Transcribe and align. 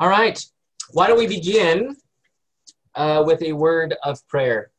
All 0.00 0.08
right. 0.08 0.42
Why 0.92 1.08
don't 1.08 1.18
we 1.18 1.26
begin 1.26 1.94
uh, 2.94 3.22
with 3.26 3.42
a 3.42 3.52
word 3.52 3.94
of 4.02 4.26
prayer? 4.28 4.70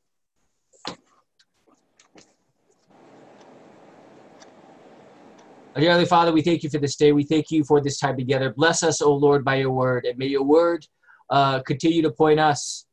Dear 5.75 6.05
Father, 6.07 6.31
we 6.31 6.42
thank 6.42 6.63
you 6.63 6.71
for 6.71 6.79
this 6.79 6.95
day. 6.95 7.11
We 7.11 7.23
thank 7.23 7.51
you 7.51 7.63
for 7.63 7.79
this 7.79 7.99
time 7.99 8.18
together. 8.18 8.52
Bless 8.52 8.81
us, 8.81 8.99
O 8.99 9.13
Lord, 9.13 9.45
by 9.45 9.57
your 9.57 9.70
word, 9.70 10.05
and 10.05 10.18
may 10.18 10.25
your 10.25 10.41
word 10.41 10.88
uh, 11.29 11.61
continue 11.61 12.01
to 12.01 12.09
point 12.09 12.39
us 12.39 12.88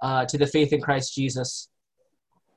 uh, 0.00 0.24
to 0.26 0.38
the 0.38 0.46
faith 0.46 0.72
in 0.72 0.80
Christ 0.80 1.12
Jesus. 1.12 1.68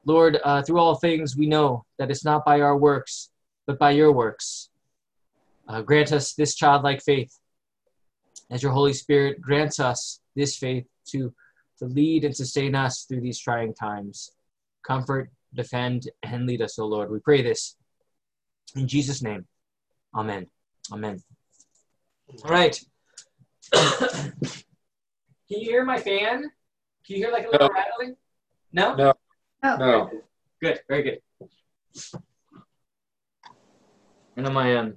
Lord, 0.05 0.39
uh, 0.43 0.61
through 0.61 0.77
all 0.77 0.95
things, 0.95 1.35
we 1.35 1.47
know 1.47 1.83
that 1.97 2.11
it's 2.11 2.23
not 2.23 2.45
by 2.45 2.61
our 2.61 2.77
works, 2.77 3.31
but 3.65 3.79
by 3.79 3.89
your 3.89 4.11
works. 4.11 4.69
Uh, 5.67 5.81
grant 5.81 6.11
us 6.11 6.33
this 6.33 6.53
childlike 6.53 7.01
faith 7.01 7.39
as 8.51 8.61
your 8.61 8.71
Holy 8.71 8.93
Spirit 8.93 9.41
grants 9.41 9.79
us 9.79 10.19
this 10.35 10.57
faith 10.57 10.85
to, 11.07 11.33
to 11.79 11.85
lead 11.85 12.23
and 12.23 12.35
sustain 12.35 12.75
us 12.75 13.03
through 13.03 13.21
these 13.21 13.39
trying 13.39 13.73
times. 13.73 14.31
Comfort, 14.85 15.31
defend, 15.53 16.09
and 16.23 16.45
lead 16.45 16.61
us, 16.61 16.77
O 16.77 16.85
Lord. 16.85 17.11
We 17.11 17.19
pray 17.19 17.41
this 17.41 17.75
in 18.75 18.87
Jesus' 18.87 19.21
name. 19.21 19.45
Amen. 20.13 20.47
Amen. 20.91 21.21
All 22.43 22.51
right. 22.51 22.79
Can 23.73 24.33
you 25.49 25.69
hear 25.69 25.83
my 25.85 25.97
fan? 25.97 26.41
Can 27.05 27.15
you 27.15 27.17
hear 27.17 27.31
like 27.31 27.47
a 27.47 27.51
little 27.51 27.67
No. 27.67 27.73
rattling? 27.73 28.15
No? 28.73 28.95
No. 28.95 29.13
Oh, 29.63 29.77
No. 29.77 30.09
Good. 30.61 30.79
Very 30.87 31.03
good. 31.03 31.19
And 34.37 34.45
on 34.47 34.53
my 34.53 34.75
um, 34.75 34.95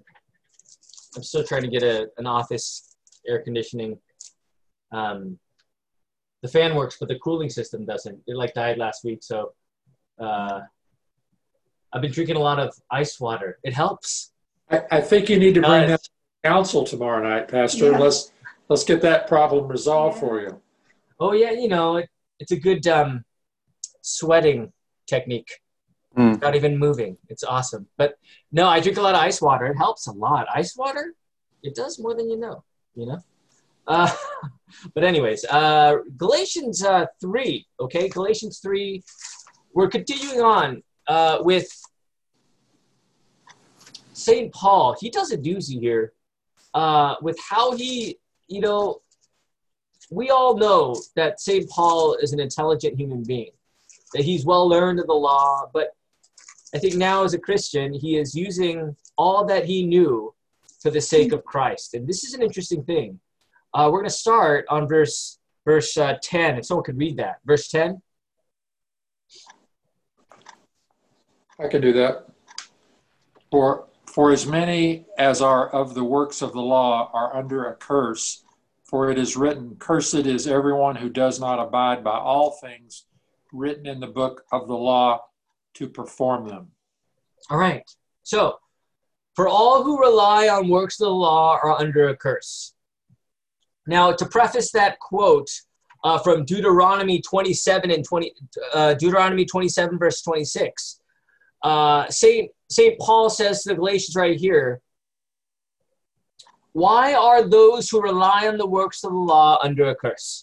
I'm 1.17 1.23
still 1.23 1.45
trying 1.45 1.63
to 1.63 1.69
get 1.69 1.83
a 1.83 2.09
an 2.19 2.27
office 2.27 2.88
air 3.27 3.43
conditioning. 3.43 3.99
Um, 4.93 5.39
the 6.43 6.49
fan 6.49 6.75
works, 6.75 6.97
but 6.99 7.09
the 7.09 7.19
cooling 7.19 7.51
system 7.51 7.85
doesn't. 7.85 8.21
It 8.27 8.37
like 8.37 8.55
died 8.55 8.79
last 8.79 9.05
week, 9.05 9.21
so 9.23 9.53
uh, 10.21 10.61
I've 11.93 12.03
been 12.03 12.13
drinking 12.13 12.37
a 12.37 12.41
lot 12.41 12.59
of 12.59 12.75
ice 12.91 13.19
water. 13.19 13.59
It 13.65 13.73
helps. 13.73 14.33
I, 14.71 14.83
I 14.91 15.01
think 15.01 15.29
you 15.29 15.39
need 15.39 15.55
to 15.55 15.61
bring 15.61 15.83
Does. 15.83 15.91
that 15.91 16.03
to 16.05 16.11
council 16.45 16.85
tomorrow 16.85 17.23
night, 17.23 17.49
Pastor. 17.49 17.91
Yeah. 17.91 17.99
Let's 17.99 18.33
let's 18.69 18.85
get 18.85 19.01
that 19.03 19.27
problem 19.27 19.67
resolved 19.67 20.19
for 20.21 20.41
you. 20.41 20.61
Oh 21.19 21.33
yeah, 21.33 21.51
you 21.51 21.69
know 21.69 21.97
it, 21.97 22.09
it's 22.39 22.53
a 22.53 22.57
good 22.57 22.87
um, 22.87 23.25
sweating 24.03 24.73
technique. 25.07 25.51
Hmm. 26.15 26.35
Not 26.41 26.55
even 26.55 26.79
moving. 26.79 27.17
It's 27.29 27.45
awesome. 27.45 27.87
But 27.97 28.15
no, 28.51 28.67
I 28.67 28.81
drink 28.81 28.99
a 28.99 29.03
lot 29.03 29.15
of 29.15 29.21
ice 29.21 29.41
water. 29.41 29.67
It 29.67 29.77
helps 29.77 30.07
a 30.07 30.13
lot. 30.13 30.47
Ice 30.55 30.77
water, 30.77 31.15
it 31.63 31.75
does 31.75 31.99
more 31.99 32.15
than 32.15 32.29
you 32.29 32.39
know. 32.39 32.65
You 32.95 33.07
know. 33.07 33.19
Uh, 33.87 34.13
but 34.95 35.05
anyways, 35.05 35.45
uh, 35.47 35.97
Galatians 36.17 36.85
uh, 36.85 37.07
three. 37.21 37.67
Okay, 37.81 38.09
Galatians 38.09 38.59
three. 38.59 39.03
We're 39.73 39.89
continuing 39.89 40.41
on 40.41 40.83
uh, 41.07 41.39
with 41.41 41.69
Saint 44.13 44.53
Paul. 44.53 44.97
He 45.01 45.11
does 45.11 45.33
a 45.33 45.39
doozy 45.39 45.81
here 45.81 46.13
uh, 46.75 47.17
with 47.23 47.39
how 47.49 47.73
he, 47.73 48.19
you 48.49 48.61
know, 48.61 49.01
we 50.11 50.31
all 50.31 50.57
know 50.57 50.97
that 51.17 51.41
St. 51.41 51.69
Paul 51.69 52.15
is 52.23 52.33
an 52.33 52.41
intelligent 52.41 52.99
human 52.99 53.23
being, 53.23 53.51
that 54.15 54.23
he's 54.23 54.45
well 54.45 54.69
learned 54.69 55.01
of 55.01 55.07
the 55.07 55.13
law, 55.13 55.69
but 55.73 55.91
I 56.75 56.79
think 56.79 56.95
now 56.97 57.25
as 57.25 57.35
a 57.35 57.39
Christian, 57.39 57.93
he 57.93 58.17
is 58.17 58.35
using 58.35 58.97
all 59.17 59.45
that 59.47 59.65
he 59.65 59.87
knew 59.87 60.35
for 60.81 60.91
the 60.91 61.01
sake 61.01 61.33
of 61.33 61.45
Christ. 61.45 61.95
And 61.95 62.07
this 62.07 62.25
is 62.25 62.35
an 62.35 62.43
interesting 62.43 62.85
thing. 62.85 63.21
Uh, 63.75 63.89
we're 63.91 64.01
going 64.01 64.11
to 64.11 64.17
start 64.17 64.65
on 64.69 64.89
verse 64.89 65.39
verse 65.65 65.97
uh, 65.99 66.17
10, 66.23 66.59
if 66.59 66.67
someone 66.67 66.85
could 66.85 66.97
read 66.97 67.19
that. 67.19 67.41
Verse 67.45 67.69
10. 67.69 68.01
I 71.61 71.69
can 71.69 71.83
do 71.83 71.93
that. 71.93 72.27
For 73.51 73.89
for 74.07 74.33
as 74.33 74.47
many 74.47 75.05
as 75.19 75.43
are 75.43 75.69
of 75.69 75.95
the 75.95 76.05
works 76.05 76.41
of 76.41 76.53
the 76.53 76.61
law 76.61 77.11
are 77.13 77.37
under 77.37 77.67
a 77.67 77.75
curse, 77.75 78.45
for 78.83 79.11
it 79.11 79.19
is 79.19 79.37
written, 79.37 79.77
Cursed 79.79 80.27
is 80.27 80.47
everyone 80.47 80.97
who 80.97 81.11
does 81.11 81.39
not 81.39 81.61
abide 81.61 82.03
by 82.03 82.17
all 82.17 82.53
things 82.53 83.05
written 83.53 83.87
in 83.87 84.01
the 84.01 84.07
book 84.07 84.45
of 84.51 84.67
the 84.67 84.77
law 84.77 85.25
to 85.75 85.89
perform 85.89 86.49
them. 86.49 86.69
All 87.51 87.59
right. 87.59 87.85
So, 88.23 88.59
for 89.39 89.47
all 89.47 89.85
who 89.85 90.01
rely 90.01 90.49
on 90.49 90.69
works 90.69 91.01
of 91.01 91.05
the 91.05 91.13
law 91.13 91.57
are 91.63 91.79
under 91.79 92.09
a 92.09 92.17
curse. 92.17 92.75
Now, 93.87 94.11
to 94.11 94.27
preface 94.27 94.73
that 94.73 94.99
quote 94.99 95.49
uh, 96.03 96.19
from 96.19 96.45
Deuteronomy 96.45 97.21
27 97.23 97.89
and 97.93 98.05
20, 98.05 98.35
uh, 98.75 98.95
Deuteronomy 98.95 99.45
27 99.45 99.97
verse 99.97 100.23
26, 100.23 100.99
uh, 101.63 102.09
Saint 102.09 102.51
Saint 102.69 102.99
Paul 102.99 103.31
says 103.31 103.63
to 103.63 103.69
the 103.69 103.75
Galatians 103.77 104.17
right 104.17 104.37
here, 104.37 104.81
"Why 106.73 107.15
are 107.15 107.49
those 107.49 107.89
who 107.89 108.03
rely 108.03 108.49
on 108.49 108.59
the 108.59 108.67
works 108.67 109.05
of 109.05 109.13
the 109.13 109.19
law 109.19 109.61
under 109.63 109.85
a 109.85 109.95
curse?" 109.95 110.43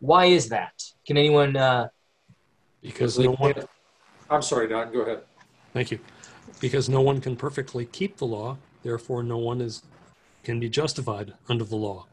Why 0.00 0.24
is 0.24 0.48
that? 0.48 0.74
Can 1.06 1.16
anyone? 1.16 1.56
Uh, 1.56 1.86
Because 2.82 3.16
no 3.16 3.34
one, 3.34 3.54
I'm 4.30 4.42
sorry, 4.42 4.68
Don, 4.68 4.92
go 4.92 5.00
ahead. 5.00 5.22
thank 5.72 5.90
you. 5.90 5.98
Because 6.60 6.88
no 6.88 7.00
one 7.00 7.20
can 7.20 7.36
perfectly 7.36 7.84
keep 7.86 8.16
the 8.16 8.26
law, 8.26 8.56
therefore 8.82 9.22
no 9.22 9.38
one 9.38 9.60
is 9.60 9.82
can 10.42 10.58
be 10.58 10.68
justified 10.68 11.34
under 11.48 11.64
the 11.64 11.76
law. 11.76 12.06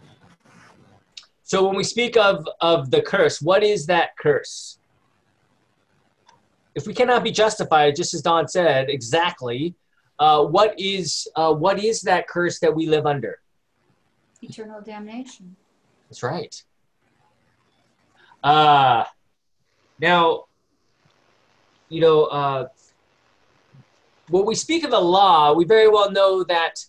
So 1.44 1.66
when 1.66 1.78
we 1.78 1.84
speak 1.84 2.18
of 2.18 2.48
of 2.60 2.92
the 2.92 3.02
curse, 3.02 3.42
what 3.42 3.64
is 3.64 3.86
that 3.86 4.10
curse? 4.20 4.80
If 6.76 6.86
we 6.86 6.94
cannot 6.94 7.24
be 7.24 7.32
justified, 7.32 7.96
just 7.96 8.14
as 8.14 8.22
Don 8.22 8.48
said, 8.48 8.90
exactly, 8.90 9.76
uh, 10.20 10.44
what 10.44 10.78
is 10.80 11.28
uh, 11.36 11.54
what 11.54 11.84
is 11.84 12.02
that 12.02 12.28
curse 12.28 12.60
that 12.60 12.76
we 12.76 12.88
live 12.88 13.06
under? 13.06 13.40
eternal 14.42 14.82
damnation. 14.82 15.56
That's 16.10 16.24
right. 16.24 16.64
Uh, 18.44 19.04
now, 20.00 20.46
you 21.90 22.02
know, 22.02 22.26
uh, 22.26 22.68
when 24.30 24.46
we 24.46 24.56
speak 24.56 24.84
of 24.84 24.92
the 24.92 25.00
law, 25.00 25.54
we 25.54 25.66
very 25.66 25.88
well 25.88 26.12
know 26.12 26.44
that 26.44 26.86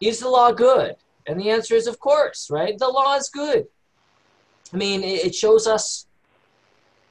is 0.00 0.20
the 0.20 0.28
law 0.28 0.52
good? 0.52 0.96
And 1.26 1.38
the 1.40 1.50
answer 1.50 1.74
is, 1.74 1.86
of 1.86 1.98
course, 1.98 2.48
right? 2.50 2.78
The 2.78 2.88
law 2.88 3.14
is 3.16 3.28
good. 3.28 3.66
I 4.72 4.76
mean, 4.76 5.02
it, 5.02 5.34
shows 5.34 5.66
us 5.66 6.06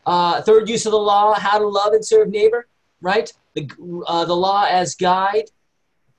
uh, 0.05 0.41
third 0.41 0.67
use 0.67 0.85
of 0.85 0.91
the 0.91 0.97
law, 0.97 1.33
how 1.33 1.59
to 1.59 1.67
love 1.67 1.93
and 1.93 2.03
serve 2.03 2.29
neighbor, 2.29 2.67
right? 3.01 3.31
The, 3.53 3.69
uh, 4.07 4.25
the 4.25 4.35
law 4.35 4.65
as 4.67 4.95
guide. 4.95 5.49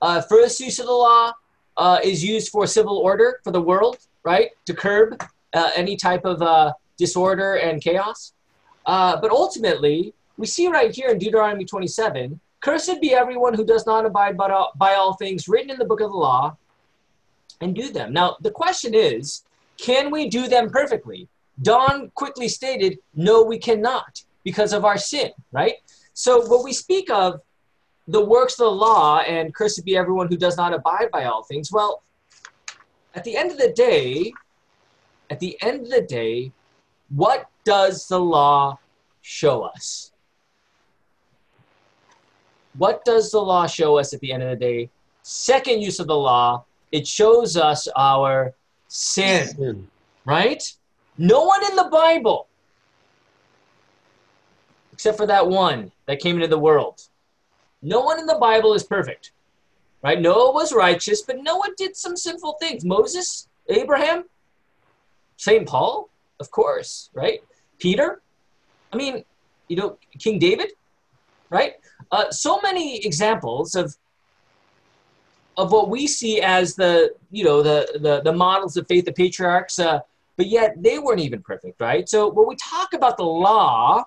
Uh, 0.01 0.21
first 0.21 0.61
use 0.61 0.79
of 0.79 0.87
the 0.87 0.93
law 0.93 1.33
uh, 1.77 1.99
is 2.03 2.25
used 2.25 2.51
for 2.51 2.67
civil 2.67 2.99
order 2.99 3.41
for 3.43 3.51
the 3.51 3.61
world, 3.61 3.99
right? 4.25 4.51
To 4.67 4.75
curb 4.75 5.23
uh, 5.53 5.71
any 5.75 5.97
type 5.97 6.25
of 6.25 6.41
uh, 6.43 6.73
disorder 6.97 7.55
and 7.55 7.83
chaos. 7.83 8.33
But 8.87 9.31
ultimately, 9.31 10.15
we 10.37 10.47
see 10.47 10.69
right 10.69 10.95
here 10.95 11.09
in 11.09 11.19
Deuteronomy 11.19 11.65
27 11.65 12.41
Cursed 12.63 13.01
be 13.01 13.13
everyone 13.13 13.55
who 13.55 13.65
does 13.65 13.87
not 13.87 14.07
abide 14.07 14.37
by 14.37 14.49
all, 14.49 14.73
by 14.77 14.95
all 14.95 15.15
things 15.15 15.49
written 15.49 15.71
in 15.71 15.79
the 15.79 15.85
book 15.85 16.01
of 16.01 16.13
the 16.13 16.17
law 16.17 16.57
and 17.61 17.75
do 17.75 17.91
them. 17.91 18.13
Now, 18.13 18.37
the 18.41 18.53
question 18.53 18.95
is 18.95 19.43
can 19.79 20.13
we 20.13 20.29
do 20.29 20.47
them 20.47 20.71
perfectly? 20.71 21.29
Don 21.61 22.11
quickly 22.15 22.47
stated, 22.49 22.99
no, 23.15 23.43
we 23.43 23.59
cannot 23.59 24.23
because 24.45 24.73
of 24.73 24.85
our 24.85 24.97
sin, 24.97 25.31
right? 25.51 25.75
So, 26.15 26.49
when 26.49 26.63
we 26.63 26.73
speak 26.73 27.11
of 27.11 27.41
the 28.07 28.25
works 28.25 28.55
of 28.55 28.67
the 28.67 28.71
law 28.71 29.19
and 29.19 29.53
cursed 29.53 29.85
be 29.85 29.97
everyone 29.97 30.29
who 30.29 30.37
does 30.37 30.57
not 30.57 30.73
abide 30.73 31.11
by 31.11 31.25
all 31.25 31.43
things, 31.43 31.73
well, 31.73 32.03
at 33.17 33.25
the 33.25 33.37
end 33.37 33.51
of 33.51 33.59
the 33.59 33.73
day, 33.73 34.33
at 35.31 35.41
the 35.41 35.61
end 35.63 35.83
of 35.83 35.91
the 35.91 36.03
day, 36.03 36.53
what 37.09 37.49
does 37.65 38.07
the 38.07 38.21
law 38.21 38.79
show 39.21 39.63
us? 39.63 40.12
What 42.77 43.05
does 43.05 43.31
the 43.31 43.41
law 43.41 43.67
show 43.67 43.99
us 43.99 44.13
at 44.15 44.21
the 44.21 44.33
end 44.33 44.43
of 44.43 44.51
the 44.51 44.57
day? 44.57 44.91
Second 45.23 45.81
use 45.83 46.01
of 46.01 46.07
the 46.07 46.17
law, 46.17 46.65
it 46.91 47.07
shows 47.07 47.57
us 47.57 47.87
our 47.97 48.55
sin, 48.89 49.49
Sin. 49.49 49.89
right? 50.25 50.63
No 51.19 51.45
one 51.45 51.65
in 51.65 51.77
the 51.77 51.89
Bible, 51.93 52.49
except 54.93 55.17
for 55.17 55.27
that 55.27 55.47
one 55.49 55.93
that 56.07 56.19
came 56.21 56.37
into 56.37 56.49
the 56.49 56.59
world, 56.59 57.01
no 57.83 58.01
one 58.01 58.19
in 58.19 58.27
the 58.27 58.39
Bible 58.41 58.75
is 58.75 58.85
perfect, 58.85 59.33
right? 60.03 60.21
Noah 60.21 60.53
was 60.53 60.73
righteous, 60.73 61.23
but 61.23 61.43
Noah 61.43 61.69
did 61.77 61.97
some 61.97 62.17
sinful 62.17 62.57
things. 62.61 62.85
Moses, 62.85 63.49
Abraham, 63.69 64.25
St. 65.37 65.67
Paul, 65.67 66.09
of 66.41 66.51
course, 66.51 67.11
right? 67.15 67.41
Peter, 67.79 68.23
I 68.93 68.97
mean, 68.97 69.25
you 69.69 69.77
know, 69.77 69.99
King 70.19 70.39
David, 70.39 70.73
right? 71.51 71.75
Uh, 72.13 72.31
so 72.31 72.61
many 72.61 73.05
examples 73.05 73.75
of 73.75 73.97
of 75.57 75.71
what 75.71 75.89
we 75.91 76.07
see 76.07 76.41
as 76.41 76.77
the 76.77 77.15
you 77.31 77.43
know 77.43 77.63
the 77.63 77.99
the, 78.01 78.21
the 78.23 78.33
models 78.33 78.77
of 78.77 78.87
faith, 78.87 79.07
the 79.07 79.13
patriarchs, 79.13 79.79
uh, 79.79 80.01
but 80.37 80.47
yet 80.47 80.75
they 80.83 80.99
weren't 80.99 81.21
even 81.21 81.43
perfect, 81.43 81.81
right? 81.81 82.09
So 82.09 82.29
when 82.29 82.47
we 82.47 82.57
talk 82.57 82.93
about 82.93 83.17
the 83.17 83.25
law, 83.25 84.05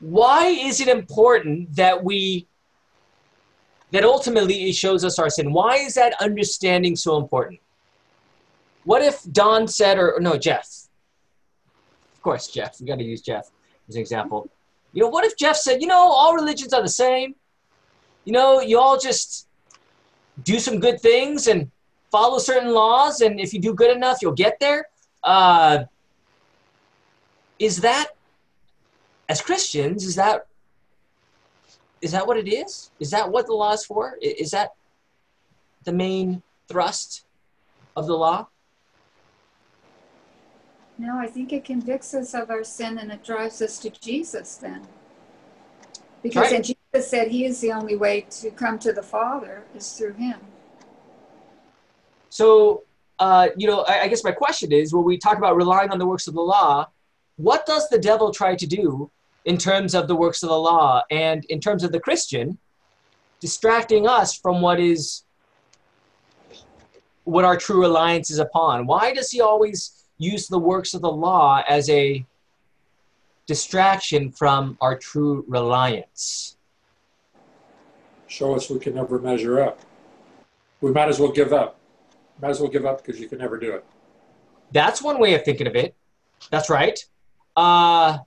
why 0.00 0.48
is 0.48 0.80
it 0.80 0.88
important 0.88 1.74
that 1.76 2.04
we 2.04 2.46
that 3.90 4.04
ultimately 4.04 4.68
it 4.68 4.74
shows 4.74 5.04
us 5.04 5.18
our 5.18 5.30
sin? 5.30 5.52
Why 5.52 5.76
is 5.76 5.94
that 5.94 6.14
understanding 6.20 6.94
so 6.94 7.16
important? 7.16 7.60
What 8.84 9.02
if 9.02 9.22
Don 9.32 9.66
said, 9.68 9.98
or, 9.98 10.14
or 10.14 10.20
no, 10.20 10.36
Jeff? 10.36 10.88
Of 12.14 12.22
course, 12.22 12.48
Jeff. 12.48 12.80
We 12.80 12.86
got 12.86 12.98
to 12.98 13.04
use 13.04 13.20
Jeff 13.20 13.50
as 13.88 13.96
an 13.96 14.00
example. 14.00 14.48
You 14.92 15.02
know, 15.02 15.08
what 15.08 15.24
if 15.24 15.36
Jeff 15.36 15.56
said, 15.56 15.80
you 15.80 15.86
know, 15.86 16.10
all 16.10 16.34
religions 16.34 16.72
are 16.72 16.82
the 16.82 16.88
same? 16.88 17.34
You 18.24 18.32
know, 18.32 18.60
you 18.60 18.78
all 18.78 18.98
just 18.98 19.48
do 20.42 20.58
some 20.58 20.80
good 20.80 21.00
things 21.00 21.46
and 21.46 21.70
follow 22.10 22.38
certain 22.38 22.72
laws, 22.72 23.20
and 23.20 23.38
if 23.40 23.52
you 23.54 23.60
do 23.60 23.74
good 23.74 23.94
enough, 23.94 24.18
you'll 24.20 24.32
get 24.32 24.58
there. 24.60 24.86
Uh, 25.22 25.84
is 27.58 27.80
that, 27.82 28.08
as 29.28 29.40
Christians, 29.40 30.04
is 30.04 30.16
that 30.16 30.46
is 32.00 32.12
that 32.12 32.26
what 32.26 32.38
it 32.38 32.48
is? 32.48 32.90
Is 32.98 33.10
that 33.10 33.30
what 33.30 33.46
the 33.46 33.52
law 33.52 33.72
is 33.72 33.84
for? 33.84 34.16
Is 34.22 34.52
that 34.52 34.70
the 35.84 35.92
main 35.92 36.42
thrust 36.66 37.24
of 37.94 38.06
the 38.06 38.14
law? 38.14 38.48
No, 41.00 41.16
I 41.16 41.28
think 41.28 41.50
it 41.54 41.64
convicts 41.64 42.12
us 42.12 42.34
of 42.34 42.50
our 42.50 42.62
sin 42.62 42.98
and 42.98 43.10
it 43.10 43.24
drives 43.24 43.62
us 43.62 43.78
to 43.78 43.88
Jesus 43.88 44.56
then. 44.56 44.86
Because 46.22 46.52
Right. 46.52 46.62
Jesus 46.62 47.08
said 47.08 47.28
he 47.28 47.46
is 47.46 47.58
the 47.62 47.72
only 47.72 47.96
way 47.96 48.26
to 48.42 48.50
come 48.50 48.78
to 48.80 48.92
the 48.92 49.02
Father 49.02 49.64
is 49.74 49.90
through 49.94 50.12
him. 50.12 50.38
So, 52.28 52.82
uh, 53.18 53.48
you 53.56 53.66
know, 53.66 53.80
I, 53.88 54.02
I 54.02 54.08
guess 54.08 54.22
my 54.22 54.32
question 54.32 54.72
is 54.72 54.92
when 54.92 55.04
we 55.04 55.16
talk 55.16 55.38
about 55.38 55.56
relying 55.56 55.88
on 55.88 55.98
the 55.98 56.06
works 56.06 56.26
of 56.26 56.34
the 56.34 56.42
law, 56.42 56.86
what 57.36 57.64
does 57.64 57.88
the 57.88 57.98
devil 57.98 58.30
try 58.30 58.54
to 58.54 58.66
do 58.66 59.10
in 59.46 59.56
terms 59.56 59.94
of 59.94 60.06
the 60.06 60.14
works 60.14 60.42
of 60.42 60.50
the 60.50 60.58
law 60.58 61.02
and 61.10 61.46
in 61.46 61.60
terms 61.60 61.82
of 61.82 61.92
the 61.92 62.00
Christian, 62.00 62.58
distracting 63.40 64.06
us 64.06 64.36
from 64.36 64.60
what 64.60 64.78
is 64.78 65.24
what 67.24 67.46
our 67.46 67.56
true 67.56 67.80
reliance 67.80 68.30
is 68.30 68.38
upon? 68.38 68.86
Why 68.86 69.14
does 69.14 69.30
he 69.30 69.40
always 69.40 69.99
use 70.20 70.48
the 70.48 70.58
works 70.58 70.92
of 70.94 71.00
the 71.00 71.10
law 71.10 71.64
as 71.68 71.88
a 71.88 72.24
distraction 73.46 74.30
from 74.30 74.76
our 74.80 74.96
true 74.96 75.44
reliance? 75.48 76.56
Show 78.28 78.54
us 78.54 78.70
we 78.70 78.78
can 78.78 78.94
never 78.94 79.18
measure 79.18 79.60
up. 79.60 79.80
We 80.80 80.92
might 80.92 81.08
as 81.08 81.18
well 81.18 81.32
give 81.32 81.52
up. 81.52 81.78
Might 82.40 82.50
as 82.50 82.60
well 82.60 82.70
give 82.70 82.86
up 82.86 83.04
because 83.04 83.20
you 83.20 83.28
can 83.28 83.38
never 83.38 83.58
do 83.58 83.72
it. 83.72 83.84
That's 84.72 85.02
one 85.02 85.18
way 85.18 85.34
of 85.34 85.44
thinking 85.44 85.66
of 85.66 85.74
it. 85.74 85.96
That's 86.50 86.70
right. 86.70 86.98
Uh, 87.56 88.18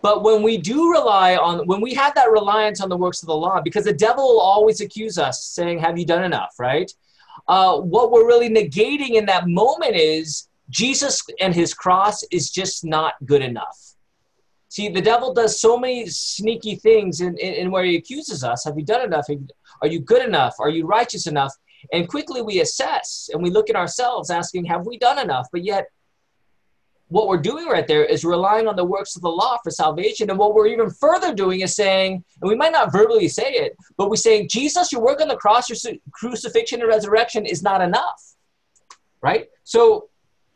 but 0.00 0.24
when 0.24 0.42
we 0.42 0.58
do 0.58 0.90
rely 0.90 1.36
on, 1.36 1.66
when 1.66 1.80
we 1.80 1.94
have 1.94 2.14
that 2.16 2.30
reliance 2.30 2.80
on 2.80 2.88
the 2.88 2.96
works 2.96 3.22
of 3.22 3.28
the 3.28 3.36
law, 3.36 3.60
because 3.60 3.84
the 3.84 3.92
devil 3.92 4.24
will 4.24 4.40
always 4.40 4.80
accuse 4.80 5.18
us, 5.18 5.44
saying, 5.44 5.78
Have 5.78 5.98
you 5.98 6.04
done 6.04 6.24
enough, 6.24 6.54
right? 6.58 6.92
Uh, 7.52 7.78
what 7.94 8.10
we're 8.10 8.26
really 8.26 8.48
negating 8.48 9.10
in 9.10 9.26
that 9.26 9.46
moment 9.46 9.94
is 9.94 10.48
Jesus 10.70 11.22
and 11.38 11.54
his 11.54 11.74
cross 11.74 12.22
is 12.30 12.48
just 12.48 12.82
not 12.82 13.12
good 13.26 13.42
enough. 13.42 13.78
See, 14.70 14.88
the 14.88 15.02
devil 15.02 15.34
does 15.34 15.60
so 15.60 15.76
many 15.76 16.06
sneaky 16.06 16.76
things 16.76 17.20
in, 17.20 17.36
in, 17.36 17.52
in 17.52 17.70
where 17.70 17.84
he 17.84 17.96
accuses 17.96 18.42
us. 18.42 18.64
Have 18.64 18.78
you 18.78 18.86
done 18.86 19.04
enough? 19.04 19.26
Are 19.82 19.86
you 19.86 20.00
good 20.00 20.24
enough? 20.24 20.54
Are 20.60 20.70
you 20.70 20.86
righteous 20.86 21.26
enough? 21.26 21.52
And 21.92 22.08
quickly 22.08 22.40
we 22.40 22.62
assess 22.62 23.28
and 23.30 23.42
we 23.42 23.50
look 23.50 23.68
at 23.68 23.76
ourselves 23.76 24.30
asking, 24.30 24.64
have 24.64 24.86
we 24.86 24.96
done 24.96 25.18
enough? 25.18 25.46
But 25.52 25.62
yet, 25.62 25.88
what 27.12 27.28
we're 27.28 27.36
doing 27.36 27.66
right 27.66 27.86
there 27.86 28.04
is 28.04 28.24
relying 28.24 28.66
on 28.66 28.74
the 28.74 28.84
works 28.84 29.16
of 29.16 29.22
the 29.22 29.28
law 29.28 29.58
for 29.62 29.70
salvation. 29.70 30.30
And 30.30 30.38
what 30.38 30.54
we're 30.54 30.66
even 30.68 30.88
further 30.88 31.34
doing 31.34 31.60
is 31.60 31.76
saying, 31.76 32.24
and 32.40 32.48
we 32.48 32.56
might 32.56 32.72
not 32.72 32.90
verbally 32.90 33.28
say 33.28 33.52
it, 33.52 33.76
but 33.98 34.08
we're 34.08 34.16
saying, 34.16 34.48
Jesus, 34.48 34.90
your 34.90 35.02
work 35.02 35.20
on 35.20 35.28
the 35.28 35.36
cross, 35.36 35.68
your 35.68 35.94
crucifixion 36.12 36.80
and 36.80 36.88
resurrection 36.88 37.44
is 37.44 37.62
not 37.62 37.82
enough. 37.82 38.34
Right? 39.20 39.48
So, 39.64 40.08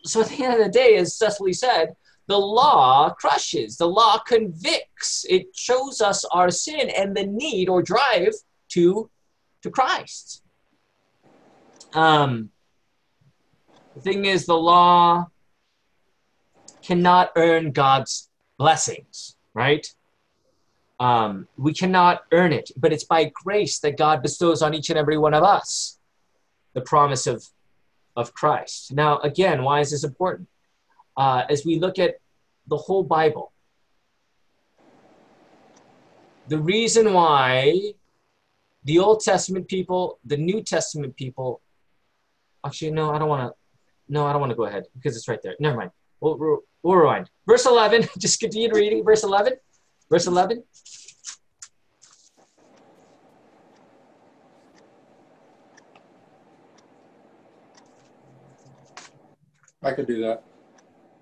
so 0.02 0.22
at 0.22 0.28
the 0.28 0.44
end 0.44 0.54
of 0.54 0.64
the 0.64 0.72
day, 0.72 0.96
as 0.96 1.18
Cecily 1.18 1.52
said, 1.52 1.94
the 2.26 2.38
law 2.38 3.10
crushes, 3.10 3.76
the 3.76 3.86
law 3.86 4.18
convicts, 4.26 5.26
it 5.28 5.48
shows 5.54 6.00
us 6.00 6.24
our 6.32 6.50
sin 6.50 6.90
and 6.96 7.14
the 7.14 7.26
need 7.26 7.68
or 7.68 7.82
drive 7.82 8.32
to, 8.68 9.10
to 9.62 9.70
Christ. 9.70 10.42
Um, 11.92 12.50
the 13.94 14.00
thing 14.00 14.24
is, 14.24 14.46
the 14.46 14.54
law 14.54 15.26
cannot 16.86 17.32
earn 17.36 17.72
God's 17.72 18.30
blessings, 18.58 19.36
right? 19.54 19.86
Um, 21.00 21.48
we 21.58 21.74
cannot 21.74 22.24
earn 22.32 22.52
it, 22.52 22.70
but 22.76 22.92
it's 22.92 23.04
by 23.04 23.32
grace 23.44 23.80
that 23.80 23.98
God 23.98 24.22
bestows 24.22 24.62
on 24.62 24.72
each 24.72 24.88
and 24.90 24.98
every 24.98 25.18
one 25.18 25.34
of 25.34 25.42
us 25.42 25.98
the 26.74 26.80
promise 26.82 27.26
of, 27.26 27.44
of 28.14 28.32
Christ. 28.34 28.92
Now, 28.92 29.18
again, 29.20 29.62
why 29.62 29.80
is 29.80 29.90
this 29.90 30.04
important? 30.04 30.48
Uh, 31.16 31.42
as 31.48 31.64
we 31.64 31.78
look 31.78 31.98
at 31.98 32.20
the 32.68 32.76
whole 32.76 33.02
Bible, 33.02 33.52
the 36.48 36.58
reason 36.58 37.12
why 37.12 37.94
the 38.84 38.98
Old 39.00 39.20
Testament 39.20 39.66
people, 39.68 40.20
the 40.24 40.36
New 40.36 40.62
Testament 40.62 41.16
people, 41.16 41.60
actually, 42.64 42.92
no, 42.92 43.12
I 43.12 43.18
don't 43.18 43.28
want 43.28 43.50
to. 43.50 43.54
No, 44.08 44.24
I 44.24 44.30
don't 44.32 44.40
want 44.40 44.50
to 44.50 44.56
go 44.56 44.66
ahead 44.66 44.84
because 44.94 45.16
it's 45.16 45.26
right 45.26 45.42
there. 45.42 45.56
Never 45.58 45.76
mind. 45.76 45.90
We'll, 46.20 46.60
we'll, 46.86 46.96
rewind. 46.96 47.30
Verse 47.46 47.66
11, 47.66 48.08
just 48.18 48.40
continue 48.40 48.70
reading. 48.72 49.04
Verse 49.04 49.24
11. 49.24 49.54
Verse 50.10 50.26
11. 50.26 50.62
I 59.82 59.92
could 59.92 60.06
do 60.06 60.20
that. 60.22 60.42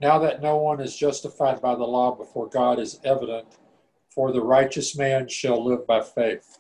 Now 0.01 0.19
that 0.19 0.43
no 0.43 0.57
one 0.57 0.81
is 0.81 0.97
justified 0.97 1.61
by 1.61 1.75
the 1.75 1.85
law 1.85 2.15
before 2.15 2.49
God 2.49 2.79
is 2.79 3.01
evident, 3.05 3.47
for 4.11 4.33
the 4.33 4.43
righteous 4.43 4.97
man 4.97 5.29
shall 5.29 5.65
live 5.65 5.87
by 5.87 6.01
faith. 6.03 6.59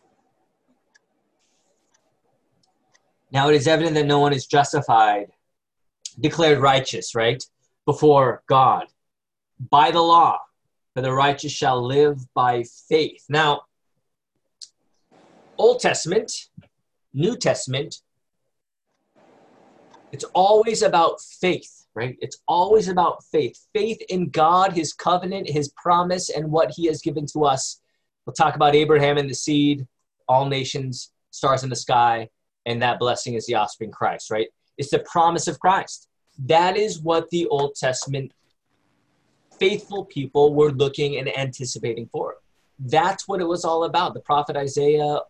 Now 3.31 3.49
it 3.49 3.55
is 3.55 3.67
evident 3.67 3.94
that 3.96 4.06
no 4.06 4.19
one 4.19 4.32
is 4.32 4.46
justified, 4.46 5.32
declared 6.20 6.58
righteous, 6.58 7.15
right, 7.15 7.43
before 7.87 8.43
God 8.46 8.87
by 9.70 9.91
the 9.91 10.01
law, 10.01 10.39
for 10.94 11.03
the 11.03 11.13
righteous 11.13 11.53
shall 11.53 11.82
live 11.84 12.19
by 12.34 12.65
faith. 12.89 13.25
Now, 13.29 13.63
Old 15.58 15.81
Testament, 15.81 16.32
New 17.13 17.37
Testament, 17.37 18.01
it's 20.13 20.25
always 20.34 20.82
about 20.82 21.20
faith, 21.20 21.87
right? 21.94 22.17
It's 22.20 22.39
always 22.46 22.89
about 22.89 23.25
faith. 23.25 23.67
Faith 23.73 24.01
in 24.08 24.31
God, 24.31 24.73
His 24.73 24.93
covenant, 24.93 25.49
His 25.49 25.69
promise, 25.77 26.31
and 26.31 26.51
what 26.51 26.73
He 26.75 26.87
has 26.87 27.01
given 27.01 27.27
to 27.32 27.44
us. 27.44 27.81
We'll 28.25 28.34
talk 28.34 28.55
about 28.55 28.75
Abraham 28.75 29.19
and 29.19 29.29
the 29.29 29.34
seed, 29.34 29.87
all 30.29 30.46
nations, 30.46 31.13
stars 31.31 31.65
in 31.65 31.70
the 31.70 31.77
sky, 31.77 32.29
and 32.67 32.81
that 32.82 32.99
blessing 32.99 33.34
is 33.34 33.46
the 33.46 33.56
offspring 33.56 33.91
Christ, 33.91 34.31
right? 34.31 34.49
It's 34.79 34.91
the 34.91 35.01
promise 35.01 35.49
of 35.49 35.58
Christ. 35.58 36.08
That 36.46 36.77
is 36.77 37.01
what 37.01 37.29
the 37.31 37.46
Old 37.46 37.75
Testament 37.75 38.32
faithful 39.58 40.05
people 40.05 40.55
were 40.55 40.73
looking 40.73 41.19
and 41.19 41.37
anticipating 41.37 42.06
for. 42.06 42.37
That's 42.79 43.29
what 43.29 43.41
it 43.41 43.44
was 43.44 43.65
all 43.65 43.84
about. 43.84 44.15
The 44.15 44.20
prophet 44.20 44.56
Isaiah 44.56 45.20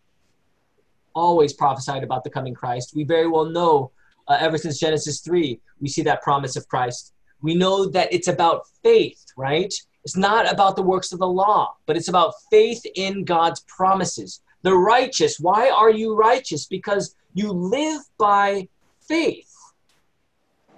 always 1.15 1.53
prophesied 1.53 2.03
about 2.03 2.25
the 2.25 2.31
coming 2.31 2.55
Christ. 2.55 2.95
We 2.95 3.05
very 3.05 3.29
well 3.29 3.45
know, 3.45 3.93
uh, 4.29 4.39
ever 4.41 4.59
since 4.59 4.79
Genesis 4.79 5.21
3, 5.21 5.61
we 5.81 5.89
see 5.89 6.03
that 6.03 6.23
promise 6.23 6.57
of 6.57 6.69
Christ. 6.69 7.13
We 7.43 7.55
know 7.55 7.87
that 7.91 8.13
it's 8.13 8.29
about 8.29 8.67
faith, 8.83 9.25
right? 9.37 9.73
It's 10.05 10.17
not 10.17 10.51
about 10.51 10.77
the 10.77 10.83
works 10.83 11.13
of 11.13 11.19
the 11.19 11.29
law, 11.29 11.75
but 11.87 11.97
it's 11.97 12.09
about 12.09 12.35
faith 12.51 12.83
in 12.95 13.25
God's 13.25 13.61
promises. 13.69 14.41
The 14.63 14.75
righteous, 14.75 15.39
why 15.39 15.71
are 15.71 15.91
you 15.91 16.17
righteous? 16.17 16.67
Because 16.67 17.15
you 17.35 17.53
live 17.53 18.03
by 18.19 18.69
faith, 19.01 19.53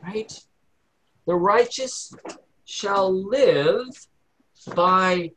right? 0.03 0.33
The 1.27 1.35
righteous 1.35 2.13
shall 2.67 3.11
live 3.11 3.89
by 4.75 5.31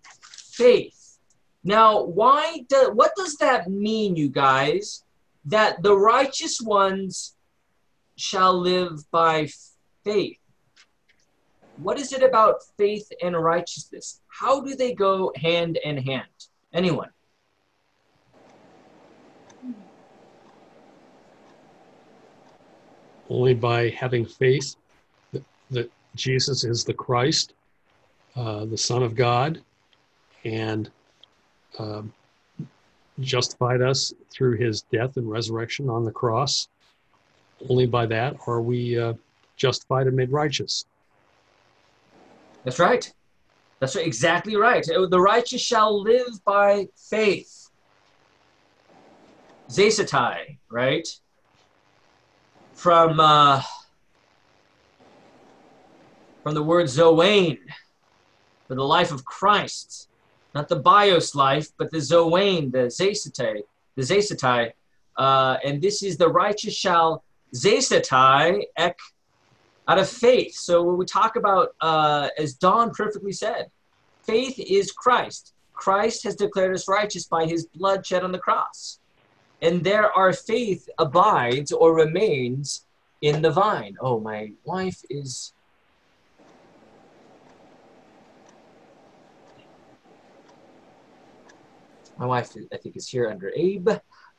faith. 0.51 1.19
Now, 1.63 2.03
why 2.03 2.65
do, 2.67 2.91
what 2.93 3.11
does 3.15 3.37
that 3.37 3.69
mean, 3.69 4.15
you 4.15 4.29
guys? 4.29 5.03
That 5.45 5.81
the 5.83 5.95
righteous 5.95 6.59
ones 6.59 7.35
shall 8.15 8.59
live 8.59 9.09
by 9.11 9.49
faith. 10.03 10.37
What 11.77 11.97
is 11.99 12.11
it 12.11 12.23
about 12.23 12.55
faith 12.77 13.09
and 13.23 13.41
righteousness? 13.41 14.21
How 14.27 14.59
do 14.59 14.75
they 14.75 14.93
go 14.93 15.31
hand 15.35 15.77
in 15.83 15.97
hand? 15.97 16.27
Anyone? 16.73 17.09
Only 23.29 23.53
by 23.53 23.89
having 23.89 24.25
faith 24.25 24.75
that, 25.31 25.43
that 25.69 25.91
Jesus 26.15 26.63
is 26.63 26.83
the 26.83 26.93
Christ, 26.93 27.53
uh, 28.35 28.65
the 28.65 28.77
Son 28.77 29.03
of 29.03 29.15
God, 29.15 29.61
and 30.43 30.89
um, 31.77 32.13
justified 33.19 33.81
us 33.81 34.13
through 34.31 34.57
his 34.57 34.81
death 34.83 35.17
and 35.17 35.29
resurrection 35.29 35.89
on 35.89 36.05
the 36.05 36.11
cross. 36.11 36.67
Only 37.69 37.85
by 37.85 38.05
that 38.05 38.37
are 38.47 38.61
we 38.61 38.97
uh, 38.97 39.13
justified 39.57 40.07
and 40.07 40.15
made 40.15 40.31
righteous. 40.31 40.85
That's 42.63 42.79
right. 42.79 43.11
That's. 43.79 43.95
Exactly 43.95 44.55
right. 44.55 44.85
The 44.85 45.19
righteous 45.19 45.61
shall 45.61 46.01
live 46.01 46.43
by 46.45 46.87
faith. 47.09 47.69
Zesatai, 49.69 50.57
right? 50.69 51.07
From 52.73 53.19
uh, 53.19 53.61
from 56.49 56.55
the 56.55 56.63
word 56.63 56.87
zoane, 56.87 57.59
for 58.67 58.73
the 58.73 58.83
life 58.83 59.11
of 59.11 59.23
Christ, 59.23 60.09
not 60.55 60.67
the 60.67 60.77
bios 60.77 61.35
life, 61.35 61.67
but 61.77 61.91
the 61.91 61.99
zoane, 61.99 62.71
the 62.71 62.87
zesatai, 62.87 63.61
the 63.95 64.01
zesatai, 64.01 64.71
uh, 65.15 65.57
and 65.63 65.79
this 65.79 66.01
is 66.01 66.17
the 66.17 66.27
righteous 66.27 66.73
shall 66.73 67.23
zesatai 67.53 68.63
ek 68.77 68.97
out 69.87 69.99
of 69.99 70.09
faith. 70.09 70.55
So 70.55 70.81
when 70.81 70.97
we 70.97 71.05
talk 71.05 71.35
about, 71.35 71.75
uh, 71.81 72.29
as 72.35 72.55
Don 72.55 72.89
perfectly 72.95 73.31
said, 73.31 73.69
faith 74.23 74.57
is 74.57 74.91
Christ. 74.91 75.53
Christ 75.73 76.23
has 76.23 76.35
declared 76.35 76.73
us 76.73 76.87
righteous 76.87 77.27
by 77.27 77.45
his 77.45 77.67
blood 77.67 78.03
shed 78.03 78.23
on 78.23 78.31
the 78.31 78.39
cross. 78.39 78.97
And 79.61 79.83
there 79.83 80.11
our 80.13 80.33
faith 80.33 80.89
abides 80.97 81.71
or 81.71 81.93
remains 81.93 82.87
in 83.21 83.43
the 83.43 83.51
vine. 83.51 83.97
Oh, 84.01 84.19
my 84.19 84.53
wife 84.65 84.99
is. 85.11 85.53
My 92.19 92.25
wife, 92.25 92.51
I 92.73 92.77
think, 92.77 92.97
is 92.97 93.07
here 93.07 93.29
under 93.29 93.49
Abe. 93.55 93.89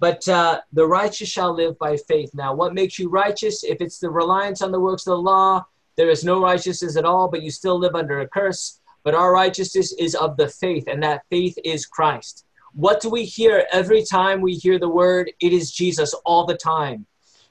But 0.01 0.29
uh, 0.29 0.61
the 0.75 0.87
righteous 0.87 1.31
shall 1.31 1.55
live 1.55 1.79
by 1.79 1.97
faith. 1.97 2.31
Now, 2.35 2.55
what 2.55 2.75
makes 2.75 2.99
you 2.99 3.09
righteous? 3.09 3.65
If 3.65 3.81
it's 3.81 3.99
the 3.99 4.11
reliance 4.11 4.61
on 4.61 4.71
the 4.71 4.79
works 4.79 5.07
of 5.07 5.13
the 5.13 5.19
law, 5.19 5.65
there 5.97 6.11
is 6.11 6.23
no 6.23 6.43
righteousness 6.43 6.97
at 6.97 7.07
all, 7.07 7.29
but 7.29 7.43
you 7.43 7.51
still 7.51 7.79
live 7.79 7.95
under 7.95 8.21
a 8.21 8.29
curse. 8.29 8.81
But 9.03 9.15
our 9.15 9.33
righteousness 9.33 9.95
is 9.99 10.15
of 10.15 10.37
the 10.37 10.49
faith, 10.49 10.85
and 10.89 11.03
that 11.03 11.23
faith 11.31 11.57
is 11.65 11.87
Christ. 11.87 12.45
What 12.75 13.01
do 13.01 13.09
we 13.09 13.25
hear 13.25 13.67
every 13.73 14.05
time 14.05 14.43
we 14.43 14.55
hear 14.55 14.79
the 14.79 14.89
word? 14.89 15.33
It 15.41 15.55
is 15.55 15.73
Jesus 15.73 16.13
all 16.27 16.45
the 16.45 16.57
time, 16.57 17.07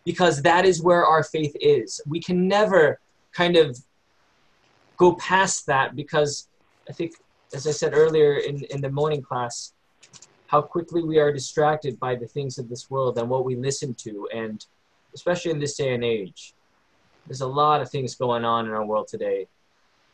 because 0.06 0.44
that 0.44 0.64
is 0.64 0.82
where 0.82 1.06
our 1.06 1.24
faith 1.24 1.56
is. 1.60 2.00
We 2.08 2.22
can 2.22 2.48
never 2.48 3.00
kind 3.34 3.58
of 3.58 3.78
go 4.98 5.16
past 5.16 5.66
that 5.66 5.96
because 5.96 6.48
I 6.88 6.94
think, 6.94 7.14
as 7.52 7.66
I 7.66 7.72
said 7.72 7.94
earlier 7.96 8.38
in, 8.38 8.64
in 8.66 8.82
the 8.82 8.92
morning 8.92 9.24
class, 9.24 9.74
how 10.50 10.64
quickly 10.64 11.04
we 11.04 11.20
are 11.20 11.32
distracted 11.32 12.00
by 12.00 12.16
the 12.16 12.26
things 12.26 12.58
of 12.58 12.70
this 12.70 12.90
world 12.90 13.20
and 13.20 13.30
what 13.30 13.46
we 13.46 13.56
listen 13.56 13.94
to, 13.94 14.28
and 14.34 14.66
especially 15.14 15.52
in 15.52 15.60
this 15.60 15.78
day 15.78 15.94
and 15.94 16.04
age. 16.04 16.56
There's 17.28 17.42
a 17.42 17.48
lot 17.48 17.82
of 17.82 17.92
things 17.92 18.16
going 18.16 18.44
on 18.44 18.66
in 18.66 18.72
our 18.72 18.84
world 18.84 19.08
today, 19.08 19.48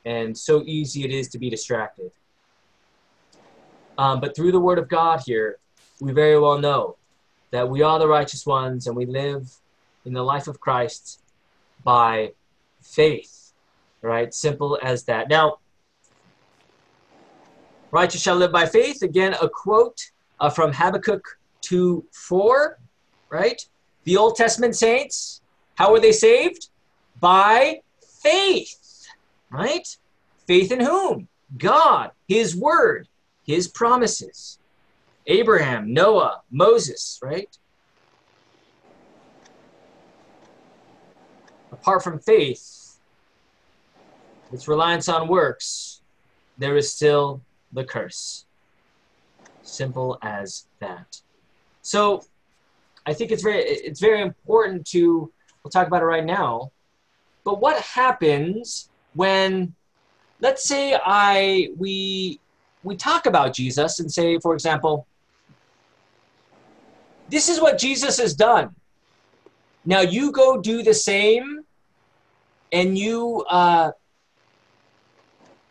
and 0.03 0.37
so 0.37 0.61
easy 0.65 1.05
it 1.05 1.11
is 1.11 1.29
to 1.29 1.39
be 1.39 1.49
distracted. 1.49 2.11
Um, 3.97 4.19
but 4.19 4.35
through 4.35 4.51
the 4.51 4.59
Word 4.59 4.77
of 4.77 4.89
God 4.89 5.21
here, 5.25 5.57
we 6.01 6.11
very 6.11 6.37
well 6.37 6.59
know 6.59 6.97
that 7.51 7.69
we 7.69 7.81
are 7.81 7.97
the 7.97 8.07
righteous 8.09 8.45
ones 8.45 8.87
and 8.87 8.95
we 8.97 9.05
live 9.05 9.49
in 10.03 10.11
the 10.11 10.21
life 10.21 10.49
of 10.49 10.59
Christ 10.59 11.21
by 11.85 12.33
faith. 12.81 13.53
Right? 14.01 14.33
Simple 14.33 14.77
as 14.83 15.05
that. 15.05 15.29
Now, 15.29 15.59
righteous 17.91 18.21
shall 18.21 18.35
live 18.35 18.51
by 18.51 18.65
faith. 18.65 19.01
Again, 19.01 19.33
a 19.41 19.47
quote 19.47 20.11
uh, 20.39 20.49
from 20.49 20.73
Habakkuk 20.73 21.37
2 21.61 22.05
4, 22.11 22.77
right? 23.29 23.67
The 24.03 24.17
Old 24.17 24.35
Testament 24.35 24.75
saints, 24.75 25.41
how 25.75 25.91
were 25.91 25.99
they 25.99 26.11
saved? 26.11 26.69
By 27.19 27.81
faith, 28.21 29.07
right? 29.49 29.87
Faith 30.47 30.71
in 30.71 30.79
whom? 30.79 31.27
God, 31.57 32.11
His 32.27 32.55
Word, 32.55 33.07
His 33.45 33.67
promises. 33.67 34.59
Abraham, 35.27 35.91
Noah, 35.91 36.41
Moses, 36.51 37.19
right? 37.23 37.57
Apart 41.71 42.03
from 42.03 42.19
faith, 42.19 42.99
its 44.51 44.67
reliance 44.67 45.09
on 45.09 45.27
works, 45.27 46.01
there 46.57 46.77
is 46.77 46.91
still 46.91 47.41
the 47.73 47.83
curse. 47.83 48.44
Simple 49.65 50.19
as 50.21 50.67
that. 50.79 51.19
So 51.81 52.23
I 53.05 53.13
think 53.13 53.31
it's 53.31 53.41
very 53.41 53.61
it's 53.63 53.99
very 53.99 54.21
important 54.21 54.85
to 54.87 55.31
we'll 55.63 55.71
talk 55.71 55.87
about 55.87 56.03
it 56.03 56.05
right 56.05 56.23
now. 56.23 56.71
But 57.43 57.59
what 57.59 57.81
happens 57.81 58.89
when 59.15 59.73
let's 60.39 60.63
say 60.63 60.97
I 61.03 61.69
we 61.77 62.39
we 62.83 62.95
talk 62.95 63.25
about 63.25 63.53
Jesus 63.53 63.99
and 63.99 64.11
say, 64.11 64.37
for 64.37 64.53
example, 64.53 65.07
this 67.29 67.49
is 67.49 67.59
what 67.59 67.79
Jesus 67.79 68.19
has 68.19 68.35
done. 68.35 68.75
Now 69.83 70.01
you 70.01 70.31
go 70.31 70.61
do 70.61 70.83
the 70.83 70.93
same, 70.93 71.65
and 72.71 72.95
you 72.95 73.43
uh, 73.49 73.91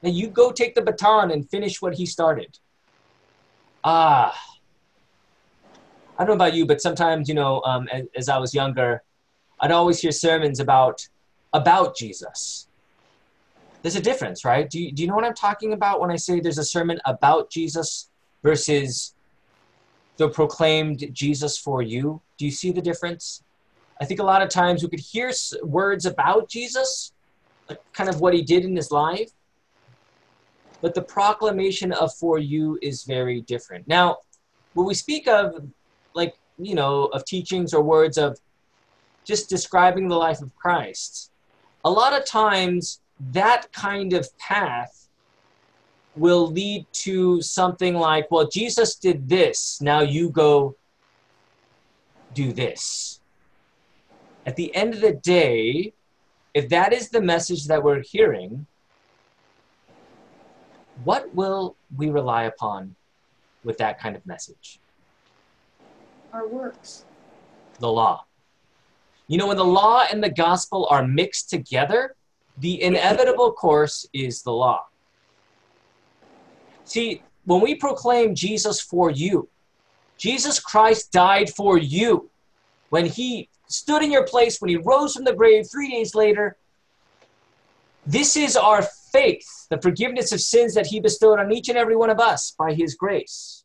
and 0.02 0.14
you 0.14 0.26
go 0.26 0.50
take 0.50 0.74
the 0.74 0.82
baton 0.82 1.30
and 1.30 1.48
finish 1.48 1.80
what 1.80 1.94
he 1.94 2.06
started 2.06 2.58
ah, 3.84 4.34
I 6.18 6.24
don't 6.24 6.28
know 6.28 6.44
about 6.44 6.54
you, 6.54 6.66
but 6.66 6.80
sometimes, 6.80 7.28
you 7.28 7.34
know, 7.34 7.60
um, 7.62 7.88
as, 7.92 8.06
as 8.16 8.28
I 8.28 8.38
was 8.38 8.54
younger, 8.54 9.02
I'd 9.60 9.72
always 9.72 10.00
hear 10.00 10.12
sermons 10.12 10.60
about 10.60 11.06
about 11.52 11.96
Jesus. 11.96 12.66
There's 13.82 13.96
a 13.96 14.00
difference, 14.00 14.44
right? 14.44 14.68
Do 14.68 14.82
you, 14.82 14.90
do 14.90 15.02
you 15.02 15.08
know 15.08 15.14
what 15.14 15.24
I'm 15.24 15.34
talking 15.34 15.72
about 15.72 16.00
when 16.00 16.10
I 16.10 16.16
say 16.16 16.40
there's 16.40 16.58
a 16.58 16.64
sermon 16.64 16.98
about 17.04 17.50
Jesus 17.50 18.10
versus 18.42 19.14
the 20.16 20.28
proclaimed 20.28 21.06
Jesus 21.12 21.58
for 21.58 21.82
you? 21.82 22.20
Do 22.38 22.44
you 22.44 22.50
see 22.50 22.72
the 22.72 22.80
difference? 22.80 23.44
I 24.00 24.04
think 24.04 24.20
a 24.20 24.24
lot 24.24 24.42
of 24.42 24.48
times 24.48 24.82
we 24.82 24.88
could 24.88 25.00
hear 25.00 25.30
words 25.62 26.06
about 26.06 26.48
Jesus, 26.48 27.12
like 27.68 27.78
kind 27.92 28.08
of 28.08 28.20
what 28.20 28.34
he 28.34 28.42
did 28.42 28.64
in 28.64 28.74
his 28.74 28.90
life, 28.90 29.30
but 30.84 30.92
the 30.92 31.00
proclamation 31.00 31.92
of 31.92 32.14
for 32.14 32.38
you 32.38 32.78
is 32.82 33.04
very 33.04 33.40
different. 33.40 33.88
Now, 33.88 34.18
when 34.74 34.86
we 34.86 34.92
speak 34.92 35.26
of, 35.26 35.66
like, 36.12 36.34
you 36.58 36.74
know, 36.74 37.06
of 37.06 37.24
teachings 37.24 37.72
or 37.72 37.82
words 37.82 38.18
of 38.18 38.38
just 39.24 39.48
describing 39.48 40.08
the 40.08 40.16
life 40.16 40.42
of 40.42 40.54
Christ, 40.56 41.30
a 41.86 41.90
lot 41.90 42.12
of 42.12 42.26
times 42.26 43.00
that 43.32 43.72
kind 43.72 44.12
of 44.12 44.28
path 44.36 45.08
will 46.16 46.48
lead 46.48 46.84
to 47.04 47.40
something 47.40 47.94
like, 47.94 48.30
well, 48.30 48.46
Jesus 48.46 48.94
did 48.94 49.26
this, 49.26 49.80
now 49.80 50.02
you 50.02 50.28
go 50.28 50.76
do 52.34 52.52
this. 52.52 53.20
At 54.44 54.56
the 54.56 54.74
end 54.74 54.92
of 54.92 55.00
the 55.00 55.14
day, 55.14 55.94
if 56.52 56.68
that 56.68 56.92
is 56.92 57.08
the 57.08 57.22
message 57.22 57.68
that 57.68 57.82
we're 57.82 58.02
hearing, 58.02 58.66
what 61.02 61.34
will 61.34 61.76
we 61.96 62.10
rely 62.10 62.44
upon 62.44 62.94
with 63.64 63.78
that 63.78 63.98
kind 63.98 64.14
of 64.14 64.24
message? 64.26 64.78
Our 66.32 66.46
works. 66.46 67.04
The 67.80 67.90
law. 67.90 68.24
You 69.26 69.38
know, 69.38 69.48
when 69.48 69.56
the 69.56 69.64
law 69.64 70.04
and 70.10 70.22
the 70.22 70.30
gospel 70.30 70.86
are 70.90 71.06
mixed 71.06 71.50
together, 71.50 72.14
the 72.58 72.82
inevitable 72.82 73.52
course 73.52 74.06
is 74.12 74.42
the 74.42 74.52
law. 74.52 74.84
See, 76.84 77.22
when 77.44 77.60
we 77.60 77.74
proclaim 77.74 78.34
Jesus 78.34 78.80
for 78.80 79.10
you, 79.10 79.48
Jesus 80.18 80.60
Christ 80.60 81.10
died 81.10 81.50
for 81.50 81.78
you. 81.78 82.30
When 82.90 83.06
he 83.06 83.48
stood 83.66 84.02
in 84.02 84.12
your 84.12 84.24
place, 84.24 84.60
when 84.60 84.68
he 84.68 84.76
rose 84.76 85.14
from 85.14 85.24
the 85.24 85.34
grave 85.34 85.68
three 85.70 85.90
days 85.90 86.14
later, 86.14 86.56
this 88.06 88.36
is 88.36 88.56
our 88.56 88.86
faith, 89.18 89.48
the 89.72 89.80
forgiveness 89.86 90.28
of 90.32 90.40
sins 90.40 90.72
that 90.74 90.88
he 90.92 90.98
bestowed 91.08 91.38
on 91.40 91.52
each 91.56 91.68
and 91.70 91.78
every 91.78 91.96
one 92.02 92.12
of 92.14 92.20
us 92.30 92.54
by 92.62 92.70
his 92.80 92.90
grace. 93.02 93.64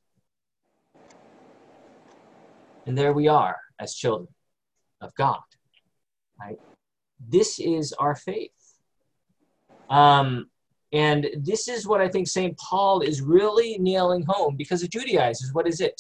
And 2.85 2.95
there 2.97 3.13
we 3.13 3.27
are 3.27 3.57
as 3.83 3.95
children 4.01 4.29
of 5.05 5.09
God. 5.23 5.47
Right? 6.41 6.59
This 7.35 7.59
is 7.59 7.85
our 8.03 8.15
faith. 8.15 8.59
Um, 9.99 10.29
And 10.91 11.21
this 11.49 11.67
is 11.67 11.85
what 11.89 12.01
I 12.01 12.09
think 12.09 12.27
St. 12.27 12.57
Paul 12.57 13.01
is 13.09 13.21
really 13.37 13.77
nailing 13.79 14.23
home 14.33 14.55
because 14.61 14.81
the 14.81 14.87
Judaizers, 14.97 15.53
what 15.53 15.67
is 15.67 15.79
it? 15.81 15.97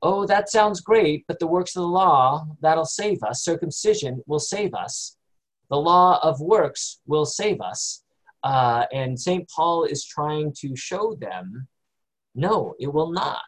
Oh, 0.00 0.26
that 0.32 0.48
sounds 0.48 0.80
great, 0.90 1.20
but 1.28 1.38
the 1.38 1.52
works 1.56 1.76
of 1.76 1.82
the 1.82 1.94
law, 2.02 2.46
that'll 2.62 2.86
save 3.02 3.22
us. 3.22 3.44
Circumcision 3.44 4.12
will 4.26 4.44
save 4.54 4.72
us. 4.84 5.18
The 5.68 5.82
law 5.90 6.18
of 6.28 6.40
works 6.40 7.00
will 7.06 7.26
save 7.26 7.60
us. 7.72 8.02
Uh, 8.42 8.86
and 8.92 9.18
St. 9.18 9.48
Paul 9.48 9.84
is 9.84 10.04
trying 10.04 10.52
to 10.60 10.74
show 10.76 11.14
them 11.20 11.68
no, 12.34 12.74
it 12.78 12.92
will 12.92 13.12
not. 13.12 13.40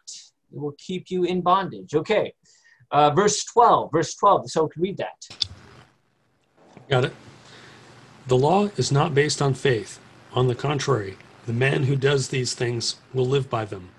It 0.51 0.59
will 0.59 0.75
keep 0.77 1.09
you 1.09 1.23
in 1.23 1.41
bondage. 1.41 1.95
Okay, 1.95 2.33
uh, 2.91 3.09
verse 3.11 3.43
12, 3.45 3.91
verse 3.91 4.13
12. 4.15 4.51
So 4.51 4.67
can 4.67 4.81
read 4.81 4.97
that. 4.97 5.37
Got 6.89 7.05
it. 7.05 7.13
The 8.27 8.37
law 8.37 8.69
is 8.77 8.91
not 8.91 9.13
based 9.13 9.41
on 9.41 9.53
faith. 9.53 9.99
On 10.33 10.47
the 10.47 10.55
contrary, 10.55 11.17
the 11.45 11.53
man 11.53 11.83
who 11.83 11.95
does 11.95 12.29
these 12.29 12.53
things 12.53 12.95
will 13.13 13.25
live 13.25 13.49
by 13.49 13.65
them. 13.65 13.89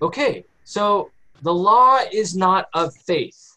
Okay, 0.00 0.44
so 0.64 1.10
the 1.42 1.54
law 1.54 2.00
is 2.12 2.36
not 2.36 2.68
of 2.74 2.94
faith. 2.94 3.51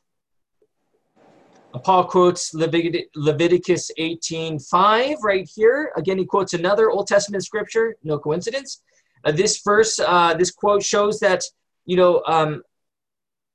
Paul 1.83 2.05
quotes 2.05 2.53
Levit- 2.53 3.09
Leviticus 3.15 3.91
18:5 3.97 5.17
right 5.23 5.49
here. 5.53 5.91
Again, 5.95 6.17
he 6.17 6.25
quotes 6.25 6.53
another 6.53 6.89
Old 6.91 7.07
Testament 7.07 7.43
scripture. 7.43 7.95
No 8.03 8.19
coincidence. 8.19 8.81
Uh, 9.23 9.31
this 9.31 9.61
verse, 9.61 9.99
uh, 9.99 10.33
this 10.35 10.51
quote 10.51 10.83
shows 10.83 11.19
that 11.19 11.43
you 11.85 11.97
know, 11.97 12.23
um, 12.25 12.63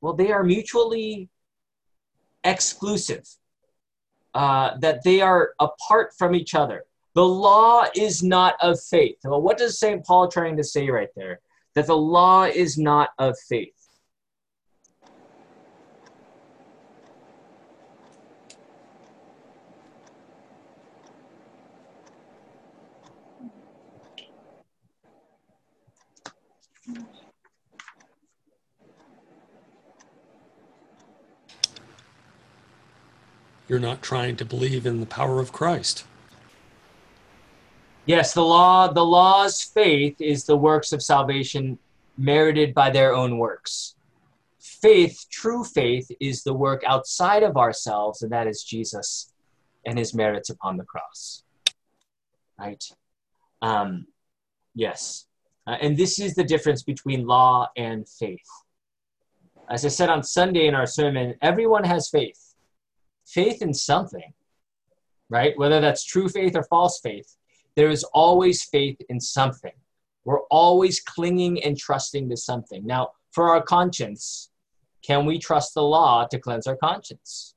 well, 0.01 0.15
they 0.15 0.31
are 0.31 0.45
mutually 0.45 1.29
exclusive. 2.45 3.27
Uh, 4.33 4.77
that 4.79 5.03
they 5.03 5.21
are 5.21 5.55
apart 5.59 6.13
from 6.17 6.37
each 6.37 6.55
other. 6.55 6.85
The 7.15 7.25
law 7.25 7.87
is 7.97 8.23
not 8.23 8.55
of 8.63 8.81
faith. 8.81 9.17
Well, 9.25 9.43
what 9.43 9.59
does 9.59 9.81
St. 9.81 10.07
Paul 10.07 10.29
trying 10.29 10.57
to 10.57 10.63
say 10.63 10.89
right 10.89 11.09
there? 11.17 11.41
That 11.75 11.89
the 11.89 11.97
law 11.97 12.45
is 12.45 12.79
not 12.79 13.11
of 13.19 13.37
faith. 13.49 13.80
You're 33.71 33.79
not 33.79 34.03
trying 34.03 34.35
to 34.35 34.45
believe 34.45 34.85
in 34.85 34.99
the 34.99 35.07
power 35.07 35.39
of 35.39 35.53
Christ. 35.53 36.03
Yes, 38.05 38.35
the 38.35 38.43
law, 38.43 38.93
the 38.93 39.05
law's 39.05 39.63
faith 39.63 40.21
is 40.21 40.45
the 40.45 40.57
works 40.57 40.93
of 40.93 41.01
salvation 41.01 41.79
merited 42.19 42.75
by 42.75 42.91
their 42.91 43.15
own 43.15 43.39
works. 43.39 43.95
Faith, 44.59 45.25
true 45.31 45.63
faith, 45.63 46.11
is 46.19 46.43
the 46.43 46.53
work 46.53 46.83
outside 46.85 47.45
of 47.45 47.57
ourselves, 47.57 48.23
and 48.23 48.33
that 48.33 48.49
is 48.49 48.65
Jesus 48.65 49.33
and 49.87 49.97
his 49.97 50.15
merits 50.15 50.51
upon 50.51 50.77
the 50.77 50.85
cross. 50.85 51.45
Right? 52.59 52.83
Um, 53.63 54.09
yes. 54.75 55.27
Uh, 55.65 55.77
and 55.81 55.97
this 55.97 56.19
is 56.19 56.35
the 56.35 56.43
difference 56.43 56.83
between 56.83 57.25
law 57.25 57.69
and 57.77 58.09
faith. 58.09 58.51
As 59.71 59.85
I 59.85 59.89
said 59.91 60.11
on 60.11 60.25
Sunday 60.25 60.67
in 60.67 60.75
our 60.75 60.87
sermon, 60.87 61.37
everyone 61.41 61.85
has 61.85 62.09
faith 62.09 62.50
faith 63.33 63.63
in 63.63 63.73
something, 63.73 64.33
right? 65.29 65.57
Whether 65.59 65.81
that's 65.81 66.05
true 66.05 66.29
faith 66.29 66.57
or 66.57 66.65
false 66.65 67.01
faith, 67.01 67.37
there 67.77 67.91
is 67.91 68.05
always 68.05 68.65
faith 68.65 69.01
in 69.09 69.21
something. 69.21 69.73
We're 70.25 70.43
always 70.51 71.01
clinging 71.01 71.63
and 71.63 71.77
trusting 71.79 72.29
to 72.29 72.37
something. 72.37 72.87
Now, 72.87 73.13
for 73.33 73.49
our 73.51 73.63
conscience, 73.63 74.51
can 75.03 75.25
we 75.25 75.39
trust 75.39 75.75
the 75.75 75.83
law 75.83 76.27
to 76.27 76.39
cleanse 76.39 76.67
our 76.67 76.77
conscience? 76.77 77.55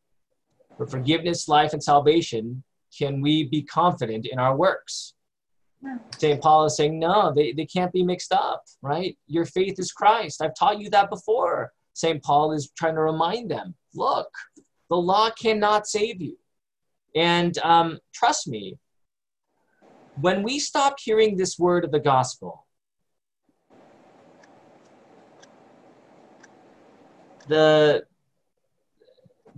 For 0.77 0.87
forgiveness, 0.87 1.47
life, 1.47 1.73
and 1.73 1.83
salvation, 1.83 2.63
can 2.97 3.21
we 3.21 3.43
be 3.43 3.63
confident 3.63 4.25
in 4.25 4.39
our 4.39 4.55
works? 4.55 5.13
No. 5.81 5.99
St. 6.17 6.41
Paul 6.41 6.65
is 6.65 6.77
saying, 6.77 6.97
no, 6.97 7.33
they, 7.33 7.51
they 7.51 7.65
can't 7.65 7.91
be 7.91 8.03
mixed 8.03 8.31
up, 8.31 8.63
right? 8.81 9.17
Your 9.27 9.45
faith 9.45 9.77
is 9.77 9.91
Christ. 9.91 10.41
I've 10.41 10.55
taught 10.55 10.79
you 10.79 10.89
that 10.91 11.09
before. 11.09 11.73
St. 11.93 12.23
Paul 12.23 12.53
is 12.53 12.71
trying 12.77 12.95
to 12.95 13.01
remind 13.01 13.51
them 13.51 13.75
look, 13.93 14.29
the 14.93 14.97
law 14.97 15.31
cannot 15.31 15.87
save 15.87 16.21
you. 16.21 16.37
And 17.15 17.57
um, 17.63 17.97
trust 18.13 18.47
me, 18.47 18.77
when 20.21 20.43
we 20.43 20.59
stop 20.59 20.97
hearing 21.03 21.35
this 21.35 21.57
word 21.57 21.83
of 21.83 21.91
the 21.91 21.99
gospel, 21.99 22.67
the 27.47 28.03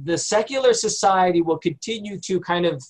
the 0.05 0.17
secular 0.17 0.73
society 0.73 1.41
will 1.41 1.57
continue 1.57 2.17
to 2.19 2.39
kind 2.39 2.65
of 2.65 2.81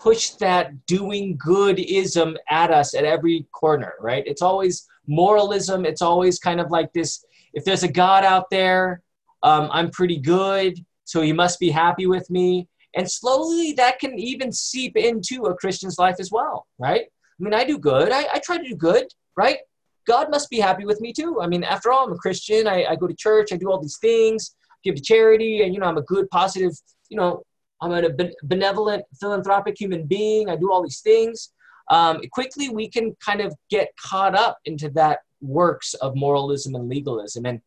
push 0.00 0.30
that 0.40 0.86
doing 0.86 1.36
good 1.36 1.78
ism 1.78 2.36
at 2.50 2.72
us 2.72 2.94
at 2.94 3.04
every 3.04 3.46
corner, 3.52 3.92
right? 4.00 4.24
It's 4.26 4.42
always 4.42 4.88
moralism. 5.06 5.86
It's 5.86 6.02
always 6.02 6.40
kind 6.40 6.60
of 6.60 6.72
like 6.72 6.92
this 6.92 7.24
if 7.54 7.64
there's 7.64 7.84
a 7.84 7.92
God 7.92 8.24
out 8.24 8.50
there, 8.50 9.02
um, 9.44 9.68
I'm 9.70 9.90
pretty 9.90 10.18
good 10.18 10.84
so 11.12 11.20
he 11.20 11.30
must 11.30 11.60
be 11.60 11.68
happy 11.68 12.06
with 12.06 12.30
me. 12.30 12.66
And 12.94 13.10
slowly 13.10 13.74
that 13.74 13.98
can 13.98 14.18
even 14.18 14.50
seep 14.50 14.96
into 14.96 15.44
a 15.44 15.54
Christian's 15.54 15.98
life 15.98 16.16
as 16.18 16.30
well, 16.32 16.66
right? 16.78 17.02
I 17.02 17.38
mean, 17.38 17.52
I 17.52 17.64
do 17.64 17.78
good. 17.78 18.10
I, 18.10 18.22
I 18.32 18.38
try 18.38 18.56
to 18.56 18.66
do 18.66 18.74
good, 18.74 19.04
right? 19.36 19.58
God 20.06 20.30
must 20.30 20.48
be 20.48 20.58
happy 20.58 20.86
with 20.86 21.02
me 21.02 21.12
too. 21.12 21.38
I 21.42 21.48
mean, 21.48 21.64
after 21.64 21.92
all, 21.92 22.06
I'm 22.06 22.14
a 22.14 22.16
Christian. 22.16 22.66
I, 22.66 22.86
I 22.86 22.96
go 22.96 23.06
to 23.06 23.14
church. 23.14 23.52
I 23.52 23.58
do 23.58 23.70
all 23.70 23.78
these 23.78 23.98
things, 23.98 24.56
give 24.84 24.94
to 24.94 25.02
charity, 25.02 25.62
and, 25.62 25.74
you 25.74 25.80
know, 25.80 25.86
I'm 25.86 25.98
a 25.98 26.02
good, 26.14 26.30
positive, 26.30 26.72
you 27.10 27.18
know, 27.18 27.42
I'm 27.82 27.92
a 27.92 28.08
benevolent, 28.44 29.04
philanthropic 29.20 29.78
human 29.78 30.06
being. 30.06 30.48
I 30.48 30.56
do 30.56 30.72
all 30.72 30.82
these 30.82 31.00
things. 31.00 31.52
Um, 31.90 32.22
quickly, 32.32 32.70
we 32.70 32.88
can 32.88 33.14
kind 33.22 33.42
of 33.42 33.54
get 33.68 33.88
caught 34.00 34.34
up 34.34 34.56
into 34.64 34.88
that 34.90 35.18
works 35.42 35.92
of 35.92 36.16
moralism 36.16 36.74
and 36.74 36.88
legalism. 36.88 37.44
And, 37.44 37.60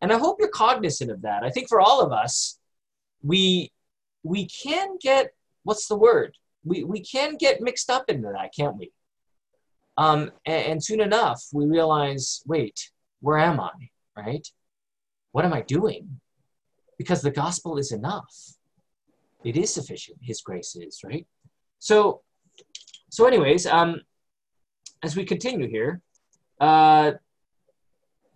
and 0.00 0.14
I 0.14 0.18
hope 0.18 0.36
you're 0.38 0.48
cognizant 0.48 1.10
of 1.10 1.20
that. 1.22 1.44
I 1.44 1.50
think 1.50 1.68
for 1.68 1.78
all 1.78 2.00
of 2.00 2.10
us, 2.10 2.58
we 3.26 3.72
we 4.22 4.46
can 4.46 4.96
get 5.00 5.34
what's 5.64 5.88
the 5.88 5.96
word? 5.96 6.36
We 6.64 6.84
we 6.84 7.00
can 7.00 7.36
get 7.36 7.60
mixed 7.60 7.90
up 7.90 8.08
into 8.08 8.32
that, 8.32 8.54
can't 8.56 8.76
we? 8.76 8.92
Um, 9.98 10.30
and, 10.44 10.66
and 10.66 10.84
soon 10.84 11.00
enough, 11.00 11.42
we 11.52 11.66
realize, 11.66 12.42
wait, 12.46 12.90
where 13.20 13.38
am 13.38 13.60
I? 13.60 13.72
Right? 14.16 14.46
What 15.32 15.44
am 15.44 15.52
I 15.52 15.62
doing? 15.62 16.20
Because 16.98 17.22
the 17.22 17.30
gospel 17.30 17.78
is 17.78 17.92
enough. 17.92 18.34
It 19.44 19.56
is 19.56 19.72
sufficient. 19.72 20.18
His 20.22 20.40
grace 20.40 20.76
is 20.76 21.00
right. 21.04 21.26
So, 21.78 22.22
so 23.10 23.26
anyways, 23.26 23.66
um, 23.66 24.00
as 25.02 25.16
we 25.16 25.24
continue 25.24 25.68
here, 25.68 26.00
uh, 26.60 27.12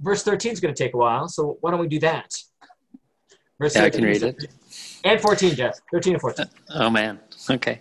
verse 0.00 0.22
13 0.22 0.52
is 0.52 0.60
going 0.60 0.74
to 0.74 0.82
take 0.82 0.94
a 0.94 0.98
while. 0.98 1.28
So 1.28 1.58
why 1.60 1.70
don't 1.70 1.80
we 1.80 1.88
do 1.88 2.00
that? 2.00 2.34
Verse 3.58 3.76
yeah, 3.76 3.84
I 3.84 3.90
can 3.90 4.04
read 4.04 4.22
it. 4.22 4.46
And 5.04 5.20
14, 5.20 5.54
Jeff. 5.54 5.80
13 5.92 6.14
and 6.14 6.20
14. 6.20 6.46
Uh, 6.46 6.48
oh, 6.74 6.90
man. 6.90 7.20
Okay. 7.50 7.80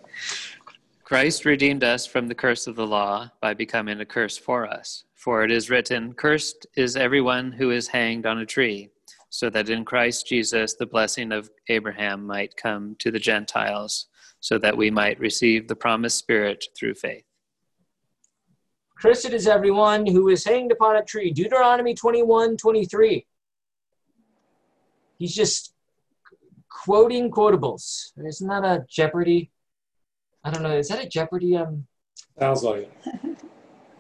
Christ 1.04 1.44
redeemed 1.44 1.84
us 1.84 2.06
from 2.06 2.28
the 2.28 2.36
curse 2.36 2.68
of 2.68 2.76
the 2.76 2.86
law 2.86 3.32
by 3.42 3.54
becoming 3.54 4.00
a 4.00 4.06
curse 4.06 4.38
for 4.38 4.68
us. 4.68 5.06
For 5.16 5.44
it 5.44 5.52
is 5.52 5.70
written, 5.70 6.14
Cursed 6.14 6.68
is 6.78 6.96
everyone 6.96 7.52
who 7.52 7.72
is 7.72 7.88
hanged 7.88 8.26
on 8.26 8.38
a 8.38 8.46
tree, 8.46 8.90
so 9.30 9.50
that 9.50 9.70
in 9.70 9.84
Christ 9.84 10.28
Jesus 10.28 10.76
the 10.76 10.86
blessing 10.86 11.32
of 11.32 11.50
Abraham 11.68 12.26
might 12.26 12.56
come 12.56 12.96
to 13.00 13.12
the 13.12 13.20
Gentiles, 13.20 14.06
so 14.40 14.58
that 14.60 14.78
we 14.78 14.90
might 14.92 15.20
receive 15.20 15.68
the 15.68 15.76
promised 15.76 16.20
Spirit 16.20 16.64
through 16.78 16.94
faith. 16.94 17.26
Cursed 19.02 19.32
is 19.32 19.48
everyone 19.48 20.06
who 20.06 20.30
is 20.30 20.46
hanged 20.46 20.72
upon 20.72 20.96
a 20.96 21.04
tree. 21.04 21.32
Deuteronomy 21.32 21.96
21 21.96 22.56
23. 22.56 23.26
He's 25.18 25.34
just 25.34 25.74
quoting 26.70 27.32
quotables. 27.32 28.12
Isn't 28.26 28.48
that 28.48 28.64
a 28.64 28.86
Jeopardy? 28.90 29.52
I 30.44 30.52
don't 30.52 30.64
know. 30.64 30.78
Is 30.78 30.88
that 30.90 31.04
a 31.04 31.10
Jeopardy? 31.10 31.58
Um, 31.58 31.86
Sounds 32.38 32.64
like 32.64 32.90
it. 33.04 33.38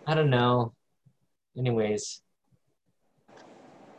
I 0.07 0.15
don't 0.15 0.29
know. 0.29 0.73
Anyways. 1.57 2.21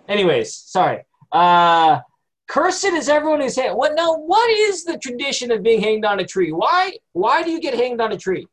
Anyways, 0.08 0.54
sorry. 0.54 1.04
Uh, 1.30 2.00
cursed 2.48 2.84
is 2.84 3.08
everyone 3.08 3.40
who's 3.40 3.56
hanged. 3.56 3.76
What 3.76 3.94
now? 3.94 4.16
What 4.16 4.50
is 4.50 4.84
the 4.84 4.98
tradition 4.98 5.52
of 5.52 5.62
being 5.62 5.80
hanged 5.80 6.04
on 6.04 6.18
a 6.18 6.24
tree? 6.24 6.50
Why? 6.50 6.92
Why 7.12 7.42
do 7.42 7.50
you 7.50 7.60
get 7.60 7.74
hanged 7.74 8.00
on 8.00 8.12
a 8.12 8.16
tree? 8.16 8.46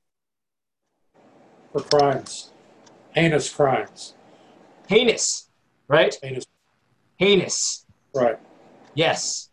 For 1.72 1.82
crimes, 1.82 2.52
heinous 3.16 3.50
crimes. 3.50 4.14
Heinous, 4.88 5.50
right? 5.88 6.16
Heinous. 6.22 6.46
Heinous. 7.20 7.86
Right. 8.14 8.38
Yes. 8.94 9.47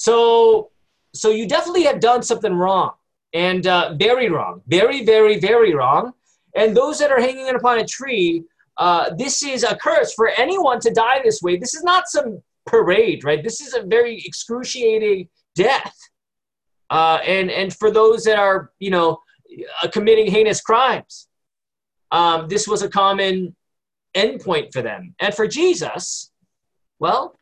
So, 0.00 0.70
so 1.12 1.28
you 1.28 1.46
definitely 1.46 1.82
have 1.82 2.00
done 2.00 2.22
something 2.22 2.54
wrong, 2.54 2.92
and 3.34 3.66
uh, 3.66 3.92
very 3.98 4.30
wrong, 4.30 4.62
very, 4.66 5.04
very, 5.04 5.38
very 5.38 5.74
wrong. 5.74 6.14
And 6.56 6.74
those 6.74 6.98
that 7.00 7.10
are 7.10 7.20
hanging 7.20 7.50
upon 7.54 7.80
a 7.80 7.84
tree, 7.84 8.44
uh, 8.78 9.10
this 9.18 9.42
is 9.42 9.62
a 9.62 9.76
curse 9.76 10.14
for 10.14 10.28
anyone 10.38 10.80
to 10.80 10.90
die 10.90 11.20
this 11.22 11.42
way. 11.42 11.58
This 11.58 11.74
is 11.74 11.84
not 11.84 12.08
some 12.08 12.42
parade, 12.64 13.24
right? 13.24 13.44
This 13.44 13.60
is 13.60 13.74
a 13.74 13.82
very 13.82 14.22
excruciating 14.24 15.28
death. 15.54 15.94
Uh, 16.88 17.18
and 17.26 17.50
and 17.50 17.76
for 17.76 17.90
those 17.90 18.24
that 18.24 18.38
are 18.38 18.72
you 18.78 18.90
know 18.90 19.18
uh, 19.82 19.88
committing 19.88 20.30
heinous 20.30 20.62
crimes, 20.62 21.28
um, 22.10 22.48
this 22.48 22.66
was 22.66 22.80
a 22.80 22.88
common 22.88 23.54
endpoint 24.16 24.72
for 24.72 24.80
them. 24.80 25.14
And 25.20 25.34
for 25.34 25.46
Jesus, 25.46 26.32
well, 26.98 27.38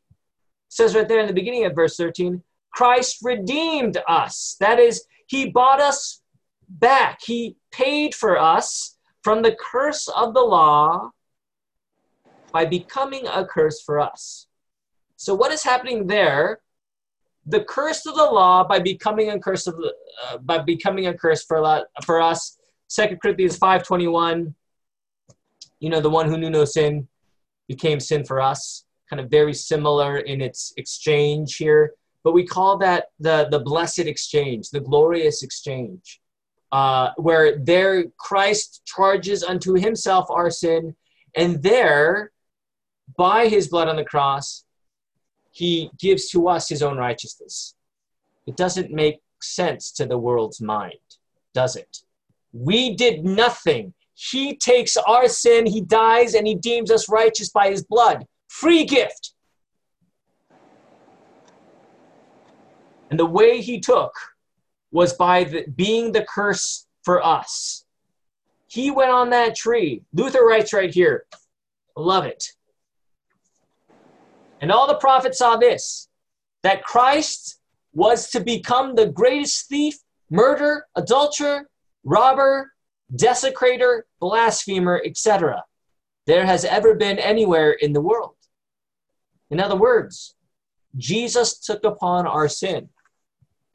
says 0.68 0.96
right 0.96 1.06
there 1.06 1.20
in 1.20 1.28
the 1.28 1.40
beginning 1.40 1.64
of 1.64 1.76
verse 1.76 1.96
13, 1.96 2.42
Christ 2.72 3.18
redeemed 3.22 3.98
us. 4.06 4.56
That 4.60 4.78
is, 4.78 5.04
he 5.26 5.50
bought 5.50 5.80
us 5.80 6.22
back. 6.68 7.20
He 7.24 7.56
paid 7.72 8.14
for 8.14 8.38
us 8.38 8.96
from 9.22 9.42
the 9.42 9.56
curse 9.60 10.08
of 10.08 10.34
the 10.34 10.42
law 10.42 11.10
by 12.52 12.64
becoming 12.64 13.26
a 13.26 13.44
curse 13.44 13.82
for 13.82 14.00
us. 14.00 14.46
So, 15.16 15.34
what 15.34 15.52
is 15.52 15.62
happening 15.62 16.06
there? 16.06 16.60
The 17.46 17.64
curse 17.64 18.06
of 18.06 18.14
the 18.14 18.24
law 18.24 18.64
by 18.64 18.78
becoming 18.78 19.30
a 19.30 19.38
curse 19.38 19.66
of 19.66 19.74
uh, 19.74 20.38
by 20.38 20.58
becoming 20.58 21.06
a 21.06 21.14
curse 21.14 21.44
for 21.44 21.86
for 22.04 22.20
us. 22.20 22.58
Second 22.88 23.20
Corinthians 23.20 23.56
five 23.56 23.82
twenty 23.82 24.06
one. 24.06 24.54
You 25.80 25.90
know, 25.90 26.00
the 26.00 26.10
one 26.10 26.28
who 26.28 26.36
knew 26.36 26.50
no 26.50 26.64
sin 26.64 27.08
became 27.68 28.00
sin 28.00 28.24
for 28.24 28.40
us. 28.40 28.84
Kind 29.08 29.20
of 29.20 29.30
very 29.30 29.54
similar 29.54 30.18
in 30.18 30.40
its 30.40 30.72
exchange 30.76 31.56
here, 31.56 31.94
but 32.28 32.34
we 32.34 32.44
call 32.44 32.76
that 32.76 33.06
the 33.18 33.48
the 33.50 33.58
blessed 33.58 34.00
exchange, 34.00 34.68
the 34.68 34.80
glorious 34.80 35.42
exchange 35.42 36.20
uh, 36.72 37.12
where 37.16 37.56
there 37.56 38.04
Christ 38.18 38.82
charges 38.84 39.42
unto 39.42 39.72
himself 39.72 40.26
our 40.28 40.50
sin, 40.50 40.94
and 41.34 41.62
there, 41.62 42.30
by 43.16 43.48
his 43.48 43.68
blood 43.68 43.88
on 43.88 43.96
the 43.96 44.04
cross, 44.04 44.66
he 45.52 45.90
gives 45.98 46.28
to 46.32 46.48
us 46.48 46.68
his 46.68 46.82
own 46.82 46.98
righteousness. 46.98 47.74
It 48.46 48.58
doesn't 48.58 48.90
make 48.90 49.20
sense 49.40 49.90
to 49.92 50.04
the 50.04 50.18
world's 50.18 50.60
mind, 50.60 51.08
does 51.54 51.76
it? 51.76 52.02
We 52.52 52.94
did 52.94 53.24
nothing. 53.24 53.94
He 54.12 54.54
takes 54.54 54.98
our 54.98 55.28
sin, 55.28 55.64
he 55.64 55.80
dies, 55.80 56.34
and 56.34 56.46
he 56.46 56.56
deems 56.56 56.90
us 56.90 57.08
righteous 57.08 57.48
by 57.48 57.70
his 57.70 57.84
blood. 57.84 58.26
Free 58.48 58.84
gift. 58.84 59.32
And 63.10 63.18
the 63.18 63.26
way 63.26 63.60
he 63.60 63.80
took 63.80 64.12
was 64.90 65.12
by 65.12 65.44
the, 65.44 65.66
being 65.74 66.12
the 66.12 66.24
curse 66.28 66.86
for 67.02 67.24
us. 67.24 67.84
He 68.66 68.90
went 68.90 69.10
on 69.10 69.30
that 69.30 69.54
tree. 69.54 70.02
Luther 70.12 70.44
writes 70.44 70.72
right 70.72 70.92
here, 70.92 71.24
love 71.96 72.24
it. 72.24 72.52
And 74.60 74.70
all 74.70 74.86
the 74.86 74.96
prophets 74.96 75.38
saw 75.38 75.56
this 75.56 76.08
that 76.62 76.82
Christ 76.82 77.60
was 77.94 78.30
to 78.30 78.40
become 78.40 78.94
the 78.94 79.06
greatest 79.06 79.68
thief, 79.68 79.96
murderer, 80.28 80.86
adulterer, 80.96 81.68
robber, 82.04 82.72
desecrator, 83.14 84.02
blasphemer, 84.20 85.00
etc. 85.04 85.64
there 86.26 86.44
has 86.44 86.64
ever 86.64 86.94
been 86.94 87.18
anywhere 87.18 87.70
in 87.72 87.92
the 87.92 88.00
world. 88.00 88.34
In 89.50 89.60
other 89.60 89.76
words, 89.76 90.34
Jesus 90.96 91.58
took 91.58 91.84
upon 91.84 92.26
our 92.26 92.48
sin 92.48 92.90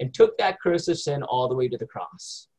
and 0.04 0.14
took 0.14 0.38
that 0.38 0.60
curse 0.62 0.90
of 0.90 1.00
sin 1.00 1.24
all 1.24 1.48
the 1.48 1.56
way 1.56 1.70
to 1.70 1.78
the 1.78 1.86
cross. 1.86 2.50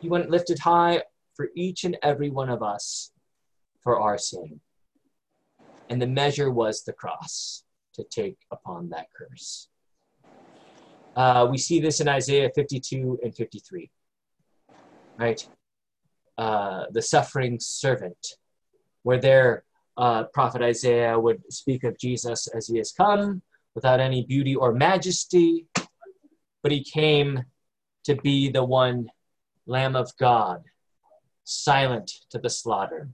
He 0.00 0.08
went 0.10 0.28
lifted 0.28 0.58
high 0.58 1.02
for 1.34 1.48
each 1.56 1.84
and 1.84 1.96
every 2.02 2.28
one 2.28 2.50
of 2.50 2.62
us 2.62 3.10
for 3.80 3.98
our 3.98 4.18
sin. 4.18 4.60
And 5.88 6.00
the 6.00 6.06
measure 6.06 6.50
was 6.50 6.84
the 6.84 6.92
cross 6.92 7.64
to 7.94 8.04
take 8.04 8.36
upon 8.52 8.90
that 8.90 9.06
curse. 9.16 9.68
Uh, 11.16 11.48
we 11.50 11.56
see 11.56 11.80
this 11.80 12.00
in 12.00 12.08
Isaiah 12.08 12.50
52 12.54 13.20
and 13.22 13.34
53. 13.34 13.90
Right? 15.16 15.48
Uh, 16.36 16.84
the 16.90 17.00
suffering 17.00 17.56
servant, 17.58 18.34
where 19.04 19.18
there, 19.18 19.64
uh, 19.96 20.24
prophet 20.34 20.60
Isaiah 20.60 21.18
would 21.18 21.50
speak 21.50 21.84
of 21.84 21.98
Jesus 21.98 22.46
as 22.48 22.66
he 22.66 22.76
has 22.76 22.92
come 22.92 23.40
without 23.78 24.00
any 24.00 24.24
beauty 24.24 24.56
or 24.56 24.72
majesty, 24.72 25.64
but 26.64 26.72
he 26.72 26.82
came 26.82 27.44
to 28.02 28.16
be 28.16 28.50
the 28.50 28.64
one 28.64 29.08
Lamb 29.66 29.94
of 29.94 30.10
God, 30.18 30.64
silent 31.44 32.10
to 32.30 32.40
the 32.40 32.50
slaughter 32.50 33.10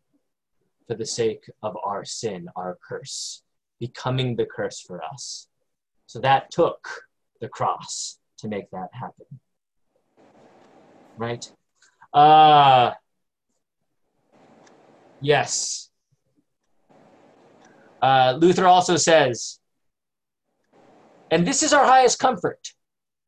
for 0.87 0.95
the 0.95 1.05
sake 1.05 1.45
of 1.63 1.77
our 1.85 2.03
sin, 2.03 2.49
our 2.57 2.79
curse, 2.89 3.43
becoming 3.79 4.37
the 4.37 4.47
curse 4.47 4.81
for 4.81 5.05
us. 5.05 5.49
So 6.07 6.19
that 6.21 6.51
took 6.51 6.89
the 7.43 7.49
cross 7.49 8.19
to 8.39 8.49
make 8.49 8.71
that 8.71 8.89
happen. 8.95 9.27
Right? 11.19 11.45
Uh, 12.15 12.93
yes. 15.21 15.91
Uh, 18.01 18.39
Luther 18.39 18.67
also 18.67 18.97
says 18.97 19.61
and 21.31 21.47
this 21.47 21.63
is 21.63 21.73
our 21.73 21.85
highest 21.85 22.19
comfort 22.19 22.61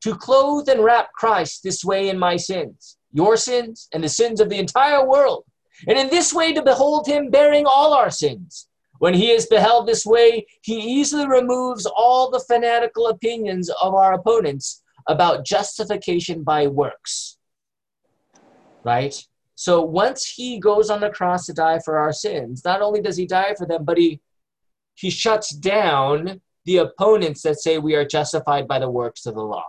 to 0.03 0.15
clothe 0.15 0.69
and 0.69 0.83
wrap 0.83 1.11
Christ 1.13 1.61
this 1.63 1.83
way 1.83 2.09
in 2.09 2.19
my 2.19 2.37
sins, 2.37 2.97
your 3.11 3.37
sins, 3.37 3.87
and 3.93 4.03
the 4.03 4.09
sins 4.09 4.39
of 4.39 4.49
the 4.49 4.59
entire 4.59 5.05
world. 5.07 5.43
And 5.87 5.97
in 5.97 6.09
this 6.09 6.33
way 6.33 6.53
to 6.53 6.61
behold 6.61 7.07
him 7.07 7.29
bearing 7.29 7.65
all 7.65 7.93
our 7.93 8.09
sins. 8.09 8.67
When 8.99 9.13
he 9.13 9.29
is 9.29 9.45
beheld 9.45 9.87
this 9.87 10.05
way, 10.05 10.47
he 10.63 10.75
easily 10.75 11.27
removes 11.27 11.85
all 11.85 12.31
the 12.31 12.39
fanatical 12.39 13.07
opinions 13.07 13.69
of 13.69 13.93
our 13.93 14.13
opponents 14.13 14.81
about 15.07 15.45
justification 15.45 16.43
by 16.43 16.67
works. 16.67 17.37
Right? 18.83 19.15
So 19.55 19.81
once 19.81 20.25
he 20.25 20.59
goes 20.59 20.89
on 20.89 21.01
the 21.01 21.09
cross 21.09 21.45
to 21.45 21.53
die 21.53 21.79
for 21.83 21.97
our 21.97 22.13
sins, 22.13 22.63
not 22.63 22.81
only 22.81 23.01
does 23.01 23.17
he 23.17 23.25
die 23.25 23.55
for 23.57 23.65
them, 23.65 23.85
but 23.85 23.97
he 23.97 24.21
he 24.95 25.11
shuts 25.11 25.49
down 25.51 26.41
the 26.67 26.77
opponents 26.77 27.41
that 27.41 27.59
say 27.59 27.77
we 27.77 27.95
are 27.95 28.05
justified 28.05 28.67
by 28.67 28.77
the 28.77 28.89
works 28.89 29.25
of 29.25 29.35
the 29.35 29.41
law. 29.41 29.65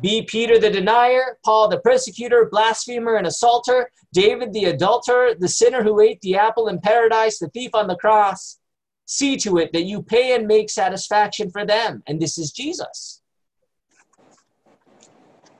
Be 0.00 0.22
Peter 0.22 0.58
the 0.58 0.70
denier, 0.70 1.38
Paul 1.44 1.68
the 1.68 1.80
persecutor, 1.80 2.48
blasphemer, 2.50 3.16
and 3.16 3.26
assaulter, 3.26 3.90
David 4.12 4.54
the 4.54 4.64
adulterer, 4.64 5.34
the 5.38 5.48
sinner 5.48 5.82
who 5.82 6.00
ate 6.00 6.20
the 6.22 6.36
apple 6.36 6.68
in 6.68 6.80
paradise, 6.80 7.38
the 7.38 7.50
thief 7.50 7.74
on 7.74 7.86
the 7.86 7.96
cross. 7.96 8.58
See 9.04 9.36
to 9.36 9.58
it 9.58 9.72
that 9.74 9.84
you 9.84 10.02
pay 10.02 10.34
and 10.34 10.46
make 10.46 10.70
satisfaction 10.70 11.50
for 11.50 11.64
them. 11.64 12.02
And 12.06 12.20
this 12.20 12.38
is 12.38 12.50
Jesus. 12.52 13.20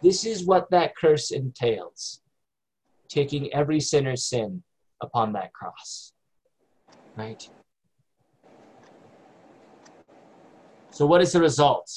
This 0.02 0.24
is 0.24 0.46
what 0.46 0.70
that 0.70 0.96
curse 0.96 1.30
entails 1.30 2.20
taking 3.08 3.52
every 3.52 3.80
sinner's 3.80 4.24
sin 4.24 4.62
upon 5.02 5.34
that 5.34 5.52
cross. 5.52 6.12
Right? 7.16 7.42
So, 10.96 11.06
what 11.06 11.20
is 11.20 11.32
the 11.32 11.40
result? 11.40 11.90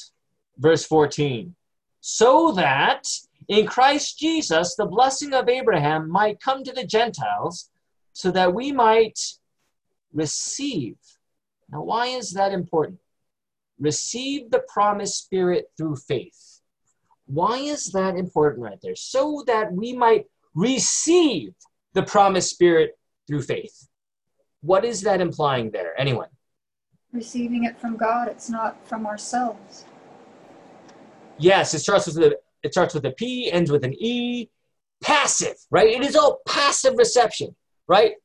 Verse 0.57 0.85
14 0.85 1.55
so 2.01 2.51
that 2.53 3.03
in 3.47 3.65
Christ 3.65 4.19
Jesus 4.19 4.75
the 4.75 4.85
blessing 4.85 5.33
of 5.33 5.49
Abraham 5.49 6.09
might 6.09 6.41
come 6.41 6.63
to 6.63 6.71
the 6.71 6.85
Gentiles, 6.85 7.69
so 8.13 8.31
that 8.31 8.53
we 8.53 8.71
might 8.71 9.19
receive. 10.13 10.97
Now, 11.71 11.83
why 11.83 12.07
is 12.07 12.31
that 12.31 12.51
important? 12.51 12.99
Receive 13.79 14.49
the 14.49 14.63
promised 14.67 15.23
Spirit 15.23 15.71
through 15.77 15.95
faith. 15.95 16.61
Why 17.27 17.57
is 17.57 17.91
that 17.91 18.17
important 18.17 18.63
right 18.63 18.79
there? 18.81 18.95
So 18.95 19.43
that 19.47 19.71
we 19.71 19.93
might 19.93 20.25
receive 20.55 21.53
the 21.93 22.03
promised 22.03 22.49
Spirit 22.49 22.97
through 23.27 23.43
faith. 23.43 23.87
What 24.61 24.83
is 24.83 25.01
that 25.01 25.21
implying 25.21 25.71
there? 25.71 25.93
Anyone? 25.97 26.29
Receiving 27.11 27.63
it 27.63 27.79
from 27.79 27.97
God. 27.97 28.27
It's 28.27 28.49
not 28.49 28.87
from 28.87 29.05
ourselves. 29.05 29.85
Yes, 31.37 31.73
it 31.73 31.79
starts 31.79 32.07
with 32.07 32.17
a 32.17 32.37
it 32.61 32.73
starts 32.73 32.93
with 32.93 33.05
a 33.05 33.11
P, 33.11 33.49
ends 33.51 33.71
with 33.71 33.83
an 33.83 33.95
E. 33.97 34.49
Passive, 35.01 35.55
right? 35.71 35.87
It 35.87 36.03
is 36.03 36.15
all 36.15 36.41
passive 36.45 36.95
reception, 36.97 37.55
right? 37.87 38.15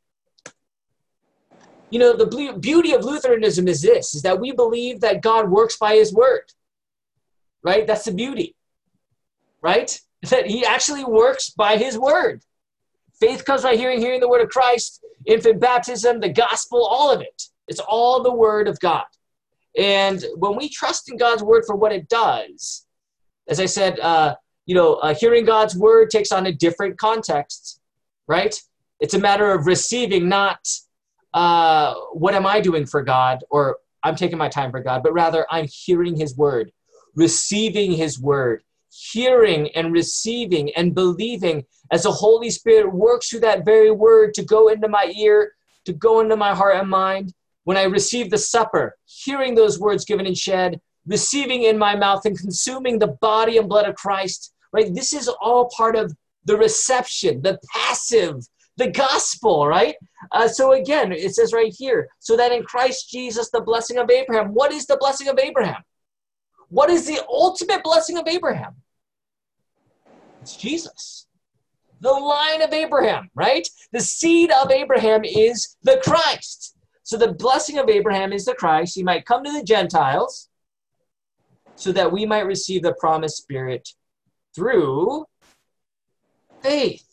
You 1.90 2.00
know, 2.00 2.16
the 2.16 2.58
beauty 2.58 2.92
of 2.92 3.04
Lutheranism 3.04 3.68
is 3.68 3.80
this: 3.80 4.14
is 4.14 4.22
that 4.22 4.40
we 4.40 4.50
believe 4.50 5.00
that 5.00 5.22
God 5.22 5.48
works 5.48 5.76
by 5.76 5.94
His 5.94 6.12
word, 6.12 6.52
right? 7.62 7.86
That's 7.86 8.04
the 8.04 8.12
beauty, 8.12 8.56
right? 9.62 9.98
That 10.30 10.46
He 10.46 10.64
actually 10.64 11.04
works 11.04 11.50
by 11.50 11.76
His 11.76 11.98
word. 11.98 12.42
Faith 13.20 13.44
comes 13.44 13.62
by 13.62 13.76
hearing, 13.76 14.00
hearing 14.00 14.20
the 14.20 14.28
word 14.28 14.40
of 14.40 14.48
Christ. 14.48 15.04
Infant 15.26 15.60
baptism, 15.60 16.20
the 16.20 16.30
gospel, 16.30 16.82
all 16.82 17.12
of 17.12 17.20
it. 17.20 17.42
It's 17.68 17.80
all 17.80 18.22
the 18.22 18.34
word 18.34 18.68
of 18.68 18.78
God. 18.80 19.04
And 19.76 20.24
when 20.36 20.56
we 20.56 20.68
trust 20.68 21.10
in 21.10 21.16
God's 21.16 21.42
word 21.42 21.64
for 21.66 21.74
what 21.74 21.92
it 21.92 22.08
does, 22.08 22.86
as 23.48 23.60
I 23.60 23.66
said, 23.66 23.98
uh, 24.00 24.36
you 24.66 24.74
know, 24.74 24.94
uh, 24.94 25.14
hearing 25.14 25.44
God's 25.44 25.76
word 25.76 26.10
takes 26.10 26.32
on 26.32 26.46
a 26.46 26.52
different 26.52 26.98
context, 26.98 27.80
right? 28.28 28.58
It's 29.00 29.14
a 29.14 29.18
matter 29.18 29.50
of 29.50 29.66
receiving, 29.66 30.28
not 30.28 30.66
uh, 31.34 31.94
what 32.12 32.34
am 32.34 32.46
I 32.46 32.60
doing 32.60 32.86
for 32.86 33.02
God 33.02 33.44
or 33.50 33.78
I'm 34.02 34.16
taking 34.16 34.38
my 34.38 34.48
time 34.48 34.70
for 34.70 34.80
God, 34.80 35.02
but 35.02 35.12
rather 35.12 35.46
I'm 35.50 35.66
hearing 35.68 36.16
His 36.16 36.36
word, 36.36 36.70
receiving 37.16 37.92
His 37.92 38.20
word, 38.20 38.62
hearing 38.90 39.68
and 39.74 39.92
receiving 39.92 40.72
and 40.74 40.94
believing 40.94 41.64
as 41.90 42.04
the 42.04 42.12
Holy 42.12 42.50
Spirit 42.50 42.92
works 42.92 43.28
through 43.28 43.40
that 43.40 43.64
very 43.64 43.90
word 43.90 44.34
to 44.34 44.44
go 44.44 44.68
into 44.68 44.88
my 44.88 45.12
ear, 45.16 45.52
to 45.86 45.92
go 45.92 46.20
into 46.20 46.36
my 46.36 46.54
heart 46.54 46.76
and 46.76 46.88
mind. 46.88 47.32
When 47.64 47.76
I 47.76 47.84
receive 47.84 48.30
the 48.30 48.38
supper, 48.38 48.96
hearing 49.06 49.54
those 49.54 49.80
words 49.80 50.04
given 50.04 50.26
and 50.26 50.36
shed, 50.36 50.80
receiving 51.06 51.64
in 51.64 51.78
my 51.78 51.96
mouth 51.96 52.24
and 52.24 52.38
consuming 52.38 52.98
the 52.98 53.16
body 53.20 53.58
and 53.58 53.68
blood 53.68 53.88
of 53.88 53.94
Christ, 53.94 54.52
right? 54.72 54.94
This 54.94 55.12
is 55.12 55.28
all 55.28 55.70
part 55.76 55.96
of 55.96 56.14
the 56.44 56.56
reception, 56.56 57.42
the 57.42 57.58
passive, 57.72 58.46
the 58.76 58.90
gospel, 58.90 59.66
right? 59.66 59.94
Uh, 60.32 60.48
so 60.48 60.72
again, 60.72 61.12
it 61.12 61.34
says 61.34 61.52
right 61.52 61.74
here, 61.76 62.08
so 62.18 62.36
that 62.36 62.52
in 62.52 62.62
Christ 62.62 63.10
Jesus, 63.10 63.50
the 63.50 63.60
blessing 63.60 63.98
of 63.98 64.10
Abraham. 64.10 64.52
What 64.52 64.72
is 64.72 64.86
the 64.86 64.96
blessing 64.96 65.28
of 65.28 65.38
Abraham? 65.38 65.82
What 66.68 66.90
is 66.90 67.06
the 67.06 67.20
ultimate 67.28 67.82
blessing 67.82 68.18
of 68.18 68.26
Abraham? 68.26 68.76
It's 70.42 70.56
Jesus. 70.56 71.26
The 72.00 72.10
line 72.10 72.62
of 72.62 72.72
Abraham, 72.72 73.30
right? 73.34 73.66
The 73.92 74.00
seed 74.00 74.50
of 74.50 74.70
Abraham 74.70 75.24
is 75.24 75.76
the 75.82 76.00
Christ. 76.04 76.73
So 77.14 77.18
the 77.18 77.32
blessing 77.32 77.78
of 77.78 77.88
Abraham 77.88 78.32
is 78.32 78.44
the 78.44 78.54
Christ. 78.54 78.96
He 78.96 79.04
might 79.04 79.24
come 79.24 79.44
to 79.44 79.52
the 79.52 79.62
Gentiles 79.62 80.48
so 81.76 81.92
that 81.92 82.10
we 82.10 82.26
might 82.26 82.44
receive 82.44 82.82
the 82.82 82.92
promised 82.94 83.36
Spirit 83.36 83.90
through 84.52 85.24
faith. 86.60 87.06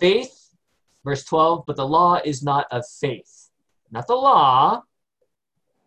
Faith, 0.00 0.48
verse 1.04 1.24
12, 1.26 1.62
but 1.64 1.76
the 1.76 1.86
law 1.86 2.18
is 2.24 2.42
not 2.42 2.66
of 2.72 2.82
faith. 3.00 3.50
Not 3.92 4.08
the 4.08 4.16
law, 4.16 4.82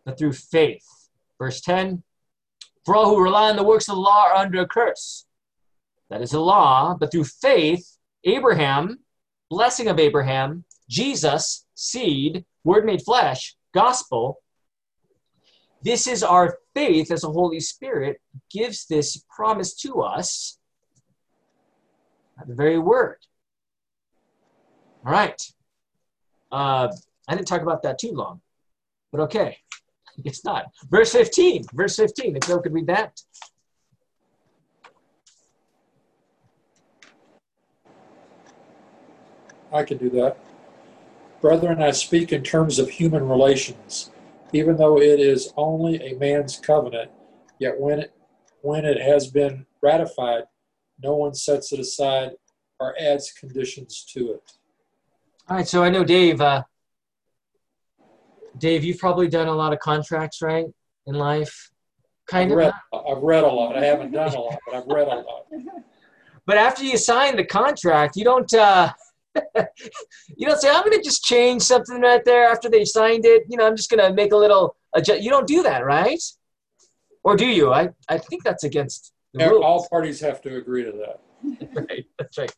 but 0.06 0.18
through 0.18 0.32
faith. 0.32 0.88
Verse 1.38 1.60
10, 1.60 2.02
for 2.86 2.96
all 2.96 3.10
who 3.10 3.22
rely 3.22 3.50
on 3.50 3.58
the 3.58 3.64
works 3.64 3.90
of 3.90 3.96
the 3.96 4.02
law 4.02 4.28
are 4.28 4.36
under 4.36 4.62
a 4.62 4.68
curse. 4.68 5.26
That 6.10 6.22
is 6.22 6.32
the 6.32 6.40
law, 6.40 6.96
but 6.98 7.12
through 7.12 7.26
faith, 7.26 7.98
Abraham, 8.24 9.00
blessing 9.50 9.90
of 9.90 10.00
Abraham, 10.00 10.64
Jesus, 10.88 11.66
seed, 11.80 12.46
word 12.66 12.86
made 12.86 13.02
flesh, 13.02 13.56
gospel, 13.74 14.42
this 15.82 16.08
is 16.08 16.24
our 16.24 16.58
faith 16.76 17.10
as 17.10 17.22
the 17.22 17.32
Holy 17.32 17.62
Spirit 17.62 18.20
gives 18.52 18.86
this 18.86 19.24
promise 19.34 19.74
to 19.76 20.02
us 20.02 20.58
the 22.48 22.56
very 22.56 22.80
word. 22.80 23.18
All 25.06 25.12
right. 25.12 25.42
Uh, 26.52 26.90
I 27.28 27.36
didn't 27.36 27.48
talk 27.48 27.62
about 27.62 27.84
that 27.84 28.00
too 28.00 28.12
long, 28.12 28.42
but 29.12 29.22
okay. 29.22 29.58
It's 30.26 30.44
not. 30.44 30.66
Verse 30.90 31.14
15. 31.14 31.64
Verse 31.74 31.96
15. 31.96 32.36
If 32.36 32.50
you 32.50 32.60
could 32.60 32.74
read 32.74 32.88
that. 32.88 33.22
I 39.72 39.84
can 39.84 39.98
do 39.98 40.10
that. 40.10 40.38
Brethren, 41.42 41.82
I 41.82 41.92
speak 41.92 42.32
in 42.32 42.44
terms 42.44 42.80
of 42.80 42.90
human 42.90 43.28
relations 43.28 44.12
even 44.54 44.78
though 44.78 45.00
it 45.00 45.20
is 45.20 45.54
only 45.58 45.96
a 46.02 46.18
man's 46.18 46.58
covenant, 46.58 47.12
yet 47.60 47.80
when 47.80 48.00
it, 48.00 48.14
when 48.62 48.86
it 48.86 49.02
has 49.02 49.28
been 49.28 49.66
ratified, 49.82 50.44
no 51.02 51.16
one 51.16 51.34
sets 51.34 51.72
it 51.72 51.80
aside 51.80 52.32
or 52.80 52.96
adds 53.00 53.32
conditions 53.32 54.06
to 54.14 54.32
it. 54.34 54.52
All 55.48 55.58
right, 55.58 55.68
so 55.68 55.84
I 55.84 55.90
know 55.90 56.04
Dave. 56.04 56.42
Uh, 56.42 56.64
Dave, 58.58 58.84
you've 58.84 59.00
probably 59.00 59.28
done 59.28 59.48
a 59.48 59.54
lot 59.54 59.74
of 59.74 59.80
contracts, 59.80 60.42
right, 60.42 60.66
in 61.06 61.16
life? 61.16 61.72
Kind 62.28 62.52
I've 62.52 62.58
of. 62.58 62.58
Read, 62.58 62.74
I've 62.94 63.24
read 63.24 63.44
a 63.44 63.48
lot. 63.48 63.78
I 63.78 63.84
haven't 63.84 64.12
done 64.12 64.34
a 64.34 64.40
lot, 64.40 64.60
but 64.66 64.76
I've 64.76 64.88
read 64.88 65.08
a 65.08 65.16
lot. 65.16 65.46
But 66.46 66.58
after 66.58 66.84
you 66.84 66.98
sign 66.98 67.36
the 67.36 67.44
contract, 67.44 68.16
you 68.16 68.24
don't. 68.24 68.52
Uh, 68.52 68.92
you 70.38 70.48
don't 70.48 70.60
say, 70.60 70.70
I'm 70.70 70.84
going 70.84 70.98
to 70.98 71.04
just 71.04 71.24
change 71.24 71.62
something 71.62 72.02
right 72.02 72.24
there 72.26 72.46
after 72.46 72.70
they 72.70 72.86
signed 72.86 73.26
it. 73.26 73.44
You 73.50 73.58
know, 73.58 73.68
I'm 73.68 73.76
just 73.76 73.90
going 73.90 74.06
to 74.06 74.14
make 74.14 74.34
a 74.34 74.38
little 74.38 74.76
adjust. 74.94 75.22
You 75.22 75.30
don't 75.30 75.48
do 75.48 75.64
that, 75.64 75.86
right? 75.86 76.22
Or 77.24 77.36
do 77.36 77.46
you? 77.46 77.74
I, 77.74 77.90
I 78.08 78.18
think 78.18 78.44
that's 78.44 78.64
against. 78.64 79.14
All 79.62 79.88
parties 79.90 80.20
have 80.22 80.42
to 80.42 80.58
agree 80.58 80.84
to 80.84 80.92
that. 80.92 81.20
right, 81.90 82.06
that's 82.18 82.38
right. 82.38 82.52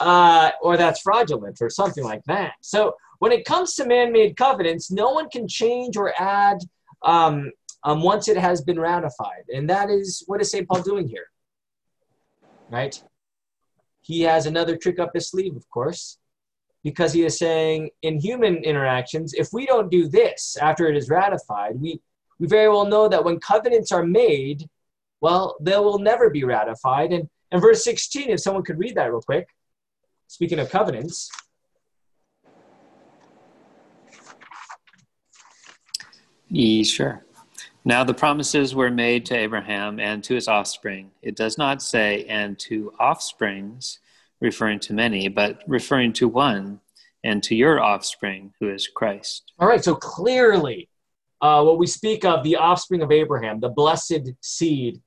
Uh, 0.00 0.50
or 0.62 0.76
that's 0.76 1.00
fraudulent 1.00 1.58
or 1.60 1.70
something 1.70 2.04
like 2.04 2.22
that. 2.26 2.52
So 2.60 2.94
when 3.18 3.32
it 3.32 3.44
comes 3.44 3.74
to 3.76 3.86
man-made 3.86 4.36
covenants, 4.36 4.90
no 4.90 5.10
one 5.10 5.28
can 5.30 5.48
change 5.48 5.96
or 5.96 6.12
add 6.20 6.58
um, 7.02 7.50
um, 7.82 8.02
once 8.02 8.28
it 8.28 8.36
has 8.36 8.62
been 8.62 8.78
ratified. 8.78 9.44
And 9.52 9.68
that 9.70 9.90
is, 9.90 10.22
what 10.26 10.40
is 10.40 10.50
St. 10.50 10.68
Paul 10.68 10.82
doing 10.82 11.08
here? 11.08 11.26
Right? 12.70 13.02
He 14.04 14.20
has 14.20 14.44
another 14.44 14.76
trick 14.76 14.98
up 14.98 15.12
his 15.14 15.30
sleeve, 15.30 15.56
of 15.56 15.68
course, 15.70 16.18
because 16.82 17.14
he 17.14 17.24
is 17.24 17.38
saying 17.38 17.88
in 18.02 18.20
human 18.20 18.56
interactions, 18.56 19.32
if 19.32 19.48
we 19.52 19.64
don't 19.64 19.90
do 19.90 20.08
this 20.08 20.58
after 20.60 20.86
it 20.88 20.96
is 20.96 21.08
ratified, 21.08 21.80
we, 21.80 21.98
we 22.38 22.46
very 22.46 22.68
well 22.68 22.84
know 22.84 23.08
that 23.08 23.24
when 23.24 23.40
covenants 23.40 23.92
are 23.92 24.04
made, 24.04 24.68
well, 25.22 25.56
they 25.58 25.76
will 25.78 25.98
never 25.98 26.28
be 26.28 26.44
ratified. 26.44 27.14
And, 27.14 27.30
and 27.50 27.62
verse 27.62 27.82
16, 27.82 28.28
if 28.28 28.40
someone 28.40 28.62
could 28.62 28.78
read 28.78 28.94
that 28.96 29.10
real 29.10 29.22
quick, 29.22 29.48
speaking 30.26 30.58
of 30.58 30.68
covenants. 30.68 31.30
Yeah, 36.48 36.82
sure. 36.82 37.23
Now 37.86 38.02
the 38.02 38.14
promises 38.14 38.74
were 38.74 38.90
made 38.90 39.26
to 39.26 39.36
Abraham 39.36 40.00
and 40.00 40.24
to 40.24 40.34
his 40.34 40.48
offspring. 40.48 41.10
It 41.20 41.36
does 41.36 41.58
not 41.58 41.82
say, 41.82 42.24
and 42.24 42.58
to 42.60 42.92
offsprings, 42.98 43.98
referring 44.40 44.80
to 44.80 44.94
many, 44.94 45.28
but 45.28 45.62
referring 45.66 46.14
to 46.14 46.28
one, 46.28 46.80
and 47.24 47.42
to 47.42 47.54
your 47.54 47.80
offspring, 47.80 48.54
who 48.58 48.72
is 48.72 48.88
Christ. 48.88 49.52
All 49.58 49.68
right, 49.68 49.84
so 49.84 49.94
clearly, 49.94 50.88
uh, 51.42 51.62
what 51.62 51.78
we 51.78 51.86
speak 51.86 52.24
of 52.24 52.42
the 52.42 52.56
offspring 52.56 53.02
of 53.02 53.12
Abraham, 53.12 53.60
the 53.60 53.68
blessed 53.68 54.30
seed, 54.40 55.02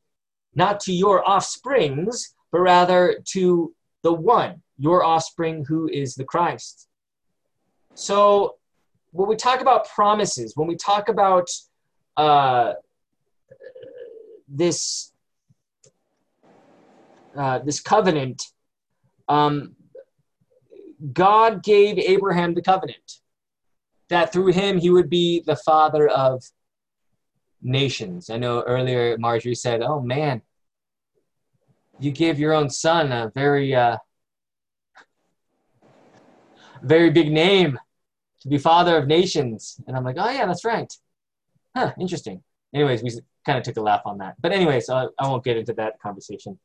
not 0.54 0.80
to 0.82 0.94
your 0.94 1.28
offsprings, 1.28 2.36
but 2.52 2.60
rather 2.60 3.20
to 3.32 3.74
the 4.04 4.14
one, 4.14 4.62
your 4.78 5.04
offspring, 5.04 5.66
who 5.68 5.90
is 5.90 6.14
the 6.14 6.24
Christ. 6.24 6.88
So, 7.96 8.56
when 9.12 9.28
we 9.28 9.36
talk 9.36 9.62
about 9.62 9.90
promises, 9.90 10.54
when 10.56 10.68
we 10.68 10.76
talk 10.76 11.10
about 11.10 11.50
uh, 12.18 12.74
this 14.48 15.12
uh, 17.38 17.60
this 17.60 17.80
covenant, 17.80 18.44
um, 19.30 19.76
God 21.14 21.64
gave 21.64 22.00
Abraham 22.00 22.56
the 22.56 22.64
covenant 22.64 23.20
that 24.10 24.34
through 24.34 24.54
him 24.54 24.80
he 24.80 24.90
would 24.90 25.10
be 25.10 25.42
the 25.46 25.56
father 25.56 26.08
of 26.08 26.44
nations. 27.62 28.30
I 28.30 28.38
know 28.38 28.62
earlier 28.64 29.18
Marjorie 29.18 29.56
said, 29.56 29.82
"Oh 29.82 30.02
man, 30.02 30.42
you 32.00 32.12
give 32.12 32.40
your 32.40 32.54
own 32.54 32.70
son 32.70 33.12
a 33.12 33.32
very 33.36 33.76
uh, 33.76 33.98
very 36.82 37.12
big 37.12 37.32
name 37.32 37.80
to 38.42 38.48
be 38.48 38.58
father 38.58 38.98
of 38.98 39.08
nations," 39.08 39.80
and 39.88 39.96
I'm 39.96 40.04
like, 40.04 40.18
"Oh 40.18 40.30
yeah, 40.30 40.46
that's 40.48 40.66
right." 40.66 40.92
Huh, 41.78 41.94
interesting. 42.00 42.42
Anyways, 42.74 43.04
we 43.04 43.12
kind 43.46 43.58
of 43.58 43.64
took 43.64 43.78
a 43.78 43.82
laugh 43.82 44.02
on 44.06 44.18
that. 44.18 44.36
But 44.42 44.52
anyways, 44.52 44.90
I, 44.90 45.06
I 45.20 45.28
won't 45.28 45.44
get 45.44 45.58
into 45.58 45.74
that 45.74 46.00
conversation 46.02 46.60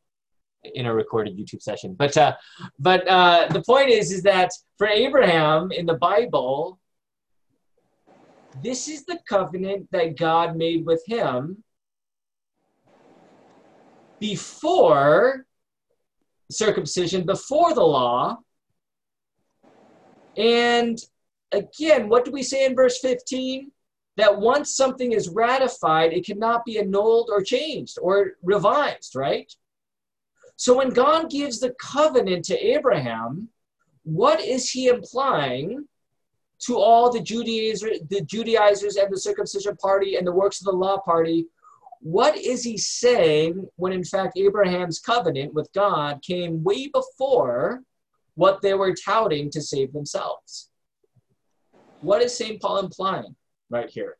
in 0.74 0.86
a 0.86 0.94
recorded 0.94 1.36
YouTube 1.36 1.62
session. 1.62 1.94
But 1.94 2.16
uh, 2.16 2.34
but 2.78 3.06
uh, 3.08 3.48
the 3.50 3.62
point 3.62 3.90
is 3.90 4.12
is 4.12 4.22
that 4.22 4.50
for 4.78 4.86
Abraham 4.86 5.70
in 5.72 5.86
the 5.86 5.94
Bible, 5.94 6.78
this 8.62 8.88
is 8.88 9.04
the 9.04 9.18
covenant 9.28 9.88
that 9.92 10.16
God 10.16 10.56
made 10.56 10.84
with 10.86 11.02
him 11.06 11.62
before 14.18 15.46
circumcision, 16.50 17.24
before 17.26 17.74
the 17.74 17.82
law. 17.82 18.38
And 20.36 20.98
again, 21.50 22.08
what 22.08 22.24
do 22.24 22.30
we 22.30 22.42
say 22.42 22.64
in 22.64 22.74
verse 22.74 22.98
15? 23.00 23.70
That 24.16 24.38
once 24.38 24.76
something 24.76 25.12
is 25.12 25.28
ratified, 25.28 26.12
it 26.12 26.26
cannot 26.26 26.64
be 26.64 26.78
annulled 26.78 27.30
or 27.30 27.42
changed 27.42 27.98
or 28.00 28.32
revised, 28.42 29.14
right? 29.16 29.52
So 30.56 30.76
when 30.76 30.90
God 30.90 31.30
gives 31.30 31.60
the 31.60 31.74
covenant 31.80 32.44
to 32.46 32.58
Abraham, 32.58 33.48
what 34.04 34.40
is 34.40 34.70
he 34.70 34.88
implying 34.88 35.86
to 36.66 36.76
all 36.76 37.10
the 37.10 37.20
Judaizers, 37.20 38.00
the 38.08 38.20
Judaizers 38.20 38.96
and 38.96 39.12
the 39.12 39.18
circumcision 39.18 39.76
party 39.76 40.16
and 40.16 40.26
the 40.26 40.32
works 40.32 40.60
of 40.60 40.66
the 40.66 40.72
law 40.72 40.98
party? 40.98 41.46
what 42.02 42.36
is 42.36 42.64
he 42.64 42.76
saying 42.76 43.68
when 43.76 43.92
in 43.92 44.02
fact 44.02 44.36
Abraham's 44.36 44.98
covenant 44.98 45.54
with 45.54 45.72
God 45.72 46.20
came 46.20 46.64
way 46.64 46.88
before 46.88 47.82
what 48.34 48.60
they 48.60 48.74
were 48.74 48.92
touting 48.92 49.50
to 49.50 49.62
save 49.62 49.92
themselves? 49.92 50.68
What 52.00 52.20
is 52.20 52.36
St. 52.36 52.60
Paul 52.60 52.80
implying 52.80 53.36
right 53.72 53.90
here? 53.90 54.16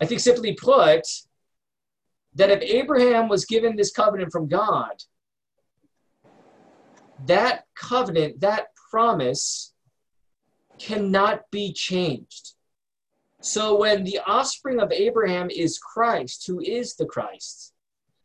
I 0.00 0.06
think 0.06 0.20
simply 0.20 0.54
put, 0.54 1.06
that 2.34 2.50
if 2.50 2.62
Abraham 2.62 3.28
was 3.28 3.44
given 3.44 3.76
this 3.76 3.90
covenant 3.90 4.30
from 4.30 4.48
God, 4.48 5.02
that 7.26 7.64
covenant, 7.74 8.40
that 8.40 8.68
promise 8.90 9.72
cannot 10.78 11.42
be 11.50 11.72
changed. 11.72 12.54
So 13.40 13.76
when 13.78 14.04
the 14.04 14.20
offspring 14.26 14.80
of 14.80 14.92
Abraham 14.92 15.50
is 15.50 15.78
Christ, 15.78 16.44
who 16.46 16.60
is 16.60 16.94
the 16.94 17.06
Christ, 17.06 17.72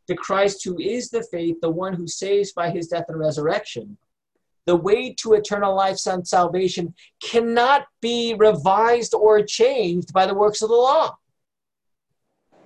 the 0.06 0.14
Christ 0.14 0.64
who 0.64 0.78
is 0.78 1.10
the 1.10 1.22
faith, 1.30 1.56
the 1.60 1.70
one 1.70 1.94
who 1.94 2.06
saves 2.06 2.52
by 2.52 2.70
his 2.70 2.88
death 2.88 3.06
and 3.08 3.18
resurrection, 3.18 3.96
the 4.66 4.76
way 4.76 5.12
to 5.14 5.34
eternal 5.34 5.74
life 5.74 5.98
and 6.06 6.26
salvation 6.26 6.94
cannot 7.22 7.86
be 8.00 8.34
revised 8.38 9.14
or 9.14 9.42
changed 9.42 10.12
by 10.12 10.26
the 10.26 10.34
works 10.34 10.62
of 10.62 10.68
the 10.68 10.74
law 10.74 11.16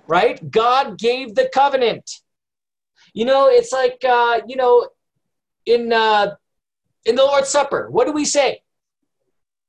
right? 0.09 0.49
God 0.49 0.97
gave 0.97 1.35
the 1.35 1.49
covenant. 1.53 2.09
You 3.13 3.25
know, 3.25 3.47
it's 3.47 3.71
like 3.71 4.03
uh, 4.03 4.41
you 4.47 4.55
know, 4.55 4.89
in 5.65 5.93
uh, 5.93 6.35
in 7.05 7.15
the 7.15 7.23
Lord's 7.23 7.49
Supper, 7.49 7.89
what 7.89 8.07
do 8.07 8.11
we 8.11 8.25
say? 8.25 8.61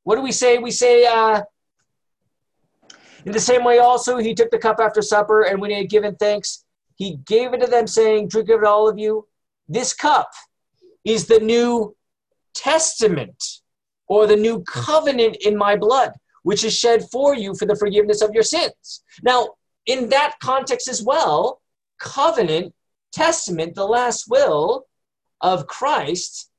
What 0.02 0.16
do 0.16 0.22
we 0.22 0.32
say? 0.32 0.58
We 0.58 0.70
say, 0.70 1.06
uh, 1.06 1.42
in 3.26 3.32
the 3.32 3.40
same 3.40 3.64
way, 3.64 3.78
also, 3.78 4.16
he 4.16 4.34
took 4.34 4.50
the 4.50 4.58
cup 4.58 4.80
after 4.80 5.02
supper, 5.02 5.42
and 5.42 5.60
when 5.60 5.70
he 5.70 5.76
had 5.76 5.90
given 5.90 6.16
thanks, 6.16 6.64
he 7.00 7.16
gave 7.24 7.54
it 7.54 7.62
to 7.62 7.66
them, 7.66 7.86
saying, 7.86 8.28
Drink 8.28 8.50
of 8.50 8.60
it, 8.60 8.66
all 8.66 8.86
of 8.86 8.98
you. 8.98 9.26
This 9.66 9.94
cup 9.94 10.30
is 11.02 11.26
the 11.26 11.40
new 11.40 11.96
testament 12.54 13.42
or 14.06 14.26
the 14.26 14.36
new 14.36 14.62
covenant 14.64 15.38
in 15.40 15.56
my 15.56 15.76
blood, 15.76 16.12
which 16.42 16.62
is 16.62 16.76
shed 16.76 17.02
for 17.10 17.34
you 17.34 17.54
for 17.54 17.64
the 17.64 17.74
forgiveness 17.74 18.20
of 18.20 18.34
your 18.34 18.42
sins. 18.42 19.02
Now, 19.22 19.48
in 19.86 20.10
that 20.10 20.34
context 20.42 20.88
as 20.88 21.02
well, 21.02 21.62
covenant, 21.98 22.74
testament, 23.14 23.74
the 23.76 23.86
last 23.86 24.26
will 24.28 24.84
of 25.40 25.66
Christ, 25.66 26.50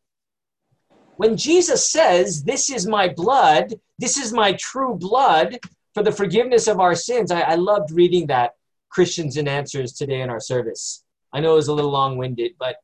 when 1.18 1.38
Jesus 1.38 1.92
says, 1.92 2.46
This 2.46 2.72
is 2.72 2.88
my 2.88 3.10
blood, 3.10 3.76
this 4.00 4.18
is 4.18 4.34
my 4.34 4.54
true 4.54 4.96
blood 4.96 5.60
for 5.94 6.02
the 6.02 6.12
forgiveness 6.12 6.68
of 6.68 6.80
our 6.80 6.96
sins, 6.96 7.30
I, 7.30 7.42
I 7.42 7.56
loved 7.56 7.92
reading 7.92 8.26
that 8.28 8.56
Christians 8.92 9.38
and 9.38 9.48
Answers 9.48 9.94
today 9.94 10.22
in 10.22 10.30
our 10.30 10.40
service. 10.40 11.04
I 11.34 11.40
know 11.40 11.54
it 11.54 11.56
was 11.56 11.70
a 11.70 11.74
little 11.74 11.92
long 11.92 12.18
winded, 12.18 12.54
but 12.60 12.76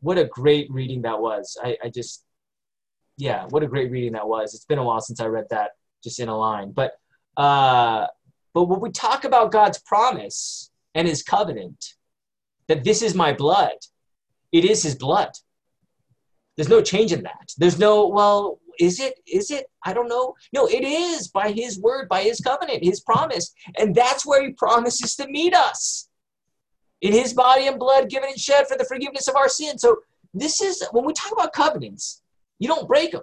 what 0.00 0.18
a 0.18 0.24
great 0.24 0.70
reading 0.70 1.02
that 1.02 1.20
was. 1.20 1.56
I, 1.62 1.76
I 1.84 1.88
just, 1.90 2.24
yeah, 3.16 3.46
what 3.50 3.62
a 3.62 3.66
great 3.66 3.90
reading 3.90 4.12
that 4.12 4.26
was. 4.26 4.54
It's 4.54 4.64
been 4.64 4.78
a 4.78 4.84
while 4.84 5.00
since 5.00 5.20
I 5.20 5.26
read 5.26 5.46
that 5.50 5.72
just 6.02 6.18
in 6.18 6.28
a 6.28 6.36
line. 6.36 6.72
But 6.72 6.92
uh, 7.36 8.06
but 8.54 8.64
when 8.64 8.80
we 8.80 8.90
talk 8.90 9.24
about 9.24 9.52
God's 9.52 9.78
promise 9.78 10.70
and 10.94 11.06
his 11.06 11.22
covenant, 11.22 11.94
that 12.68 12.84
this 12.84 13.02
is 13.02 13.14
my 13.14 13.32
blood, 13.32 13.76
it 14.52 14.64
is 14.64 14.82
his 14.82 14.94
blood. 14.94 15.30
There's 16.56 16.68
no 16.68 16.82
change 16.82 17.12
in 17.12 17.22
that. 17.22 17.52
There's 17.56 17.78
no, 17.78 18.08
well, 18.08 18.59
is 18.80 18.98
it? 18.98 19.20
Is 19.26 19.50
it? 19.50 19.66
I 19.84 19.92
don't 19.92 20.08
know. 20.08 20.34
No, 20.52 20.66
it 20.66 20.84
is 20.84 21.28
by 21.28 21.52
his 21.52 21.78
word, 21.78 22.08
by 22.08 22.22
his 22.22 22.40
covenant, 22.40 22.82
his 22.82 23.00
promise. 23.00 23.52
And 23.78 23.94
that's 23.94 24.26
where 24.26 24.44
he 24.44 24.52
promises 24.52 25.14
to 25.16 25.28
meet 25.28 25.54
us 25.54 26.08
in 27.00 27.12
his 27.12 27.32
body 27.32 27.66
and 27.66 27.78
blood 27.78 28.10
given 28.10 28.30
and 28.30 28.38
shed 28.38 28.66
for 28.66 28.76
the 28.76 28.84
forgiveness 28.84 29.28
of 29.28 29.36
our 29.36 29.48
sins. 29.48 29.82
So 29.82 29.98
this 30.34 30.60
is, 30.60 30.82
when 30.92 31.04
we 31.04 31.12
talk 31.12 31.32
about 31.32 31.52
covenants, 31.52 32.22
you 32.58 32.68
don't 32.68 32.88
break 32.88 33.12
them. 33.12 33.22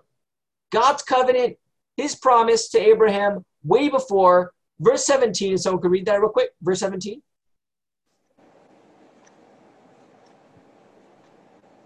God's 0.71 1.03
covenant, 1.03 1.57
his 1.95 2.15
promise 2.15 2.69
to 2.69 2.79
Abraham 2.79 3.45
way 3.63 3.89
before 3.89 4.53
Verse 4.79 5.05
17, 5.05 5.53
if 5.53 5.61
someone 5.61 5.81
could 5.81 5.91
read 5.91 6.05
that 6.05 6.19
real 6.19 6.29
quick. 6.29 6.51
Verse 6.61 6.79
17. 6.79 7.21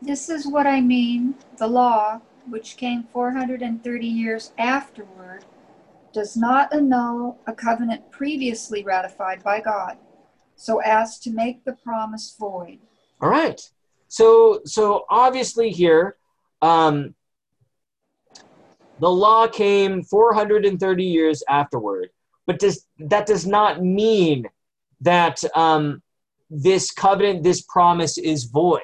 This 0.02 0.30
is 0.30 0.46
what 0.48 0.68
I 0.68 0.82
mean. 0.82 1.36
The 1.58 1.68
law, 1.68 2.20
which 2.50 2.78
came 2.78 3.04
430 3.04 4.06
years 4.06 4.52
afterward, 4.58 5.46
does 6.14 6.36
not 6.36 6.74
annul 6.74 7.40
a 7.48 7.54
covenant 7.54 8.12
previously 8.12 8.84
ratified 8.84 9.44
by 9.44 9.62
God, 9.62 9.98
so 10.56 10.80
as 10.80 11.20
to 11.20 11.32
make 11.32 11.64
the 11.64 11.74
promise 11.74 12.36
void. 12.40 12.80
All 13.22 13.30
right. 13.30 13.62
So, 14.08 14.62
so 14.66 15.06
obviously 15.10 15.70
here, 15.70 16.18
um, 16.62 17.16
the 19.00 19.10
law 19.10 19.48
came 19.48 20.04
430 20.04 21.04
years 21.04 21.44
afterward 21.48 22.10
but 22.52 22.60
does, 22.60 22.86
that 23.00 23.26
does 23.26 23.46
not 23.46 23.82
mean 23.82 24.46
that 25.02 25.42
um, 25.56 26.02
this 26.50 26.92
covenant, 26.92 27.44
this 27.44 27.62
promise 27.62 28.18
is 28.18 28.46
void, 28.46 28.82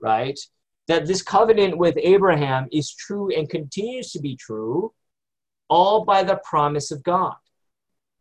right? 0.00 0.38
That 0.88 1.06
this 1.06 1.22
covenant 1.22 1.78
with 1.78 1.96
Abraham 1.96 2.68
is 2.70 2.94
true 2.94 3.34
and 3.34 3.48
continues 3.48 4.12
to 4.12 4.20
be 4.20 4.36
true, 4.36 4.92
all 5.68 6.04
by 6.04 6.22
the 6.22 6.40
promise 6.44 6.90
of 6.90 7.02
God. 7.02 7.36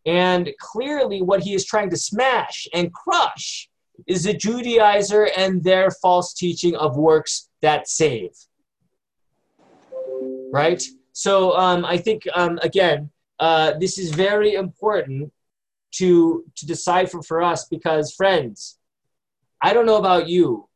And 0.06 0.49
clearly, 0.60 1.21
what 1.21 1.43
he 1.43 1.54
is 1.54 1.65
trying 1.65 1.89
to 1.89 1.97
smash 1.97 2.67
and 2.73 2.93
crush 2.93 3.69
is 4.08 4.23
the 4.23 4.34
Judaizer 4.34 5.30
and 5.36 5.63
their 5.63 5.91
false 5.91 6.34
teaching 6.34 6.76
of 6.76 6.97
works 6.97 7.49
that 7.62 7.88
save. 7.88 8.32
Right? 10.52 10.84
So 11.13 11.56
um, 11.58 11.86
I 11.86 11.97
think, 11.97 12.23
um, 12.34 12.60
again, 12.62 13.10
uh, 13.39 13.73
this 13.80 13.97
is 13.97 14.12
very 14.12 14.54
important 14.54 15.32
to 15.93 16.43
to 16.56 16.65
decipher 16.65 17.21
for 17.21 17.41
us 17.41 17.65
because 17.65 18.13
friends 18.13 18.78
i 19.62 19.73
don't 19.73 19.86
know 19.86 19.97
about 19.97 20.28
you 20.28 20.67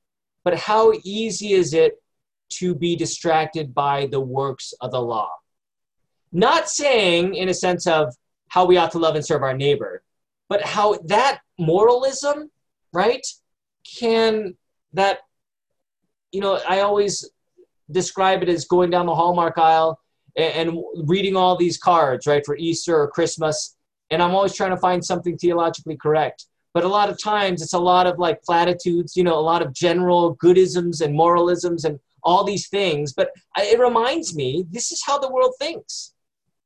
but 0.47 0.57
how 0.57 0.93
easy 1.03 1.51
is 1.51 1.73
it 1.73 2.01
to 2.49 2.73
be 2.73 2.95
distracted 2.95 3.73
by 3.73 4.07
the 4.11 4.19
works 4.19 4.73
of 4.79 4.91
the 4.91 5.01
law 5.01 5.29
not 6.31 6.69
saying 6.69 7.35
in 7.35 7.49
a 7.49 7.53
sense 7.53 7.85
of 7.85 8.15
how 8.47 8.63
we 8.65 8.77
ought 8.77 8.91
to 8.91 8.99
love 8.99 9.15
and 9.15 9.25
serve 9.25 9.43
our 9.43 9.57
neighbor 9.57 10.01
but 10.47 10.61
how 10.61 10.97
that 11.05 11.39
moralism 11.59 12.49
right 12.93 13.27
can 13.99 14.55
that 14.93 15.19
you 16.31 16.39
know 16.39 16.61
i 16.67 16.79
always 16.79 17.29
describe 17.91 18.41
it 18.41 18.49
as 18.49 18.63
going 18.65 18.89
down 18.89 19.05
the 19.05 19.19
hallmark 19.21 19.57
aisle 19.57 19.99
and, 20.37 20.69
and 20.69 21.09
reading 21.09 21.35
all 21.35 21.57
these 21.57 21.77
cards, 21.77 22.27
right, 22.27 22.45
for 22.45 22.55
Easter 22.55 22.95
or 22.95 23.09
Christmas. 23.09 23.75
And 24.09 24.21
I'm 24.21 24.33
always 24.33 24.53
trying 24.53 24.71
to 24.71 24.77
find 24.77 25.03
something 25.03 25.37
theologically 25.37 25.97
correct. 25.97 26.45
But 26.77 26.83
a 26.83 26.89
lot 26.89 27.09
of 27.09 27.17
times 27.19 27.63
it's 27.63 27.73
a 27.73 27.79
lot 27.79 28.05
of 28.05 28.19
like 28.19 28.43
platitudes, 28.43 29.17
you 29.17 29.23
know, 29.23 29.39
a 29.39 29.41
lot 29.41 29.63
of 29.63 29.73
general 29.73 30.35
goodisms 30.35 31.01
and 31.03 31.11
moralisms 31.11 31.85
and 31.85 31.99
all 32.21 32.43
these 32.43 32.67
things. 32.69 33.13
But 33.13 33.31
it 33.57 33.79
reminds 33.79 34.35
me, 34.35 34.63
this 34.69 34.91
is 34.91 35.01
how 35.03 35.17
the 35.17 35.31
world 35.31 35.55
thinks, 35.57 36.13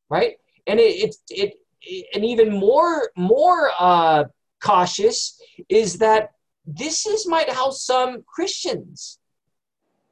right? 0.09 0.33
And 0.67 0.81
it, 0.81 1.15
it, 1.29 1.55
it, 1.79 2.07
and 2.13 2.25
even 2.25 2.51
more, 2.51 3.11
more 3.15 3.71
uh, 3.79 4.25
cautious 4.61 5.41
is 5.69 5.99
that 5.99 6.31
this 6.65 7.05
is 7.05 7.25
might 7.25 7.49
how 7.49 7.69
some 7.69 8.21
Christians 8.27 9.17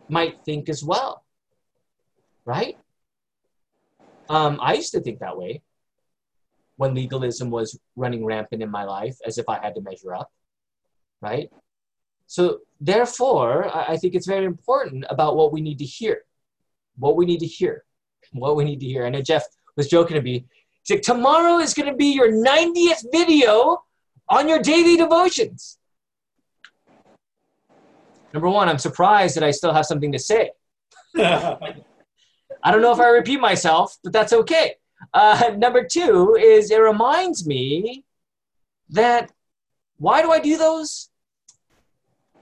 might 0.07 0.39
think 0.45 0.69
as 0.69 0.81
well, 0.81 1.25
right? 2.45 2.77
Um, 4.29 4.59
I 4.61 4.75
used 4.75 4.93
to 4.93 5.01
think 5.01 5.19
that 5.19 5.37
way 5.37 5.61
when 6.79 6.95
legalism 6.95 7.49
was 7.49 7.77
running 7.97 8.23
rampant 8.23 8.63
in 8.63 8.71
my 8.71 8.85
life, 8.85 9.17
as 9.27 9.37
if 9.37 9.49
I 9.49 9.59
had 9.59 9.75
to 9.75 9.81
measure 9.81 10.15
up, 10.15 10.31
right? 11.21 11.49
So, 12.25 12.59
therefore, 12.79 13.69
I 13.75 13.97
think 13.97 14.15
it's 14.15 14.25
very 14.25 14.45
important 14.45 15.03
about 15.09 15.35
what 15.35 15.51
we 15.51 15.59
need 15.59 15.77
to 15.79 15.83
hear, 15.83 16.21
what 16.97 17.17
we 17.17 17.25
need 17.25 17.41
to 17.41 17.45
hear, 17.45 17.83
what 18.31 18.55
we 18.55 18.63
need 18.63 18.79
to 18.79 18.85
hear. 18.85 19.05
I 19.05 19.09
know 19.09 19.21
Jeff 19.21 19.43
was 19.75 19.89
joking 19.89 20.15
to 20.15 20.21
me. 20.21 20.45
He's 20.83 20.95
like, 20.95 21.01
tomorrow 21.01 21.57
is 21.57 21.73
going 21.73 21.89
to 21.89 21.97
be 21.97 22.13
your 22.13 22.31
90th 22.31 23.03
video 23.11 23.83
on 24.29 24.47
your 24.47 24.59
daily 24.59 24.95
devotions. 24.95 25.79
Number 28.33 28.47
one, 28.47 28.69
I'm 28.69 28.77
surprised 28.77 29.35
that 29.35 29.43
I 29.43 29.51
still 29.51 29.73
have 29.73 29.85
something 29.85 30.13
to 30.13 30.19
say. 30.19 30.51
I 31.17 32.71
don't 32.71 32.81
know 32.81 32.93
if 32.93 33.01
I 33.01 33.09
repeat 33.09 33.41
myself, 33.41 33.97
but 34.01 34.13
that's 34.13 34.31
okay. 34.31 34.75
Uh, 35.13 35.51
number 35.57 35.83
two 35.83 36.35
is 36.35 36.71
it 36.71 36.79
reminds 36.79 37.45
me 37.45 38.03
that 38.89 39.31
why 39.97 40.21
do 40.21 40.31
I 40.31 40.39
do 40.39 40.57
those? 40.57 41.09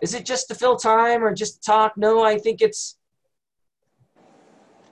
Is 0.02 0.14
it 0.14 0.26
just 0.26 0.48
to 0.50 0.56
fill 0.56 0.78
time 0.78 1.24
or 1.24 1.34
just 1.34 1.64
talk? 1.64 1.98
No, 1.98 2.24
I 2.24 2.38
think 2.38 2.62
it's 2.62 2.98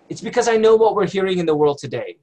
it's 0.09 0.21
because 0.21 0.47
I 0.47 0.57
know 0.57 0.75
what 0.75 0.95
we're 0.95 1.07
hearing 1.07 1.39
in 1.39 1.45
the 1.45 1.55
world 1.55 1.79
today. 1.79 2.17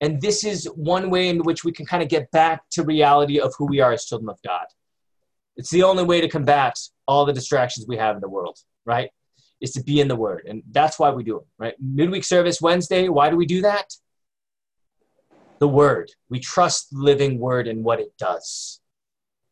And 0.00 0.20
this 0.20 0.44
is 0.44 0.66
one 0.74 1.10
way 1.10 1.28
in 1.28 1.38
which 1.38 1.64
we 1.64 1.72
can 1.72 1.86
kind 1.86 2.02
of 2.02 2.08
get 2.08 2.30
back 2.32 2.68
to 2.72 2.82
reality 2.82 3.40
of 3.40 3.54
who 3.56 3.66
we 3.66 3.80
are 3.80 3.92
as 3.92 4.04
children 4.04 4.28
of 4.28 4.38
God. 4.42 4.66
It's 5.56 5.70
the 5.70 5.84
only 5.84 6.04
way 6.04 6.20
to 6.20 6.28
combat 6.28 6.78
all 7.06 7.24
the 7.24 7.32
distractions 7.32 7.86
we 7.86 7.96
have 7.96 8.16
in 8.16 8.20
the 8.20 8.28
world, 8.28 8.58
right? 8.84 9.10
Is 9.60 9.70
to 9.72 9.82
be 9.82 10.00
in 10.00 10.08
the 10.08 10.16
Word. 10.16 10.44
And 10.48 10.62
that's 10.70 10.98
why 10.98 11.10
we 11.10 11.22
do 11.22 11.38
it, 11.38 11.46
right? 11.58 11.74
Midweek 11.80 12.24
service 12.24 12.60
Wednesday, 12.60 13.08
why 13.08 13.30
do 13.30 13.36
we 13.36 13.46
do 13.46 13.62
that? 13.62 13.94
The 15.62 15.68
Word. 15.68 16.10
We 16.28 16.40
trust 16.40 16.90
the 16.90 16.98
living 16.98 17.38
Word 17.38 17.68
and 17.68 17.84
what 17.84 18.00
it 18.00 18.12
does, 18.18 18.80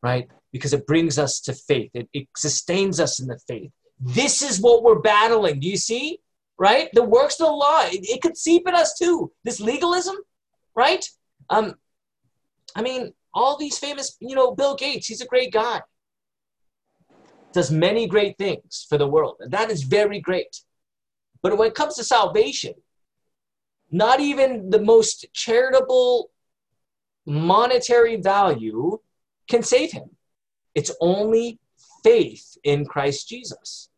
right? 0.03 0.27
Because 0.51 0.73
it 0.73 0.85
brings 0.85 1.21
us 1.21 1.39
to 1.43 1.53
faith, 1.53 1.93
it, 1.95 2.09
it 2.13 2.27
sustains 2.37 2.99
us 2.99 3.21
in 3.21 3.29
the 3.29 3.39
faith. 3.47 3.71
This 4.01 4.43
is 4.43 4.61
what 4.61 4.83
we're 4.83 4.99
battling. 4.99 5.61
Do 5.61 5.69
you 5.69 5.77
see? 5.77 6.19
Right? 6.59 6.89
The 6.93 7.05
works 7.05 7.39
of 7.39 7.47
the 7.47 7.53
law, 7.53 7.83
it, 7.85 8.01
it 8.15 8.23
could 8.23 8.37
seep 8.37 8.67
in 8.67 8.75
us 8.75 8.99
too. 8.99 9.31
This 9.45 9.61
legalism, 9.61 10.17
right? 10.75 11.09
Um, 11.49 11.77
I 12.75 12.83
mean, 12.83 13.13
all 13.33 13.57
these 13.57 13.79
famous, 13.79 14.17
you 14.19 14.35
know, 14.35 14.51
Bill 14.57 14.75
Gates, 14.75 15.07
he's 15.07 15.21
a 15.21 15.33
great 15.35 15.53
guy. 15.53 15.81
Does 17.53 17.71
many 17.71 18.09
great 18.09 18.37
things 18.37 18.85
for 18.89 18.99
the 18.99 19.07
world, 19.15 19.37
and 19.39 19.53
that 19.53 19.71
is 19.71 19.85
very 19.85 20.19
great. 20.19 20.53
But 21.41 21.57
when 21.57 21.69
it 21.69 21.77
comes 21.77 21.95
to 21.97 22.05
salvation, 22.05 22.75
not 23.91 24.21
even 24.21 24.71
the 24.71 24.81
most 24.81 25.27
charitable 25.33 26.31
monetary 27.27 28.17
value 28.17 28.99
can 29.49 29.63
save 29.63 29.93
him. 29.93 30.11
It's 30.75 30.93
only 31.01 31.59
faith 32.03 32.57
in 32.63 32.85
Christ 32.85 33.29
Jesus. 33.29 33.89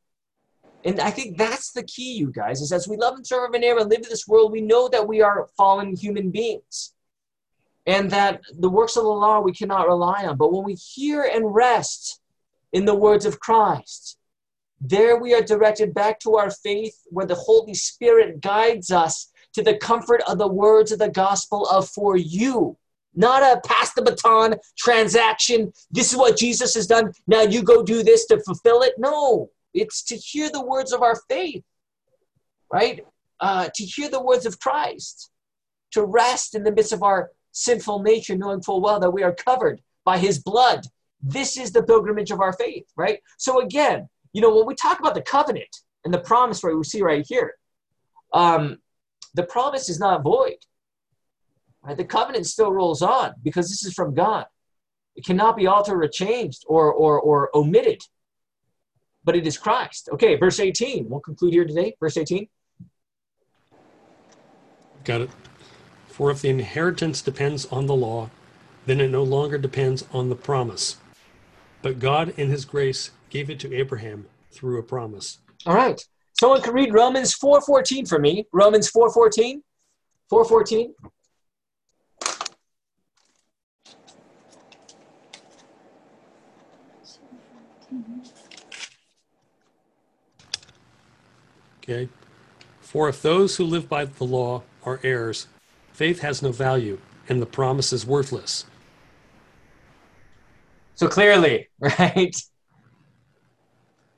And 0.84 1.00
I 1.00 1.10
think 1.10 1.38
that's 1.38 1.72
the 1.72 1.84
key, 1.84 2.14
you 2.14 2.32
guys, 2.32 2.60
is 2.60 2.72
as 2.72 2.88
we 2.88 2.96
love 2.96 3.14
and 3.14 3.26
serve 3.26 3.50
our 3.52 3.58
neighbor 3.58 3.80
and 3.80 3.90
live 3.90 4.02
in 4.02 4.08
this 4.08 4.26
world, 4.26 4.50
we 4.50 4.60
know 4.60 4.88
that 4.88 5.06
we 5.06 5.20
are 5.20 5.48
fallen 5.56 5.94
human 5.94 6.30
beings 6.30 6.94
and 7.86 8.10
that 8.10 8.40
the 8.58 8.70
works 8.70 8.96
of 8.96 9.04
the 9.04 9.08
law 9.08 9.40
we 9.40 9.52
cannot 9.52 9.86
rely 9.86 10.24
on. 10.24 10.36
But 10.36 10.52
when 10.52 10.64
we 10.64 10.74
hear 10.74 11.22
and 11.22 11.54
rest 11.54 12.20
in 12.72 12.84
the 12.84 12.94
words 12.94 13.26
of 13.26 13.38
Christ, 13.38 14.18
there 14.80 15.16
we 15.16 15.34
are 15.34 15.42
directed 15.42 15.94
back 15.94 16.18
to 16.20 16.36
our 16.36 16.50
faith 16.50 16.96
where 17.06 17.26
the 17.26 17.36
Holy 17.36 17.74
Spirit 17.74 18.40
guides 18.40 18.90
us 18.90 19.31
to 19.54 19.62
the 19.62 19.76
comfort 19.76 20.22
of 20.26 20.38
the 20.38 20.48
words 20.48 20.92
of 20.92 20.98
the 20.98 21.10
gospel 21.10 21.66
of 21.66 21.88
for 21.88 22.16
you. 22.16 22.76
Not 23.14 23.42
a 23.42 23.60
pass 23.66 23.92
the 23.92 24.02
baton 24.02 24.56
transaction. 24.78 25.72
This 25.90 26.12
is 26.12 26.18
what 26.18 26.38
Jesus 26.38 26.74
has 26.74 26.86
done. 26.86 27.12
Now 27.26 27.42
you 27.42 27.62
go 27.62 27.82
do 27.82 28.02
this 28.02 28.24
to 28.26 28.40
fulfill 28.40 28.82
it. 28.82 28.94
No, 28.98 29.50
it's 29.74 30.02
to 30.04 30.16
hear 30.16 30.50
the 30.50 30.64
words 30.64 30.92
of 30.92 31.02
our 31.02 31.16
faith, 31.28 31.64
right? 32.72 33.04
Uh, 33.40 33.68
to 33.74 33.84
hear 33.84 34.08
the 34.08 34.22
words 34.22 34.46
of 34.46 34.58
Christ, 34.60 35.30
to 35.92 36.04
rest 36.04 36.54
in 36.54 36.64
the 36.64 36.72
midst 36.72 36.92
of 36.92 37.02
our 37.02 37.30
sinful 37.52 38.02
nature, 38.02 38.36
knowing 38.36 38.62
full 38.62 38.80
well 38.80 39.00
that 39.00 39.10
we 39.10 39.22
are 39.22 39.34
covered 39.34 39.82
by 40.04 40.18
his 40.18 40.38
blood. 40.38 40.86
This 41.22 41.56
is 41.56 41.72
the 41.72 41.82
pilgrimage 41.82 42.30
of 42.30 42.40
our 42.40 42.52
faith, 42.54 42.86
right? 42.96 43.20
So 43.36 43.60
again, 43.60 44.08
you 44.32 44.40
know, 44.40 44.54
when 44.54 44.66
we 44.66 44.74
talk 44.74 44.98
about 44.98 45.14
the 45.14 45.22
covenant 45.22 45.76
and 46.04 46.12
the 46.12 46.18
promise, 46.18 46.64
right, 46.64 46.74
we 46.74 46.84
see 46.84 47.02
right 47.02 47.24
here, 47.28 47.54
um, 48.32 48.78
the 49.34 49.42
promise 49.44 49.88
is 49.88 49.98
not 49.98 50.22
void. 50.22 50.56
Right? 51.82 51.96
The 51.96 52.04
covenant 52.04 52.46
still 52.46 52.72
rolls 52.72 53.02
on 53.02 53.34
because 53.42 53.68
this 53.68 53.84
is 53.84 53.94
from 53.94 54.14
God. 54.14 54.46
It 55.16 55.24
cannot 55.24 55.56
be 55.56 55.66
altered 55.66 56.02
or 56.02 56.08
changed 56.08 56.64
or, 56.66 56.92
or, 56.92 57.20
or 57.20 57.50
omitted 57.54 58.02
but 59.24 59.36
it 59.36 59.46
is 59.46 59.58
Christ. 59.58 60.08
Okay, 60.12 60.36
verse 60.36 60.60
18. 60.60 61.08
We'll 61.08 61.20
conclude 61.20 61.52
here 61.52 61.64
today. 61.64 61.94
Verse 62.00 62.16
18. 62.16 62.48
Got 65.04 65.22
it. 65.22 65.30
For 66.08 66.30
if 66.30 66.42
the 66.42 66.50
inheritance 66.50 67.22
depends 67.22 67.66
on 67.66 67.86
the 67.86 67.94
law, 67.94 68.30
then 68.86 69.00
it 69.00 69.08
no 69.08 69.22
longer 69.22 69.58
depends 69.58 70.04
on 70.12 70.28
the 70.28 70.36
promise. 70.36 70.96
But 71.80 71.98
God, 71.98 72.34
in 72.36 72.50
his 72.50 72.64
grace, 72.64 73.10
gave 73.30 73.48
it 73.50 73.58
to 73.60 73.74
Abraham 73.74 74.26
through 74.50 74.78
a 74.78 74.82
promise. 74.82 75.38
All 75.66 75.74
right. 75.74 76.04
Someone 76.42 76.60
can 76.60 76.74
read 76.74 76.92
Romans 76.92 77.38
4.14 77.38 78.08
for 78.08 78.18
me. 78.18 78.48
Romans 78.52 78.90
4.14. 78.90 79.62
4.14. 80.28 80.92
Okay. 91.78 92.08
For 92.80 93.08
if 93.08 93.22
those 93.22 93.54
who 93.54 93.64
live 93.64 93.88
by 93.88 94.06
the 94.06 94.24
law 94.24 94.64
are 94.84 94.98
heirs, 95.04 95.46
faith 95.92 96.22
has 96.22 96.42
no 96.42 96.50
value, 96.50 96.98
and 97.28 97.40
the 97.40 97.46
promise 97.46 97.92
is 97.92 98.04
worthless. 98.04 98.64
So 100.96 101.06
clearly, 101.06 101.68
right? 101.78 102.34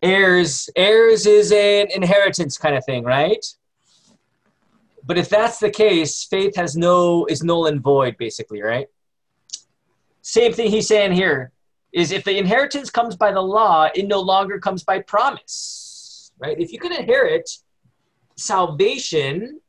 Heirs, 0.04 0.68
heirs 0.76 1.24
is 1.24 1.50
an 1.50 1.86
inheritance 1.90 2.58
kind 2.58 2.76
of 2.76 2.84
thing, 2.84 3.04
right? 3.04 3.44
But 5.02 5.16
if 5.16 5.30
that's 5.30 5.58
the 5.58 5.70
case, 5.70 6.24
faith 6.24 6.54
has 6.56 6.76
no 6.76 7.24
is 7.24 7.42
null 7.42 7.66
and 7.66 7.80
void, 7.80 8.16
basically, 8.18 8.60
right? 8.60 8.86
Same 10.20 10.52
thing 10.52 10.70
he's 10.70 10.88
saying 10.88 11.12
here 11.12 11.52
is 11.92 12.12
if 12.12 12.22
the 12.24 12.36
inheritance 12.36 12.90
comes 12.90 13.16
by 13.16 13.32
the 13.32 13.40
law, 13.40 13.88
it 13.94 14.06
no 14.06 14.20
longer 14.20 14.58
comes 14.58 14.84
by 14.84 15.00
promise, 15.00 16.32
right? 16.38 16.58
If 16.60 16.70
you 16.70 16.78
can 16.78 16.92
inherit 16.92 17.48
salvation 18.36 19.60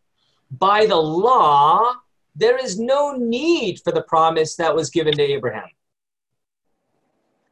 by 0.52 0.86
the 0.86 0.98
law, 0.98 1.94
there 2.36 2.58
is 2.58 2.78
no 2.78 3.14
need 3.14 3.80
for 3.80 3.94
the 3.94 4.02
promise 4.02 4.58
that 4.58 4.76
was 4.76 4.90
given 4.90 5.14
to 5.14 5.22
Abraham. 5.22 5.70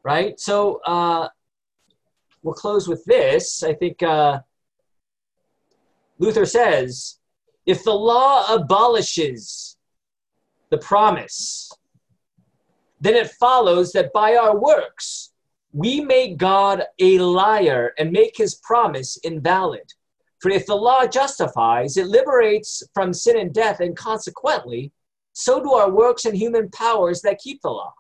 Right? 0.04 0.38
So 0.38 0.82
uh, 0.86 1.30
we'll 2.44 2.54
close 2.54 2.88
with 2.88 3.04
this. 3.06 3.64
I 3.64 3.74
think 3.74 4.04
uh, 4.04 4.42
Luther 6.20 6.46
says 6.46 7.20
if 7.66 7.84
the 7.84 7.94
law 7.94 8.54
abolishes 8.54 9.78
the 10.70 10.78
promise, 10.78 11.72
then 13.00 13.16
it 13.16 13.32
follows 13.40 13.92
that 13.94 14.14
by 14.14 14.36
our 14.36 14.58
works 14.58 15.32
we 15.72 16.02
make 16.02 16.38
God 16.38 16.84
a 17.00 17.18
liar 17.18 17.94
and 17.98 18.12
make 18.12 18.38
his 18.38 18.56
promise 18.56 19.18
invalid. 19.24 19.92
For 20.40 20.52
if 20.52 20.66
the 20.66 20.76
law 20.76 21.08
justifies, 21.08 21.98
it 21.98 22.08
liberates 22.08 22.84
from 22.94 23.14
sin 23.14 23.40
and 23.40 23.54
death, 23.54 23.80
and 23.80 23.96
consequently, 23.96 24.92
so 25.32 25.64
do 25.64 25.72
our 25.72 25.90
works 25.90 26.26
and 26.26 26.36
human 26.36 26.70
powers 26.70 27.22
that 27.22 27.40
keep 27.40 27.62
the 27.62 27.70
law. 27.70 27.94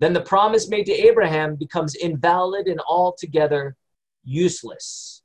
Then 0.00 0.12
the 0.12 0.20
promise 0.20 0.68
made 0.68 0.86
to 0.86 0.92
Abraham 0.92 1.56
becomes 1.56 1.94
invalid 1.94 2.68
and 2.68 2.80
altogether 2.88 3.76
useless. 4.24 5.22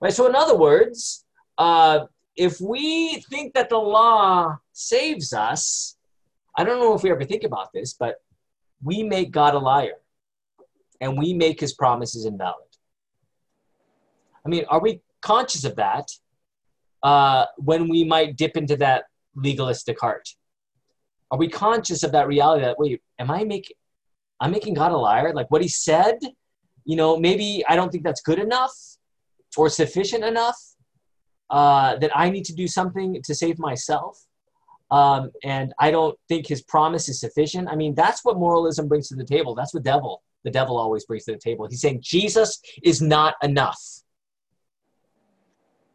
Right? 0.00 0.12
So, 0.12 0.26
in 0.26 0.34
other 0.34 0.56
words, 0.56 1.24
uh, 1.58 2.06
if 2.36 2.60
we 2.60 3.20
think 3.30 3.54
that 3.54 3.68
the 3.68 3.78
law 3.78 4.58
saves 4.72 5.32
us, 5.32 5.96
I 6.56 6.64
don't 6.64 6.80
know 6.80 6.94
if 6.94 7.02
we 7.02 7.10
ever 7.10 7.24
think 7.24 7.44
about 7.44 7.72
this, 7.72 7.94
but 7.94 8.16
we 8.82 9.02
make 9.02 9.30
God 9.30 9.54
a 9.54 9.58
liar 9.58 9.94
and 11.00 11.18
we 11.18 11.32
make 11.32 11.60
his 11.60 11.72
promises 11.72 12.26
invalid. 12.26 12.56
I 14.44 14.48
mean, 14.48 14.64
are 14.68 14.80
we 14.80 15.00
conscious 15.20 15.64
of 15.64 15.76
that 15.76 16.10
uh, 17.02 17.46
when 17.56 17.88
we 17.88 18.04
might 18.04 18.36
dip 18.36 18.56
into 18.56 18.76
that 18.76 19.04
legalistic 19.34 20.00
heart? 20.00 20.28
Are 21.30 21.38
we 21.38 21.48
conscious 21.48 22.02
of 22.02 22.12
that 22.12 22.26
reality 22.26 22.64
that 22.64 22.78
wait, 22.78 23.00
am 23.18 23.30
I 23.30 23.44
making 23.44 23.76
I'm 24.42 24.50
making 24.50 24.74
God 24.74 24.92
a 24.92 24.96
liar? 24.96 25.32
Like 25.32 25.50
what 25.50 25.62
he 25.62 25.68
said, 25.68 26.18
you 26.84 26.96
know, 26.96 27.16
maybe 27.16 27.64
I 27.68 27.76
don't 27.76 27.90
think 27.90 28.02
that's 28.02 28.20
good 28.20 28.40
enough 28.40 28.74
or 29.56 29.70
sufficient 29.70 30.24
enough. 30.24 30.58
Uh, 31.48 31.96
that 31.96 32.10
I 32.16 32.30
need 32.30 32.46
to 32.46 32.54
do 32.54 32.66
something 32.66 33.20
to 33.22 33.34
save 33.34 33.58
myself. 33.58 34.18
Um, 34.90 35.30
and 35.44 35.74
I 35.78 35.90
don't 35.90 36.18
think 36.26 36.46
his 36.46 36.62
promise 36.62 37.10
is 37.10 37.20
sufficient. 37.20 37.68
I 37.68 37.76
mean, 37.76 37.94
that's 37.94 38.24
what 38.24 38.38
moralism 38.38 38.88
brings 38.88 39.08
to 39.08 39.16
the 39.16 39.24
table. 39.24 39.54
That's 39.54 39.74
what 39.74 39.82
devil, 39.82 40.22
the 40.44 40.50
devil 40.50 40.78
always 40.78 41.04
brings 41.04 41.24
to 41.26 41.32
the 41.32 41.38
table. 41.38 41.66
He's 41.68 41.82
saying 41.82 42.00
Jesus 42.02 42.58
is 42.82 43.02
not 43.02 43.34
enough. 43.42 43.78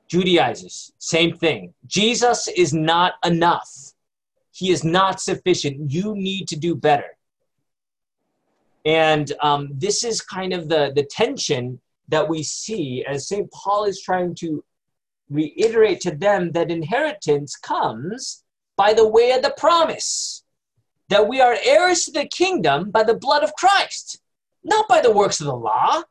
Judaizers, 0.08 0.94
same 1.00 1.36
thing. 1.36 1.74
Jesus 1.88 2.48
is 2.48 2.72
not 2.72 3.14
enough. 3.26 3.70
He 4.52 4.70
is 4.70 4.84
not 4.84 5.20
sufficient. 5.20 5.92
You 5.92 6.14
need 6.16 6.48
to 6.50 6.56
do 6.56 6.76
better. 6.76 7.17
And 8.88 9.32
um, 9.44 9.70
this 9.74 10.04
is 10.04 10.22
kind 10.22 10.54
of 10.54 10.70
the, 10.70 10.92
the 10.96 11.04
tension 11.04 11.80
that 12.08 12.28
we 12.28 12.42
see 12.42 13.06
as 13.08 13.28
St. 13.28 13.52
Paul 13.52 13.84
is 13.84 14.02
trying 14.02 14.34
to 14.36 14.64
reiterate 15.30 16.00
to 16.02 16.16
them 16.16 16.54
that 16.54 16.72
inheritance 16.72 17.56
comes 17.56 18.44
by 18.78 18.94
the 18.94 19.08
way 19.08 19.32
of 19.32 19.44
the 19.44 19.54
promise, 19.58 20.44
that 21.10 21.28
we 21.28 21.40
are 21.40 21.58
heirs 21.64 22.06
to 22.06 22.12
the 22.12 22.28
kingdom 22.28 22.90
by 22.90 23.04
the 23.04 23.16
blood 23.16 23.44
of 23.44 23.54
Christ, 23.54 24.22
not 24.64 24.88
by 24.88 25.02
the 25.02 25.12
works 25.12 25.40
of 25.40 25.46
the 25.46 25.56
law. 25.56 26.02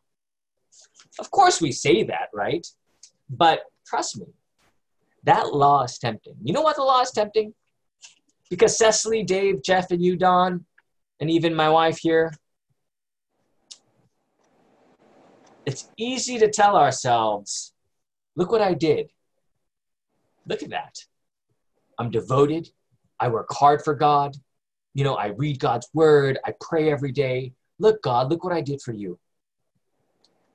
Of 1.18 1.30
course, 1.32 1.60
we 1.60 1.72
say 1.72 2.04
that, 2.04 2.28
right? 2.32 2.64
But 3.28 3.62
Trust 3.86 4.18
me, 4.18 4.26
that 5.22 5.54
law 5.54 5.84
is 5.84 5.98
tempting. 5.98 6.34
You 6.42 6.52
know 6.52 6.62
what 6.62 6.76
the 6.76 6.82
law 6.82 7.00
is 7.02 7.12
tempting? 7.12 7.54
Because 8.50 8.76
Cecily, 8.76 9.22
Dave, 9.22 9.62
Jeff, 9.62 9.90
and 9.92 10.02
you, 10.02 10.16
Don, 10.16 10.64
and 11.20 11.30
even 11.30 11.54
my 11.54 11.68
wife 11.68 11.98
here, 11.98 12.32
it's 15.66 15.90
easy 15.96 16.38
to 16.38 16.48
tell 16.48 16.76
ourselves, 16.76 17.74
look 18.36 18.52
what 18.52 18.62
I 18.62 18.72
did. 18.72 19.10
Look 20.46 20.62
at 20.62 20.70
that. 20.70 20.94
I'm 21.98 22.10
devoted. 22.10 22.70
I 23.18 23.28
work 23.28 23.48
hard 23.50 23.82
for 23.82 23.94
God. 23.94 24.36
You 24.94 25.02
know, 25.04 25.14
I 25.14 25.26
read 25.26 25.58
God's 25.58 25.88
word. 25.92 26.38
I 26.46 26.54
pray 26.60 26.90
every 26.90 27.12
day. 27.12 27.52
Look, 27.78 28.00
God, 28.02 28.30
look 28.30 28.44
what 28.44 28.52
I 28.52 28.60
did 28.60 28.80
for 28.80 28.92
you. 28.92 29.18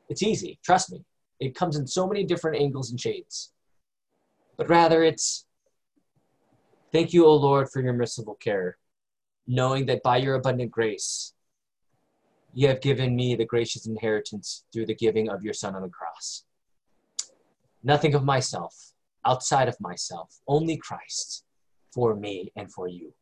It's 0.10 0.24
easy. 0.24 0.60
Trust 0.64 0.92
me. 0.92 1.04
It 1.40 1.56
comes 1.56 1.76
in 1.76 1.86
so 1.86 2.08
many 2.08 2.24
different 2.24 2.62
angles 2.62 2.92
and 2.92 3.00
shades. 3.00 3.52
But 4.58 4.70
rather, 4.70 5.04
it's 5.04 5.46
thank 6.92 7.14
you, 7.14 7.26
O 7.26 7.36
Lord, 7.36 7.70
for 7.70 7.82
your 7.82 7.94
merciful 7.94 8.36
care, 8.36 8.78
knowing 9.48 9.88
that 9.88 10.04
by 10.04 10.18
your 10.18 10.36
abundant 10.36 10.72
grace, 10.72 11.34
you 12.54 12.68
have 12.68 12.82
given 12.82 13.16
me 13.16 13.36
the 13.36 13.46
gracious 13.46 13.86
inheritance 13.86 14.66
through 14.74 14.86
the 14.86 14.96
giving 14.96 15.30
of 15.30 15.44
your 15.44 15.54
Son 15.54 15.76
on 15.76 15.82
the 15.82 15.90
cross. 15.90 16.44
Nothing 17.84 18.14
of 18.14 18.24
myself, 18.24 18.94
outside 19.26 19.68
of 19.68 19.80
myself, 19.80 20.40
only 20.48 20.78
Christ 20.78 21.46
for 21.94 22.16
me 22.16 22.52
and 22.56 22.72
for 22.72 22.88
you. 22.88 23.14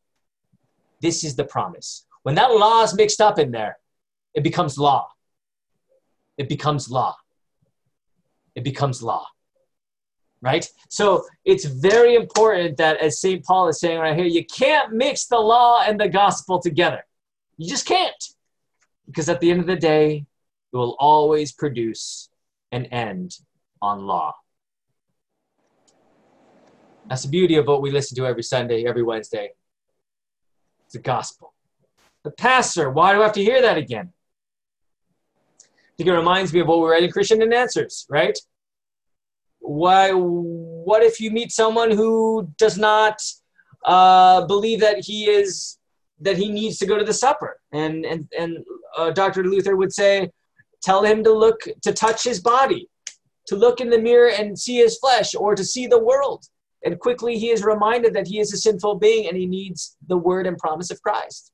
This 1.02 1.24
is 1.24 1.36
the 1.36 1.44
promise. 1.44 2.06
When 2.24 2.36
that 2.36 2.52
law 2.52 2.84
is 2.84 2.96
mixed 2.96 3.22
up 3.22 3.40
in 3.40 3.52
there, 3.52 3.78
it 4.34 4.44
becomes 4.44 4.78
law. 4.78 5.08
It 6.38 6.50
becomes 6.50 6.90
law. 6.90 7.16
It 8.56 8.64
becomes 8.64 9.02
law. 9.02 9.26
Right? 10.42 10.68
So 10.90 11.26
it's 11.46 11.66
very 11.66 12.16
important 12.16 12.78
that, 12.78 12.98
as 12.98 13.20
St. 13.20 13.44
Paul 13.44 13.68
is 13.68 13.80
saying 13.80 14.00
right 14.00 14.16
here, 14.16 14.26
you 14.26 14.46
can't 14.46 14.94
mix 14.94 15.26
the 15.26 15.38
law 15.38 15.84
and 15.86 16.00
the 16.00 16.08
gospel 16.10 16.60
together. 16.60 17.06
You 17.58 17.70
just 17.70 17.86
can't. 17.86 18.16
Because 19.10 19.28
at 19.28 19.40
the 19.40 19.50
end 19.50 19.60
of 19.60 19.66
the 19.66 19.76
day, 19.76 20.26
it 20.72 20.78
will 20.78 20.96
always 21.00 21.52
produce 21.52 22.30
an 22.72 22.86
end 22.86 23.36
on 23.82 24.06
law. 24.06 24.36
That's 27.08 27.24
the 27.24 27.30
beauty 27.30 27.56
of 27.56 27.66
what 27.66 27.82
we 27.82 27.90
listen 27.90 28.16
to 28.18 28.28
every 28.28 28.44
Sunday, 28.44 28.86
every 28.86 29.02
Wednesday. 29.02 29.50
It's 30.86 30.94
the 30.94 31.00
gospel. 31.00 31.56
The 32.24 32.30
pastor, 32.30 32.92
why 32.92 33.14
do 33.14 33.22
I 33.22 33.24
have 33.24 33.34
to 33.34 33.44
hear 33.44 33.64
that 33.64 33.80
again? 33.80 34.14
I 35.64 35.66
think 35.98 36.10
it 36.10 36.14
reminds 36.14 36.54
me 36.54 36.60
of 36.60 36.68
what 36.68 36.80
we 36.80 36.90
read 36.90 37.04
in 37.04 37.12
Christian 37.12 37.42
and 37.42 37.52
Answers, 37.54 38.06
right? 38.10 38.38
Why? 39.60 40.12
What 40.12 41.02
if 41.02 41.20
you 41.20 41.32
meet 41.32 41.52
someone 41.52 41.90
who 41.90 42.52
does 42.60 42.78
not 42.78 43.22
uh, 43.86 44.46
believe 44.46 44.82
that 44.82 45.04
he 45.04 45.30
is 45.30 45.79
that 46.22 46.38
he 46.38 46.50
needs 46.50 46.78
to 46.80 46.86
go 46.86 46.98
to 46.98 47.06
the 47.06 47.14
supper, 47.14 47.60
and 47.72 48.06
and 48.06 48.28
and 48.38 48.58
uh, 48.98 49.12
Dr. 49.12 49.44
Luther 49.44 49.76
would 49.76 49.94
say, 49.94 50.30
tell 50.82 51.04
him 51.04 51.24
to 51.24 51.32
look 51.32 51.60
to 51.82 51.94
touch 51.94 52.24
his 52.24 52.40
body, 52.40 52.90
to 53.48 53.56
look 53.56 53.82
in 53.82 53.90
the 53.90 54.00
mirror 54.00 54.30
and 54.30 54.58
see 54.58 54.78
his 54.78 54.98
flesh, 54.98 55.36
or 55.36 55.56
to 55.56 55.64
see 55.64 55.88
the 55.88 56.00
world. 56.00 56.46
And 56.84 57.00
quickly 57.00 57.38
he 57.38 57.50
is 57.50 57.64
reminded 57.64 58.14
that 58.14 58.28
he 58.28 58.40
is 58.40 58.54
a 58.54 58.58
sinful 58.58 58.96
being 58.96 59.28
and 59.28 59.36
he 59.36 59.46
needs 59.46 59.98
the 60.08 60.18
word 60.18 60.48
and 60.48 60.58
promise 60.58 60.92
of 60.92 61.02
Christ. 61.02 61.52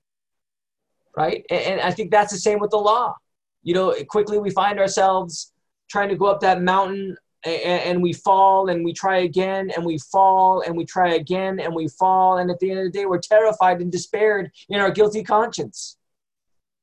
Right? 1.18 1.46
And, 1.50 1.82
I 1.82 1.92
think 1.92 2.12
that's 2.12 2.32
the 2.32 2.38
same 2.38 2.60
with 2.60 2.72
the 2.72 2.78
law. 2.78 3.16
You 3.64 3.74
know, 3.74 3.96
quickly 4.10 4.38
we 4.38 4.52
find 4.52 4.80
ourselves 4.80 5.52
trying 5.90 6.10
to 6.10 6.16
go 6.16 6.26
up 6.26 6.42
that 6.42 6.62
mountain 6.62 7.16
and, 7.46 8.02
we 8.02 8.14
fall 8.14 8.70
and 8.70 8.84
we 8.84 8.92
try 8.92 9.20
again 9.20 9.72
and 9.76 9.86
we 9.86 10.00
fall 10.12 10.62
and 10.62 10.76
we 10.76 10.86
try 10.86 11.14
again 11.14 11.60
and 11.60 11.74
we 11.74 11.88
fall. 11.88 12.38
And 12.38 12.50
at 12.50 12.60
the 12.60 12.72
end 12.72 12.80
of 12.80 12.86
the 12.86 12.92
day, 12.92 13.06
we're 13.06 13.20
terrified 13.20 13.82
and 13.82 13.92
despaired 13.92 14.52
in 14.70 14.80
our 14.80 14.92
guilty 14.92 15.24
conscience. 15.24 15.98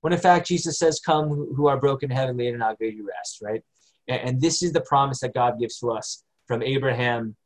When 0.03 0.13
in 0.13 0.19
fact, 0.19 0.47
Jesus 0.47 0.79
says, 0.79 1.01
Come 1.01 1.29
who 1.29 1.67
are 1.67 1.79
broken 1.79 2.11
heavenly 2.11 2.49
and 2.49 2.63
I'll 2.63 2.77
give 2.77 2.95
you 2.95 3.09
rest, 3.09 3.41
right? 3.43 3.63
And 4.09 4.41
this 4.41 4.63
is 4.63 4.73
the 4.73 4.81
promise 4.81 5.21
that 5.21 5.35
God 5.35 5.59
gives 5.59 5.79
to 5.79 5.91
us 5.91 6.25
from 6.47 6.63
Abraham 6.63 7.37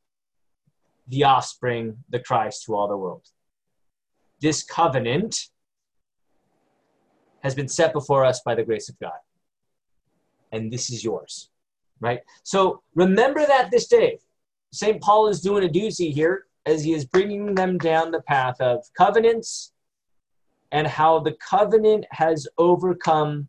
the 1.09 1.25
offspring, 1.25 1.99
the 2.09 2.19
Christ, 2.19 2.65
to 2.65 2.75
all 2.75 2.89
the 2.89 2.97
world. 2.97 3.23
This 4.41 4.63
covenant 4.63 5.49
has 7.43 7.55
been 7.55 7.69
set 7.69 7.93
before 7.93 8.25
us 8.25 8.41
by 8.45 8.55
the 8.55 8.65
grace 8.65 8.89
of 8.89 8.99
God. 8.99 9.19
And 10.51 10.73
this 10.73 10.91
is 10.91 11.05
yours, 11.05 11.51
right? 12.01 12.21
So 12.43 12.83
remember 12.95 13.45
that 13.47 13.71
this 13.71 13.87
day. 13.87 14.19
St. 14.73 15.01
Paul 15.01 15.29
is 15.29 15.41
doing 15.41 15.65
a 15.65 15.73
doozy 15.73 16.13
here 16.13 16.47
as 16.67 16.83
he 16.83 16.93
is 16.93 17.05
bringing 17.05 17.55
them 17.55 17.79
down 17.79 18.11
the 18.11 18.23
path 18.23 18.61
of 18.61 18.85
covenants 18.97 19.73
and 20.73 20.87
how 20.87 21.21
the 21.21 21.33
covenant 21.33 22.05
has 22.11 22.47
overcome 22.59 23.49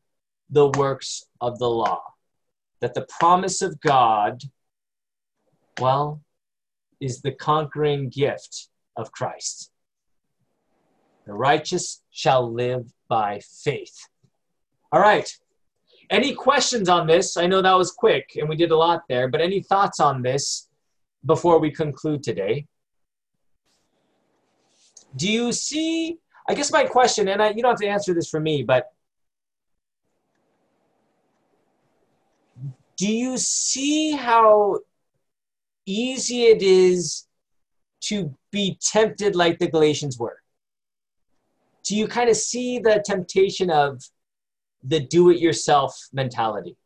the 0.49 0.69
works 0.69 1.25
of 1.41 1.57
the 1.59 1.69
law. 1.69 2.01
That 2.79 2.93
the 2.93 3.07
promise 3.19 3.61
of 3.61 3.79
God, 3.81 4.43
well, 5.79 6.21
is 6.99 7.21
the 7.21 7.31
conquering 7.31 8.09
gift 8.09 8.69
of 8.95 9.11
Christ. 9.11 9.71
The 11.25 11.33
righteous 11.33 12.01
shall 12.11 12.51
live 12.51 12.93
by 13.09 13.41
faith. 13.63 14.07
All 14.91 15.01
right. 15.01 15.29
Any 16.09 16.33
questions 16.33 16.87
on 16.87 17.05
this? 17.07 17.37
I 17.37 17.47
know 17.47 17.61
that 17.61 17.73
was 17.73 17.91
quick 17.91 18.31
and 18.37 18.47
we 18.47 18.55
did 18.55 18.71
a 18.71 18.77
lot 18.77 19.03
there, 19.09 19.27
but 19.27 19.41
any 19.41 19.61
thoughts 19.61 19.99
on 19.99 20.21
this 20.21 20.67
before 21.25 21.59
we 21.59 21.71
conclude 21.71 22.23
today? 22.23 22.65
Do 25.15 25.31
you 25.31 25.51
see? 25.51 26.17
I 26.47 26.53
guess 26.53 26.71
my 26.71 26.85
question, 26.85 27.27
and 27.27 27.41
I, 27.41 27.49
you 27.49 27.61
don't 27.61 27.71
have 27.71 27.79
to 27.79 27.87
answer 27.87 28.13
this 28.13 28.29
for 28.29 28.39
me, 28.39 28.63
but 28.63 28.91
do 32.95 33.11
you 33.11 33.37
see 33.37 34.11
how 34.13 34.79
easy 35.85 36.43
it 36.43 36.61
is 36.61 37.27
to 38.01 38.33
be 38.51 38.77
tempted 38.81 39.35
like 39.35 39.59
the 39.59 39.67
Galatians 39.67 40.17
were. 40.19 40.41
Do 41.83 41.95
you 41.95 42.07
kind 42.07 42.29
of 42.29 42.35
see 42.35 42.79
the 42.79 43.01
temptation 43.05 43.69
of 43.69 44.01
the 44.83 44.99
do 44.99 45.29
it 45.29 45.39
yourself 45.39 46.07
mentality? 46.13 46.77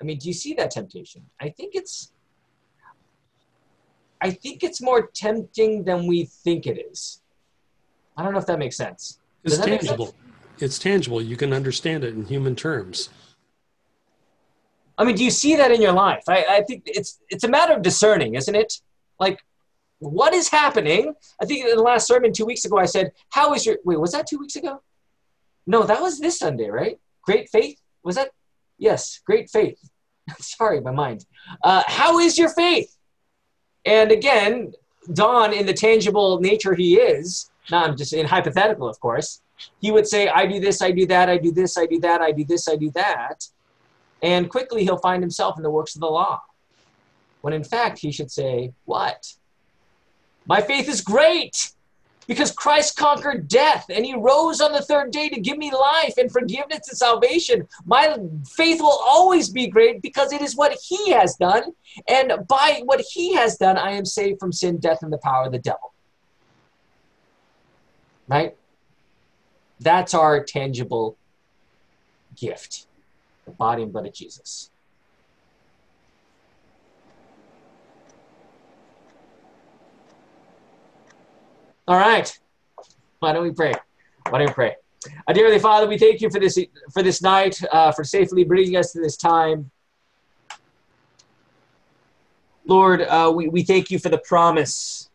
I 0.00 0.04
mean, 0.04 0.18
do 0.18 0.28
you 0.28 0.34
see 0.34 0.54
that 0.54 0.70
temptation? 0.70 1.22
I 1.40 1.50
think 1.50 1.74
it's 1.74 2.12
I 4.20 4.30
think 4.30 4.62
it's 4.62 4.80
more 4.80 5.08
tempting 5.14 5.84
than 5.84 6.06
we 6.06 6.24
think 6.24 6.66
it 6.66 6.78
is. 6.90 7.22
I 8.16 8.22
don't 8.22 8.32
know 8.32 8.38
if 8.38 8.46
that 8.46 8.58
makes 8.58 8.76
sense. 8.76 9.18
Does 9.44 9.58
it's 9.58 9.66
tangible. 9.66 10.06
Sense? 10.06 10.16
It's 10.58 10.78
tangible. 10.78 11.22
You 11.22 11.36
can 11.36 11.52
understand 11.54 12.04
it 12.04 12.14
in 12.14 12.26
human 12.26 12.54
terms. 12.54 13.08
I 14.98 15.04
mean, 15.04 15.16
do 15.16 15.24
you 15.24 15.30
see 15.30 15.56
that 15.56 15.70
in 15.70 15.80
your 15.80 15.92
life? 15.92 16.24
I, 16.28 16.44
I 16.50 16.62
think 16.62 16.82
it's 16.84 17.20
it's 17.30 17.44
a 17.44 17.48
matter 17.48 17.72
of 17.72 17.80
discerning, 17.80 18.34
isn't 18.34 18.54
it? 18.54 18.80
Like, 19.18 19.40
what 19.98 20.34
is 20.34 20.48
happening? 20.50 21.14
I 21.40 21.46
think 21.46 21.66
in 21.66 21.74
the 21.74 21.82
last 21.82 22.06
sermon 22.06 22.34
two 22.34 22.44
weeks 22.44 22.66
ago, 22.66 22.76
I 22.76 22.84
said, 22.84 23.12
"How 23.30 23.54
is 23.54 23.64
your 23.64 23.78
wait? 23.84 23.98
Was 23.98 24.12
that 24.12 24.26
two 24.26 24.38
weeks 24.38 24.56
ago? 24.56 24.82
No, 25.66 25.82
that 25.84 26.00
was 26.00 26.18
this 26.18 26.38
Sunday, 26.38 26.68
right? 26.68 26.98
Great 27.22 27.48
faith 27.50 27.80
was 28.02 28.16
that? 28.16 28.30
Yes, 28.78 29.20
great 29.24 29.50
faith. 29.50 29.78
Sorry, 30.38 30.80
my 30.80 30.90
mind. 30.90 31.26
Uh, 31.62 31.82
how 31.86 32.18
is 32.18 32.38
your 32.38 32.48
faith? 32.48 32.96
And 33.84 34.10
again, 34.10 34.72
Don, 35.12 35.52
in 35.52 35.66
the 35.66 35.72
tangible 35.72 36.40
nature 36.40 36.74
he 36.74 36.96
is, 36.96 37.50
not 37.70 37.88
I'm 37.88 37.96
just 37.96 38.12
in 38.12 38.26
hypothetical, 38.26 38.88
of 38.88 38.98
course, 39.00 39.42
he 39.80 39.90
would 39.90 40.06
say, 40.06 40.28
I 40.28 40.46
do 40.46 40.60
this, 40.60 40.80
I 40.80 40.90
do 40.90 41.06
that, 41.06 41.28
I 41.28 41.36
do 41.36 41.52
this, 41.52 41.76
I 41.76 41.86
do 41.86 42.00
that, 42.00 42.20
I 42.20 42.32
do 42.32 42.44
this, 42.44 42.68
I 42.68 42.76
do 42.76 42.90
that. 42.92 43.46
And 44.22 44.50
quickly 44.50 44.84
he'll 44.84 44.98
find 44.98 45.22
himself 45.22 45.56
in 45.56 45.62
the 45.62 45.70
works 45.70 45.94
of 45.94 46.00
the 46.00 46.06
law. 46.06 46.40
When 47.40 47.54
in 47.54 47.64
fact 47.64 47.98
he 47.98 48.12
should 48.12 48.30
say, 48.30 48.72
What? 48.84 49.34
My 50.46 50.60
faith 50.60 50.88
is 50.88 51.00
great 51.00 51.72
because 52.30 52.52
Christ 52.52 52.94
conquered 52.94 53.48
death 53.48 53.86
and 53.90 54.06
he 54.06 54.14
rose 54.14 54.60
on 54.60 54.70
the 54.70 54.82
third 54.82 55.10
day 55.10 55.28
to 55.30 55.40
give 55.40 55.58
me 55.58 55.72
life 55.72 56.14
and 56.16 56.30
forgiveness 56.30 56.88
and 56.88 56.96
salvation. 56.96 57.66
My 57.84 58.16
faith 58.46 58.80
will 58.80 59.02
always 59.04 59.48
be 59.48 59.66
great 59.66 60.00
because 60.00 60.32
it 60.32 60.40
is 60.40 60.54
what 60.54 60.78
he 60.80 61.10
has 61.10 61.34
done. 61.34 61.72
And 62.06 62.46
by 62.46 62.82
what 62.84 63.00
he 63.00 63.34
has 63.34 63.56
done, 63.56 63.76
I 63.76 63.90
am 63.90 64.04
saved 64.04 64.38
from 64.38 64.52
sin, 64.52 64.76
death, 64.76 65.02
and 65.02 65.12
the 65.12 65.18
power 65.18 65.46
of 65.46 65.50
the 65.50 65.58
devil. 65.58 65.92
Right? 68.28 68.56
That's 69.80 70.14
our 70.14 70.44
tangible 70.44 71.16
gift 72.36 72.86
the 73.44 73.50
body 73.50 73.82
and 73.82 73.92
blood 73.92 74.06
of 74.06 74.14
Jesus. 74.14 74.70
All 81.90 81.98
right. 81.98 82.38
Why 83.18 83.32
don't 83.32 83.42
we 83.42 83.50
pray? 83.50 83.74
Why 84.28 84.38
don't 84.38 84.46
we 84.46 84.54
pray? 84.54 84.76
Uh, 85.26 85.32
dear 85.32 85.46
Heavenly 85.46 85.60
Father, 85.60 85.88
we 85.88 85.98
thank 85.98 86.20
you 86.20 86.30
for 86.30 86.38
this 86.38 86.56
for 86.94 87.02
this 87.02 87.20
night, 87.20 87.60
uh, 87.72 87.90
for 87.90 88.04
safely 88.04 88.44
bringing 88.44 88.76
us 88.76 88.92
to 88.92 89.00
this 89.00 89.16
time. 89.16 89.72
Lord, 92.64 93.00
uh, 93.00 93.32
we, 93.34 93.48
we 93.48 93.64
thank 93.64 93.90
you 93.90 93.98
for 93.98 94.08
the 94.08 94.18
promise 94.18 95.10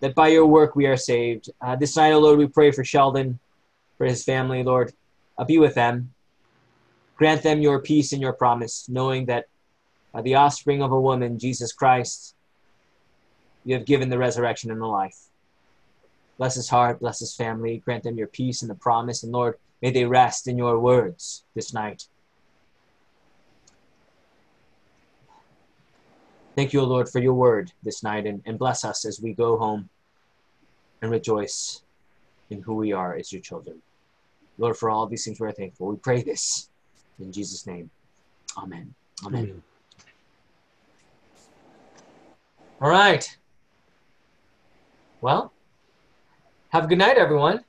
that 0.00 0.16
by 0.16 0.26
your 0.26 0.46
work 0.46 0.74
we 0.74 0.86
are 0.86 0.96
saved. 0.96 1.48
Uh, 1.60 1.76
this 1.76 1.96
night, 1.96 2.10
O 2.10 2.18
Lord, 2.18 2.40
we 2.40 2.48
pray 2.48 2.72
for 2.72 2.82
Sheldon, 2.82 3.38
for 3.98 4.04
his 4.04 4.24
family, 4.24 4.64
Lord. 4.64 4.92
Uh, 5.38 5.44
be 5.44 5.58
with 5.58 5.76
them. 5.76 6.12
Grant 7.14 7.44
them 7.44 7.62
your 7.62 7.80
peace 7.80 8.12
and 8.12 8.20
your 8.20 8.32
promise, 8.32 8.88
knowing 8.88 9.26
that 9.26 9.44
the 10.24 10.34
offspring 10.34 10.82
of 10.82 10.90
a 10.90 11.00
woman, 11.00 11.38
Jesus 11.38 11.72
Christ, 11.72 12.34
you 13.64 13.74
have 13.76 13.84
given 13.84 14.08
the 14.08 14.18
resurrection 14.18 14.72
and 14.72 14.80
the 14.80 14.86
life. 14.86 15.27
Bless 16.38 16.54
his 16.54 16.68
heart, 16.68 17.00
bless 17.00 17.18
his 17.18 17.34
family, 17.34 17.78
grant 17.84 18.04
them 18.04 18.16
your 18.16 18.28
peace 18.28 18.62
and 18.62 18.70
the 18.70 18.74
promise, 18.76 19.24
and 19.24 19.32
Lord, 19.32 19.56
may 19.82 19.90
they 19.90 20.04
rest 20.04 20.46
in 20.46 20.56
your 20.56 20.78
words 20.78 21.44
this 21.54 21.74
night. 21.74 22.04
Thank 26.54 26.72
you, 26.72 26.80
O 26.80 26.84
Lord, 26.84 27.08
for 27.08 27.20
your 27.20 27.34
word 27.34 27.72
this 27.82 28.02
night, 28.02 28.26
and, 28.26 28.42
and 28.46 28.58
bless 28.58 28.84
us 28.84 29.04
as 29.04 29.20
we 29.20 29.32
go 29.32 29.58
home 29.58 29.88
and 31.02 31.10
rejoice 31.10 31.82
in 32.50 32.62
who 32.62 32.74
we 32.74 32.92
are 32.92 33.14
as 33.14 33.32
your 33.32 33.42
children. 33.42 33.82
Lord, 34.58 34.76
for 34.76 34.90
all 34.90 35.06
these 35.06 35.24
things 35.24 35.38
we're 35.38 35.52
thankful. 35.52 35.88
We 35.88 35.96
pray 35.96 36.22
this 36.22 36.68
in 37.20 37.32
Jesus' 37.32 37.66
name. 37.66 37.90
Amen. 38.56 38.94
Amen. 39.24 39.44
Amen. 39.44 39.62
All 42.80 42.90
right. 42.90 43.28
Well, 45.20 45.52
have 46.78 46.84
a 46.84 46.88
good 46.88 46.98
night, 46.98 47.16
everyone. 47.16 47.67